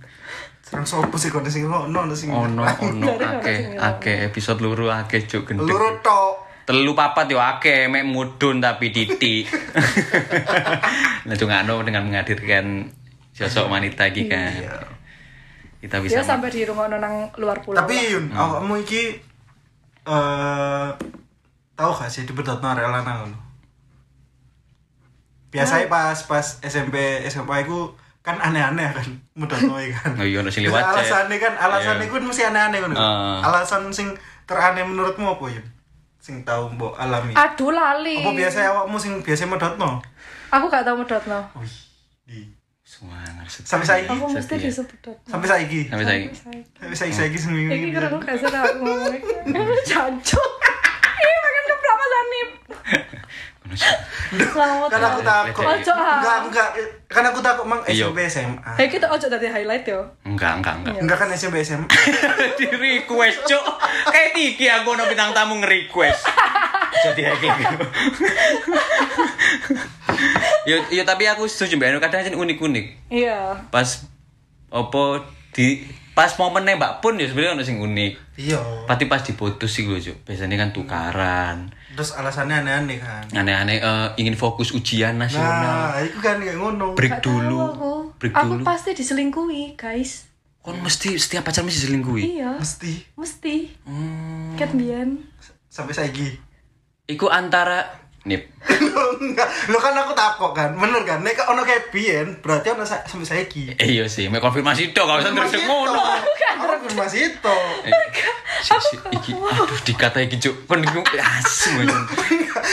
Serang 0.60 0.84
sopo 0.84 1.16
sih 1.16 1.32
kok 1.32 1.40
sing 1.48 1.64
ngono 1.64 2.12
sing. 2.12 2.28
Ono 2.28 2.60
ono 2.60 3.08
akeh 3.16 3.74
akeh 3.74 4.28
episode 4.28 4.60
luru 4.60 4.92
akeh 4.92 5.24
cuk 5.24 5.48
gendeng. 5.48 5.66
Luru 5.66 5.98
tok. 5.98 6.36
Telu 6.68 6.92
papat 6.92 7.26
yo 7.26 7.40
akeh 7.40 7.88
mek 7.88 8.04
mudun 8.04 8.60
tapi 8.60 8.92
titik. 8.92 9.48
Nah 11.24 11.34
ngano 11.40 11.80
dengan 11.82 12.04
menghadirkan 12.06 12.86
sosok 13.40 13.72
wanita 13.72 14.04
iki 14.12 14.28
kan. 14.28 14.52
Iya. 14.52 14.76
Kita 15.80 15.96
bisa 16.04 16.20
Dia 16.20 16.24
sampai 16.28 16.52
di 16.52 16.68
rumah 16.68 16.92
nang 16.92 17.32
luar 17.40 17.56
pulau. 17.64 17.80
Tapi. 17.80 17.96
Yun, 18.12 18.28
awakmu 18.36 18.76
iki 18.84 19.16
eh 20.04 20.88
tahu 21.72 21.90
gak 21.96 22.12
sih 22.12 22.28
dibedot 22.28 22.60
arek 22.60 22.84
lanang 22.84 23.24
ngono? 23.24 23.38
Biasanya 25.48 25.88
pas 25.88 26.18
pas 26.28 26.46
SMP 26.60 27.24
SMA 27.26 27.64
iku 27.64 27.96
kan 28.20 28.36
aneh-aneh 28.36 28.92
kan 28.92 29.08
medotno 29.32 29.80
kan. 29.80 30.12
Oh 30.20 30.24
iya, 30.28 30.44
ono 30.44 30.52
sing 30.52 30.68
liwat, 30.68 30.84
Cek. 30.92 31.08
Alasannya 31.08 31.36
kan 31.40 31.52
alasannya 31.56 32.04
Iya. 32.04 32.12
kan 32.12 32.22
mesti 32.28 32.42
aneh-aneh 32.44 32.78
ngono. 32.84 32.94
Ah. 33.00 33.40
Alasan 33.48 33.88
sing 33.88 34.12
teraneh 34.44 34.84
menurutmu 34.84 35.40
apa 35.40 35.44
Yun? 35.48 35.66
Sing 36.20 36.44
tahu 36.44 36.68
mbok 36.76 37.00
alami. 37.00 37.32
Aduh 37.32 37.72
lali. 37.72 38.20
Apa 38.20 38.36
biasa 38.36 38.58
awakmu 38.68 39.00
sing 39.00 39.24
biasa 39.24 39.48
medotno? 39.48 40.04
Aku 40.52 40.68
gak 40.68 40.84
tau 40.84 41.00
medotno. 41.00 41.40
Wih, 41.56 42.44
di 42.90 42.98
Suwanger 42.98 43.46
setia. 43.46 43.70
Sampai 43.70 43.86
saiki? 43.86 44.10
Aku 44.10 44.26
mesti 44.26 44.42
Setia. 44.50 44.66
disebut 44.66 44.98
sampai 45.30 45.46
saiki. 45.46 45.80
Sampai 45.86 46.06
saiki. 46.10 46.28
Sampai 46.74 46.96
saiki 46.98 47.14
saiki 47.14 47.38
seminggu. 47.38 47.70
Iki 47.70 47.86
ini. 47.86 47.94
kira 47.94 48.10
aku 48.10 48.18
gak 48.18 48.34
sadar 48.42 48.66
aku 48.66 48.82
ngomong 48.82 49.14
iki. 49.14 49.30
Jancuk. 49.86 50.50
Ih, 51.22 51.36
makin 51.38 51.62
keberapa 51.70 52.04
sanip. 52.10 52.48
Ngono 53.62 53.74
sih. 53.78 53.94
Selamat. 54.42 54.88
Kan 54.90 55.02
aku 55.06 55.20
takut. 55.22 55.62
Ojo 55.70 55.92
ah. 55.94 56.18
Enggak, 56.18 56.38
enggak. 56.50 56.68
Kan 57.06 57.24
aku 57.30 57.38
takut 57.38 57.64
mang 57.70 57.80
Iya. 57.86 58.10
SMP 58.10 58.18
SMA. 58.26 58.72
Hei 58.74 58.90
kita 58.90 59.06
ojo 59.06 59.26
dari 59.30 59.46
highlight 59.46 59.86
yo. 59.86 60.00
Enggak, 60.26 60.58
enggak, 60.58 60.74
enggak. 60.82 60.94
Enggak 60.98 61.18
kan 61.22 61.30
SMP 61.30 61.62
SMA. 61.62 61.86
di 62.58 62.66
request 62.74 63.46
cuk 63.46 63.64
kayak 64.10 64.34
tiki 64.34 64.66
aku 64.66 64.92
no 64.92 65.08
bintang 65.08 65.32
tamu 65.32 65.56
nge-request 65.62 66.20
jadi 67.08 67.32
kayak 67.32 67.56
gitu 67.56 67.76
yo 70.64 70.76
yo 70.88 71.02
tapi 71.02 71.24
aku 71.24 71.44
setuju 71.44 71.76
mbak 71.76 72.00
kadang 72.00 72.22
kan 72.22 72.34
unik-unik 72.34 72.86
Iya. 73.08 73.56
pas 73.68 74.04
opo 74.68 75.18
di 75.50 75.82
pas 76.10 76.30
momen 76.36 76.62
nembak 76.62 77.00
pun 77.00 77.16
ya 77.16 77.24
sebenarnya 77.24 77.54
ono 77.54 77.62
sing 77.62 77.78
unik 77.78 78.12
Iya. 78.36 78.60
pasti 78.84 79.04
pas 79.06 79.20
diputus 79.20 79.70
sih 79.70 79.82
gue 79.82 79.98
biasanya 80.20 80.56
kan 80.56 80.70
tukaran 80.70 81.56
Terus 81.90 82.14
alasannya 82.14 82.60
aneh-aneh 82.60 82.96
kan. 82.96 83.24
aneh-aneh 83.34 83.76
eh, 83.76 84.08
ingin 84.16 84.32
fokus 84.32 84.70
ujian 84.70 85.16
nasional 85.16 85.90
Nah, 85.90 86.00
itu 86.00 86.16
kan 86.16 86.38
kayak 86.38 86.56
ngono. 86.56 86.94
break 86.94 87.18
Gak 87.18 87.22
dulu 87.22 87.58
Aku, 87.68 87.92
break 88.16 88.32
aku 88.32 88.46
dulu 88.56 88.62
pasti 88.62 88.90
diselingkuhi, 88.92 89.74
guys. 89.74 90.30
kon 90.60 90.76
mesti 90.76 91.16
setiap 91.16 91.42
pacar 91.42 91.60
mesti 91.60 91.82
selingkuhi 91.82 92.38
Iya. 92.38 92.56
Mesti 92.56 92.92
Mesti. 93.14 93.56
hmm. 93.84 94.54
Ket 94.54 94.70
biyen. 94.72 95.24
sampai 95.66 95.92
saiki. 95.92 96.28
iku 97.06 97.26
antara 97.26 97.86
nip 98.28 98.42
Lo 98.90 99.16
enggak, 99.16 99.48
lo 99.72 99.78
kan 99.80 99.96
aku 99.96 100.12
takut 100.12 100.52
kan, 100.52 100.76
bener 100.76 101.00
kan? 101.08 101.24
Nek 101.24 101.36
ono 101.48 101.64
kayak 101.64 101.88
biyen, 101.88 102.40
berarti 102.44 102.72
ono 102.72 102.84
sa- 102.84 103.00
sampai 103.04 103.24
saiki. 103.24 103.72
Eh, 103.80 103.88
iya 103.96 104.04
sih, 104.08 104.28
mau 104.28 104.40
konfirmasi 104.40 104.92
dong 104.92 105.08
kalau 105.08 105.20
terus 105.24 105.64
ngono. 105.64 105.96
Aku 106.60 106.88
masih 106.96 107.32
itu. 107.32 107.56
Eh, 107.84 107.92
iki, 109.12 109.32
aduh 109.36 109.80
dikata 109.84 110.20
iki 110.24 110.36
cuk, 110.40 110.68
kon 110.68 110.80
asem 110.80 111.76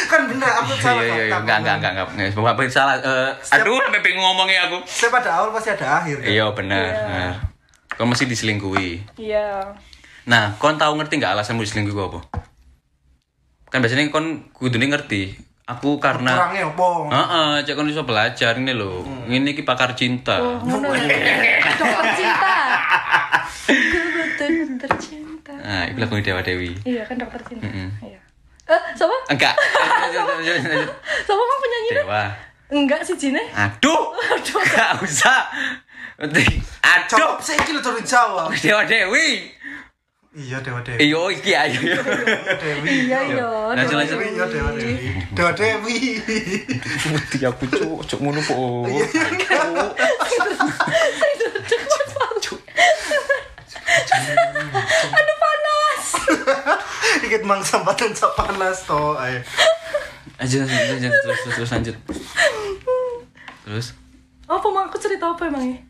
kan 0.07 0.21
bener 0.27 0.47
aku 0.47 0.73
salah. 0.79 1.03
Iya 1.03 1.07
iya 1.07 1.23
iya, 1.27 1.31
kan? 1.31 1.43
enggak 1.43 1.57
enggak 1.59 1.75
enggak 1.79 1.91
enggak, 1.91 2.07
enggak, 2.31 2.43
Bapak 2.43 2.67
salah. 2.71 2.95
Eh, 2.99 3.29
aduh, 3.55 3.79
sampai 3.83 4.01
pengen 4.03 4.19
ngomongnya 4.23 4.71
aku. 4.71 4.77
Setiap 4.87 5.19
pada 5.19 5.39
awal 5.39 5.51
pasti 5.51 5.69
ada 5.75 6.03
akhir 6.03 6.23
kan. 6.23 6.27
Iya 6.27 6.45
benar. 6.55 6.83
benar. 6.87 7.31
Kau 7.95 8.07
mesti 8.07 8.23
diselingkuhi. 8.29 9.19
Iya. 9.19 9.75
Nah, 10.27 10.55
kau 10.59 10.71
tahu 10.71 10.99
ngerti 10.99 11.19
nggak 11.19 11.33
alasanmu 11.39 11.63
diselingkuhi 11.63 11.95
ku 11.95 12.03
apa? 12.03 12.19
Kan 13.78 13.86
biasanya 13.86 14.09
kon 14.09 14.49
kudune 14.57 14.89
ngerti 14.89 15.38
aku 15.69 16.01
karena 16.01 16.34
Kurangnya 16.34 16.65
apa? 16.65 16.88
Heeh, 17.13 17.49
cek 17.61 17.78
kon 17.78 17.86
iso 17.86 18.01
belajar 18.09 18.57
ini 18.57 18.73
lho. 18.73 19.05
Ini 19.30 19.53
iki 19.53 19.61
pakar 19.61 19.93
cinta. 19.93 20.41
Oh, 20.41 20.57
ngono 20.65 20.97
ya. 20.97 21.05
Dokter 21.78 22.05
cinta. 22.17 22.53
Betul-betul 23.69 24.91
cinta. 24.97 25.53
Nah, 25.61 25.86
itu 25.86 26.01
lagu 26.01 26.17
Dewa 26.25 26.41
Dewi. 26.41 26.73
Iya 26.89 27.05
kan 27.05 27.21
dokter 27.21 27.38
cinta. 27.45 27.69
Iya. 28.01 28.17
Eh, 28.65 28.82
siapa? 28.97 29.13
Enggak. 29.30 29.53
Siapa 31.30 31.38
mau 31.38 31.57
penyanyi 31.61 31.89
Dewa. 32.01 32.23
Enggak 32.73 33.05
sih 33.05 33.13
Jine. 33.13 33.45
Aduh. 33.53 34.17
Enggak 34.41 35.05
usah. 35.05 35.53
Aduh. 36.17 37.38
Saya 37.38 37.61
kira 37.61 37.78
turun 37.86 38.01
Jawa. 38.01 38.49
Dewa 38.57 38.82
Dewi. 38.89 39.53
Iya, 40.36 40.59
Dewa 40.59 40.84
Dewi. 40.84 40.99
Iyo 41.07 41.21
iki 41.32 41.51
ayo. 41.55 41.80
yo. 41.80 42.01
Dewi. 42.59 43.07
Iya 43.07 43.19
iya. 43.32 43.47
Lanjut, 43.71 43.95
Dewa 43.95 43.99
lanjut. 44.03 44.17
Dewi. 44.19 44.28
Iya, 44.36 44.45
Dewa 44.51 44.71
Dewi. 44.75 44.95
Dewa 45.32 45.51
Dewi. 45.55 45.97
Mesti 47.15 47.38
aku 47.47 47.63
cuk, 47.71 47.99
cuk 48.03 48.19
ngono 48.19 48.41
po. 48.43 48.84
Aduh 55.15 55.38
panas. 55.39 56.05
Dikit 57.23 57.43
mangsa 57.47 57.80
badan 57.88 58.11
sak 58.11 58.36
panas 58.36 58.84
to. 58.84 59.15
Ayo. 59.15 59.39
Lanjut, 60.38 60.59
lanjut, 60.67 60.88
lanjut, 60.91 61.13
terus, 61.23 61.39
terus, 61.41 61.55
terus 61.55 61.71
lanjut. 61.71 61.95
Terus 63.65 63.88
Apa 64.47 64.67
mau 64.71 64.86
aku 64.86 64.95
cerita 65.01 65.28
apa 65.34 65.49
emangnya? 65.49 65.86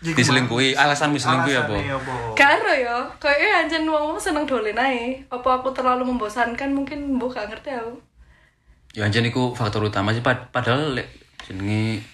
Jadi 0.00 0.16
diselingkuhi, 0.16 0.74
alasan 0.74 1.10
diselingkuhi 1.10 1.54
apa? 1.56 1.74
Karo 2.34 2.72
ya, 2.72 2.98
kayaknya 3.16 3.50
anjen 3.60 3.84
wong 3.84 4.16
seneng 4.16 4.44
dolen 4.44 4.74
ae. 4.74 5.22
Apa 5.26 5.58
aku 5.58 5.70
terlalu 5.70 6.04
membosankan 6.06 6.70
mungkin 6.70 7.14
mbok 7.14 7.32
gak 7.32 7.48
ngerti 7.48 7.70
aku. 7.72 7.94
Ya 8.92 9.04
anjen 9.04 9.22
iku 9.22 9.52
faktor 9.52 9.82
utama 9.82 10.10
sih 10.10 10.20
pad- 10.20 10.50
padahal 10.50 10.94
lek 10.94 11.08
jenenge 11.40 12.04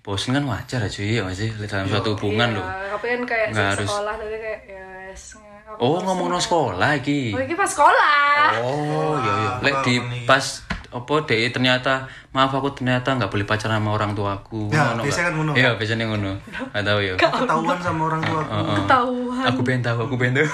bosen 0.00 0.32
kan 0.32 0.44
wajar 0.44 0.80
aja 0.80 1.00
ya 1.00 1.22
Mas 1.22 1.36
sih 1.36 1.48
lek 1.50 1.64
dalam 1.64 1.86
suatu 1.86 2.12
hubungan 2.12 2.52
lho. 2.52 2.60
Ya, 2.60 2.90
tapi 2.90 3.06
kan 3.10 3.22
kayak 3.24 3.46
harus. 3.52 3.84
sekolah 3.84 4.14
tadi 4.16 4.36
kayak 4.36 4.60
ya 4.64 4.84
wes. 5.06 5.22
aku 5.66 5.76
Oh, 5.78 5.96
ngomong 5.98 6.28
no 6.28 6.36
sekolah 6.36 6.90
iki. 6.94 7.30
Oh, 7.30 7.38
ini 7.38 7.54
pas 7.54 7.64
sekolah. 7.66 8.52
Oh, 8.58 9.16
iya 9.16 9.32
iya. 9.34 9.50
Lek 9.62 9.74
di 9.80 9.94
pas 10.26 10.44
apa 10.90 11.14
deh 11.22 11.46
ternyata 11.54 12.04
maaf 12.30 12.50
aku 12.50 12.74
ternyata 12.74 13.14
nggak 13.14 13.30
boleh 13.30 13.46
pacaran 13.46 13.78
sama 13.78 13.94
orang 13.94 14.10
tuaku. 14.12 14.70
Ya, 14.70 14.90
Ngono 14.92 15.02
biasanya 15.06 15.06
nggak? 15.06 15.22
kan 15.22 15.34
ngono. 15.38 15.52
Iya, 15.54 15.70
biasanya 15.78 16.04
ngono. 16.10 16.30
Enggak 16.74 16.84
tahu 16.84 16.98
ya. 17.00 17.12
Ketahuan 17.14 17.78
sama 17.78 18.02
orang 18.10 18.20
tua 18.20 18.40
aku. 18.42 18.70
Ketahuan. 18.82 19.44
Aku 19.46 19.60
pengen 19.62 19.82
tahu, 19.82 19.98
aku 20.04 20.14
pengen 20.18 20.34
tahu. 20.42 20.48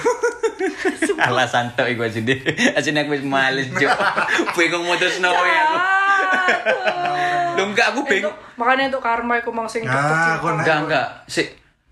Alasan 1.17 1.65
tok 1.73 1.89
iku 1.89 2.05
aja 2.05 2.19
deh. 2.21 2.39
Asine 2.77 3.01
aku 3.01 3.17
wis 3.17 3.25
males, 3.25 3.65
Cuk. 3.73 3.89
Bingung 4.53 4.85
mutus 4.85 5.17
no 5.17 5.33
ya 5.33 5.61
aku. 5.65 5.77
Loh 7.57 7.65
enggak 7.73 7.87
aku 7.89 8.05
bingung. 8.05 8.35
Makanya 8.55 8.93
untuk 8.93 9.01
karma 9.01 9.41
aku 9.41 9.49
mau 9.49 9.65
sing 9.65 9.81
Nah. 9.85 10.37
Enggak, 10.37 10.77
enggak. 10.85 11.07
Si 11.25 11.41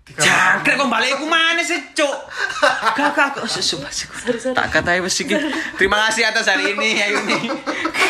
Jangkrik 0.06 0.78
kok 0.78 0.86
balik 0.86 1.18
aku 1.18 1.26
mana 1.26 1.58
sih, 1.66 1.82
Cuk? 1.90 2.14
Kakak 2.94 3.34
kok 3.34 3.42
sumpah 3.50 3.90
sorry. 3.90 4.54
Tak 4.54 4.70
katai 4.70 5.02
wis 5.02 5.18
iki. 5.18 5.34
Terima 5.74 5.98
kasih 6.06 6.30
atas 6.30 6.46
hari 6.46 6.78
ini 6.78 6.94
Ayu 7.02 7.26
nih. 7.26 7.50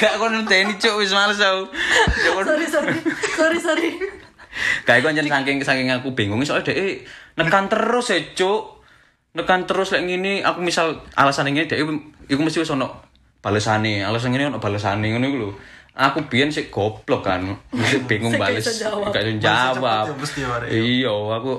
Gak 0.04 0.20
kon 0.20 0.36
nenteni 0.36 0.76
Cuk 0.76 1.00
wis 1.00 1.16
males 1.16 1.40
aku. 1.40 1.72
Ya, 2.20 2.30
Sorry, 2.36 2.66
sorry. 2.68 2.94
Sorry, 3.32 3.58
sorry. 3.58 3.90
Kayak 4.84 5.08
gue 5.08 5.10
anjen 5.16 5.28
saking 5.28 5.58
saking 5.64 5.88
aku 5.92 6.12
bingung 6.12 6.40
soalnya 6.44 6.72
deh 6.72 7.04
nekan 7.36 7.68
terus 7.68 8.08
ya 8.08 8.18
cuk 8.32 8.80
nekan 9.36 9.68
terus 9.68 9.92
kayak 9.92 10.08
gini 10.08 10.40
aku 10.40 10.64
misal 10.64 11.04
alasan 11.12 11.52
ini 11.52 11.68
deh 11.68 11.76
iku 11.76 12.40
mesti 12.40 12.64
wis 12.64 12.72
ono 12.72 13.04
balesane 13.44 14.00
alasan 14.00 14.32
ini 14.32 14.48
ono 14.48 14.56
balesane 14.56 15.12
ngono 15.12 15.26
iku 15.28 15.36
lho 15.36 15.50
aku 15.96 16.18
biyen 16.28 16.52
sik 16.52 16.68
goblok 16.68 17.24
kan 17.24 17.40
bingung 18.04 18.30
Sik 18.30 18.38
gak 18.38 18.52
bales 18.52 18.60
gak 18.60 18.70
iso 18.70 18.84
jawab 18.84 19.08
ya 19.08 19.20
ya, 20.36 20.48
Arek. 20.52 20.68
iya 20.70 21.08
aku 21.08 21.52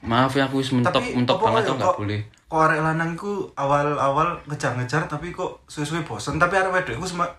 maaf 0.00 0.32
ya 0.32 0.46
aku 0.46 0.62
wis 0.62 0.70
mentok 0.70 1.02
mentok 1.12 1.36
apa 1.36 1.44
banget 1.50 1.62
ya, 1.66 1.74
kok- 1.82 1.98
boleh 1.98 2.20
Kok 2.46 2.60
arek 2.60 2.80
lanang 2.80 3.16
ku 3.16 3.48
awal-awal 3.54 4.36
ngejar-ngejar 4.44 5.08
tapi 5.08 5.32
kok 5.32 5.64
suwe-suwe 5.66 6.04
bosen 6.04 6.36
tapi 6.36 6.54
arek 6.54 6.70
wedok 6.70 6.96
ku 6.96 7.08
sema- 7.08 7.34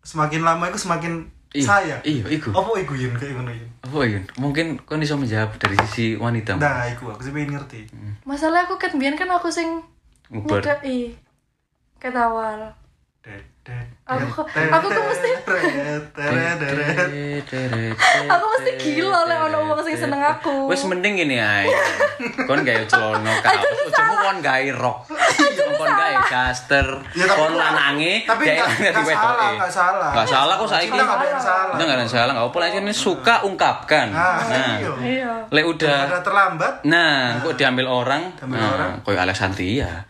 semakin 0.00 0.42
lama 0.42 0.66
iku 0.66 0.76
semakin 0.80 1.14
Iya, 1.54 1.62
sayang. 1.62 2.02
iya, 2.02 2.26
iku. 2.28 2.50
Apa 2.50 2.74
iku 2.76 2.98
Yun 2.98 3.14
kayak 3.14 3.38
ngono 3.38 3.54
Yun? 3.54 3.70
apa 3.78 3.98
ya 4.02 4.18
mungkin 4.34 4.74
kau 4.82 4.98
bisa 4.98 5.14
menjawab 5.14 5.54
dari 5.54 5.78
sisi 5.80 6.18
wanita 6.18 6.58
Nah, 6.58 6.82
iku 6.90 7.06
aku 7.08 7.22
sih 7.22 7.30
pengen 7.30 7.54
ngerti. 7.54 7.86
Masalah 8.26 8.66
aku 8.66 8.74
kan 8.74 8.90
biyen 8.98 9.14
kan 9.14 9.30
aku 9.30 9.46
sing 9.46 9.78
ngubar 10.26 10.58
nyedai. 10.58 11.14
Ket 11.94 12.10
awal. 12.10 12.74
Det, 13.22 13.38
Aku 14.04 14.44
aku 14.44 14.86
kok 14.86 15.04
mesti-. 15.08 15.36
Aku 18.26 18.44
mesti 18.46 18.70
gila 18.76 19.24
lek 19.24 19.38
ono 19.42 19.58
wong 19.66 19.80
sing 19.80 19.96
seneng 19.96 20.20
aku. 20.20 20.68
Wes 20.68 20.84
mending 20.84 21.16
gini 21.16 21.40
ae. 21.40 21.64
Kon 22.44 22.60
gawe 22.60 22.84
celana 22.84 23.32
kaos, 23.40 23.64
ojomu 23.88 24.14
kon 24.20 24.38
gawe 24.38 24.68
rok. 24.74 24.98
Kon 25.74 25.90
gawe 25.90 26.14
daster, 26.28 26.86
tapi- 27.08 27.32
kon 27.32 27.54
lanange, 27.54 28.14
tapi 28.22 28.42
gawe 28.44 28.54
nggak- 28.54 28.68
lanange 28.68 28.84
nggak 28.84 28.94
diwedoke. 29.00 29.24
salah, 29.24 29.50
nggak 29.56 29.72
salah. 29.72 30.10
Nggak 30.12 30.28
salah 30.28 30.54
kok 30.54 30.68
saiki. 30.68 30.90
Kita 30.90 31.02
nggak 31.02 31.16
ada 31.16 31.26
yang 31.26 31.40
salah. 31.40 31.72
Kita 31.72 31.82
nggak 31.82 31.96
ada 31.96 32.02
yang 32.04 32.12
salah, 32.12 32.32
nggak 32.32 32.44
apa-apa 32.44 32.58
lah 32.60 32.68
ini 32.70 32.92
suka 32.94 33.34
ungkapkan. 33.42 34.06
Nah, 34.12 34.76
lek 35.48 35.64
udah 35.64 35.98
terlambat. 36.20 36.74
Nah, 36.84 37.40
kok 37.40 37.54
diambil 37.56 37.86
orang, 37.88 38.22
Diambil 38.36 38.60
orang. 38.60 38.92
koyo 39.00 39.18
Alexandria. 39.18 40.04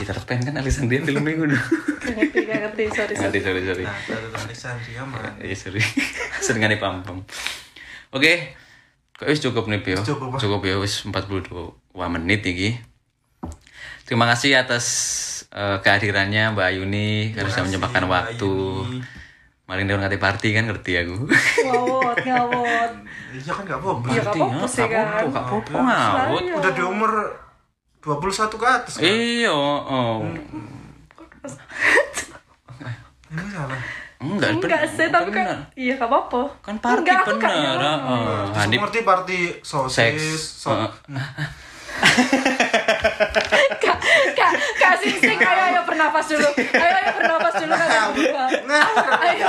Peter 0.00 0.16
Pan 0.24 0.40
kan 0.40 0.56
Alexandria 0.56 1.04
film 1.04 1.20
minggu 1.20 1.44
dulu. 1.44 1.60
Ngerti, 2.00 2.38
gak 2.48 2.58
ngerti. 2.64 2.82
Sorry, 2.88 3.14
sorry. 3.14 3.40
sorry 3.44 3.60
sorry. 3.60 3.84
Nah, 3.84 4.40
Alexandria 4.40 5.02
mana? 5.04 5.30
Iya 5.36 5.52
sorry. 5.52 5.84
Senengane 6.44 6.80
pam-pam. 6.80 7.20
Oke. 8.10 8.56
Kok 9.12 9.28
wis 9.28 9.44
cukup 9.44 9.68
nih, 9.68 9.84
Pio. 9.84 10.00
Cukup, 10.00 10.32
Pak. 10.32 10.40
Cukup 10.40 10.60
ya 10.64 10.80
wis 10.80 11.04
42 11.04 11.52
menit 12.08 12.40
iki. 12.40 12.80
Terima 14.08 14.24
kasih 14.24 14.56
atas 14.56 14.86
eh, 15.52 15.76
kehadirannya 15.84 16.56
Mbak 16.56 16.66
Ayuni 16.72 17.36
karena 17.36 17.52
sudah 17.52 17.64
menyempatkan 17.68 18.04
waktu. 18.08 18.54
Maling 19.68 19.86
dia 19.86 20.00
ngati 20.00 20.18
party 20.18 20.48
kan 20.50 20.66
ngerti 20.66 20.98
aku. 20.98 21.30
Ngawot, 21.68 22.16
ngawot. 22.26 22.92
Iya 23.30 23.52
kan 23.54 23.62
gak 23.62 23.78
apa-apa. 23.78 24.06
Iya, 24.10 24.22
gak 24.26 24.34
apa-apa 24.34 24.66
sih, 24.66 24.82
Gak 24.82 24.90
apa-apa, 24.90 25.14
kan. 25.14 25.30
gak 25.30 25.44
apa-apa 25.46 25.78
ngawut. 25.78 26.42
Iya. 26.42 26.54
Udah 26.58 26.72
di 26.74 26.82
umur 26.82 27.12
21 28.00 28.32
ke 28.50 28.66
atas 28.66 28.94
kan? 28.96 29.04
Iya, 29.04 29.52
oh. 29.52 30.24
Ini 33.30 33.44
salah. 33.46 33.80
Enggak, 34.20 34.50
Enggak 34.52 34.82
sih, 34.90 35.08
tapi 35.08 35.30
bener. 35.30 35.48
kan 35.48 35.48
iya 35.74 35.96
gak 35.96 36.04
apa-apa. 36.04 36.42
kan 36.60 36.76
party 36.76 37.08
Enggak, 37.08 37.24
bener. 37.26 37.80
heeh. 37.80 38.36
Terus 38.44 38.56
Hanif 38.58 38.78
ngerti 38.82 39.00
party 39.00 39.38
sosis, 39.62 40.20
so 40.60 40.68
heeh. 40.70 40.90
Kak, 43.80 43.96
kak, 44.32 44.50
kak 44.76 44.92
sing 44.96 45.14
sing 45.14 45.36
ayo 45.36 45.62
ayo 45.66 45.80
bernafas 45.84 46.26
dulu. 46.26 46.48
Ayo 46.56 46.92
ayo 46.94 47.10
bernafas 47.14 47.54
dulu 47.56 47.72
kalian 47.72 48.04
berdua. 48.10 48.44
Ayo. 49.20 49.48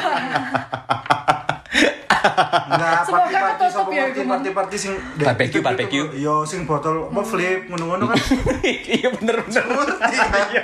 Enggak, 2.21 2.93
Semoga 3.01 3.25
party-party 3.25 3.49
ketutup 3.57 3.69
sama 3.71 3.91
ya, 3.91 4.03
party 4.05 4.21
party-party 4.23 4.75
sing 4.77 4.93
Barbecue, 5.17 5.61
barbecue. 5.61 6.05
Yo 6.15 6.35
sing 6.43 6.63
botol 6.63 7.09
apa 7.09 7.21
flip 7.21 7.67
ngono-ngono 7.67 8.03
kan. 8.11 8.17
iya 8.63 9.09
bener 9.09 9.35
bener. 9.41 9.63
Kan? 9.65 10.45
Iya. 10.51 10.63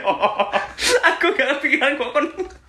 Aku 1.10 1.26
gak 1.34 1.58
pikiran 1.60 1.97
kok 1.97 2.10
kon 2.12 2.28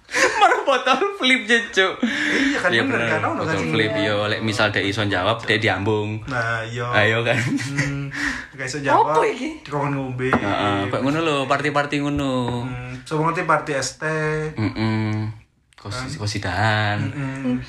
marah 0.08 0.60
botol 0.64 1.00
flip 1.16 1.44
jejo. 1.44 2.00
Iya 2.00 2.58
kan, 2.58 2.70
bener 2.72 3.00
kan, 3.10 3.20
ono 3.26 3.42
kan 3.44 3.60
flip 3.60 3.92
yo 3.94 4.24
lek 4.26 4.40
misal 4.40 4.72
dek 4.72 4.82
iso 4.82 5.04
jawab 5.04 5.44
dek 5.44 5.60
diambung. 5.60 6.24
Nah, 6.24 6.64
yo. 6.64 6.88
Ayo 6.88 7.20
kan. 7.20 7.36
Hmm, 7.36 8.08
guys 8.52 8.72
iso 8.72 8.80
jawab. 8.80 9.20
Apa 9.20 9.28
iki? 9.28 9.60
Dikon 9.60 9.92
ngombe. 9.92 10.32
Heeh, 10.32 10.88
kok 10.88 11.00
ngono 11.04 11.18
lho, 11.20 11.36
party-party 11.44 12.00
ngono. 12.00 12.64
Hmm, 12.64 13.04
coba 13.04 13.20
ngerti 13.28 13.42
party 13.44 13.72
ST. 13.76 14.02
Heeh. 14.56 15.12
Kos 15.78 16.18
kosidahan. 16.18 16.98
Hmm. 17.14 17.62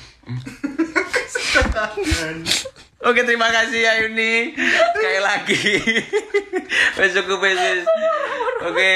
Oke 3.10 3.24
terima 3.24 3.48
kasih 3.48 3.82
Ayuni 3.82 4.52
Sekali 4.94 5.20
lagi. 5.24 5.62
Cukup 6.94 7.40
wes 7.42 7.56
wes. 7.56 7.84
Oke. 8.60 8.92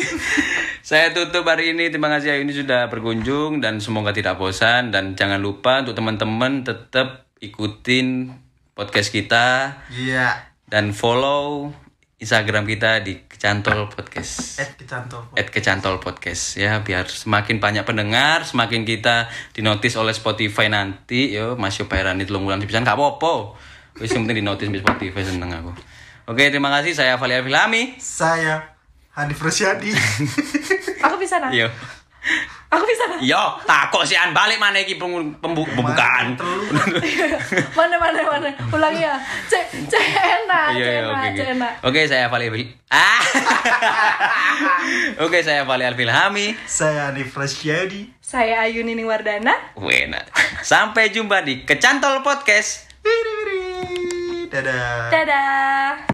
Saya 0.88 1.12
tutup 1.12 1.44
hari 1.44 1.76
ini. 1.76 1.92
Terima 1.92 2.08
kasih 2.08 2.34
Ayuni 2.34 2.56
sudah 2.56 2.88
berkunjung 2.88 3.60
Dan 3.60 3.78
semoga 3.78 4.16
tidak 4.16 4.40
bosan. 4.40 4.88
Dan 4.88 5.14
jangan 5.14 5.38
lupa 5.38 5.84
untuk 5.84 5.94
teman-teman 5.94 6.64
Tetap 6.64 7.28
ikutin 7.44 8.32
podcast 8.72 9.12
kita. 9.12 9.78
Iya. 9.92 10.48
Dan 10.66 10.96
follow 10.96 11.83
Instagram 12.14 12.64
kita 12.64 13.02
di 13.02 13.26
Kecantol 13.26 13.90
Podcast 13.90 14.62
Eh 14.62 14.70
kecantol. 14.78 15.34
at 15.34 15.50
Kecantol 15.50 15.98
Podcast 15.98 16.56
ya 16.56 16.80
biar 16.80 17.10
semakin 17.10 17.58
banyak 17.58 17.82
pendengar 17.82 18.46
semakin 18.46 18.86
kita 18.86 19.26
dinotis 19.50 19.98
oleh 19.98 20.14
Spotify 20.14 20.70
nanti 20.70 21.34
yo 21.34 21.58
Mas 21.58 21.74
yo 21.74 21.90
bayaran 21.90 22.18
itu 22.22 22.30
bulan 22.34 22.62
bisa 22.62 22.78
nggak 22.80 22.94
apa-apa 22.94 23.58
wis 23.98 24.14
yang 24.14 24.26
penting 24.26 24.46
dinotis 24.46 24.70
di 24.70 24.78
Spotify 24.78 25.22
seneng 25.26 25.50
aku 25.50 25.72
oke 26.30 26.42
terima 26.48 26.70
kasih 26.80 26.94
saya 26.94 27.18
Valia 27.18 27.42
Filami 27.42 27.98
Saya 27.98 28.74
Hanif 29.14 29.38
Rosyadi. 29.38 29.94
Aku 31.06 31.14
bisa 31.22 31.38
nah. 31.38 31.54
yo 31.54 31.70
Aku 32.68 32.82
bisa. 32.82 33.06
Yo, 33.20 33.38
takok 33.62 34.02
sih 34.02 34.16
an 34.16 34.30
balik 34.30 34.56
mana 34.56 34.76
iki 34.76 34.96
pembu- 34.96 35.30
pembu- 35.38 35.68
pembukaan. 35.68 36.34
Telu. 36.34 36.66
mana 37.72 37.94
mana 37.94 38.20
mana. 38.24 38.50
Ulangi 38.68 38.98
ya. 39.00 39.14
Cek 39.46 39.62
cek 39.86 40.04
enak, 40.10 40.74
Iya, 40.74 40.80
cek 40.80 40.90
iya, 40.90 41.00
enak, 41.00 41.12
oke, 41.12 41.28
cek 41.30 41.44
oke. 41.44 41.54
enak. 41.54 41.72
Oke, 41.84 42.00
saya 42.04 42.26
Fali 42.26 42.46
Bil. 42.48 42.66
Ah. 42.90 43.22
Oke, 45.20 45.38
saya 45.40 45.62
Fali 45.62 45.84
Alfilhami. 45.84 46.58
Saya 46.64 47.08
Anif 47.08 47.30
Rasyadi. 47.30 48.10
Saya 48.18 48.64
Ayu 48.64 48.82
Nining 48.82 49.06
Wardana. 49.06 49.54
Wena. 49.76 50.26
Sampai 50.60 51.08
jumpa 51.08 51.40
di 51.40 51.62
Kecantol 51.62 52.20
Podcast. 52.20 52.90
Dadah. 54.50 55.10
Dadah. 55.10 55.94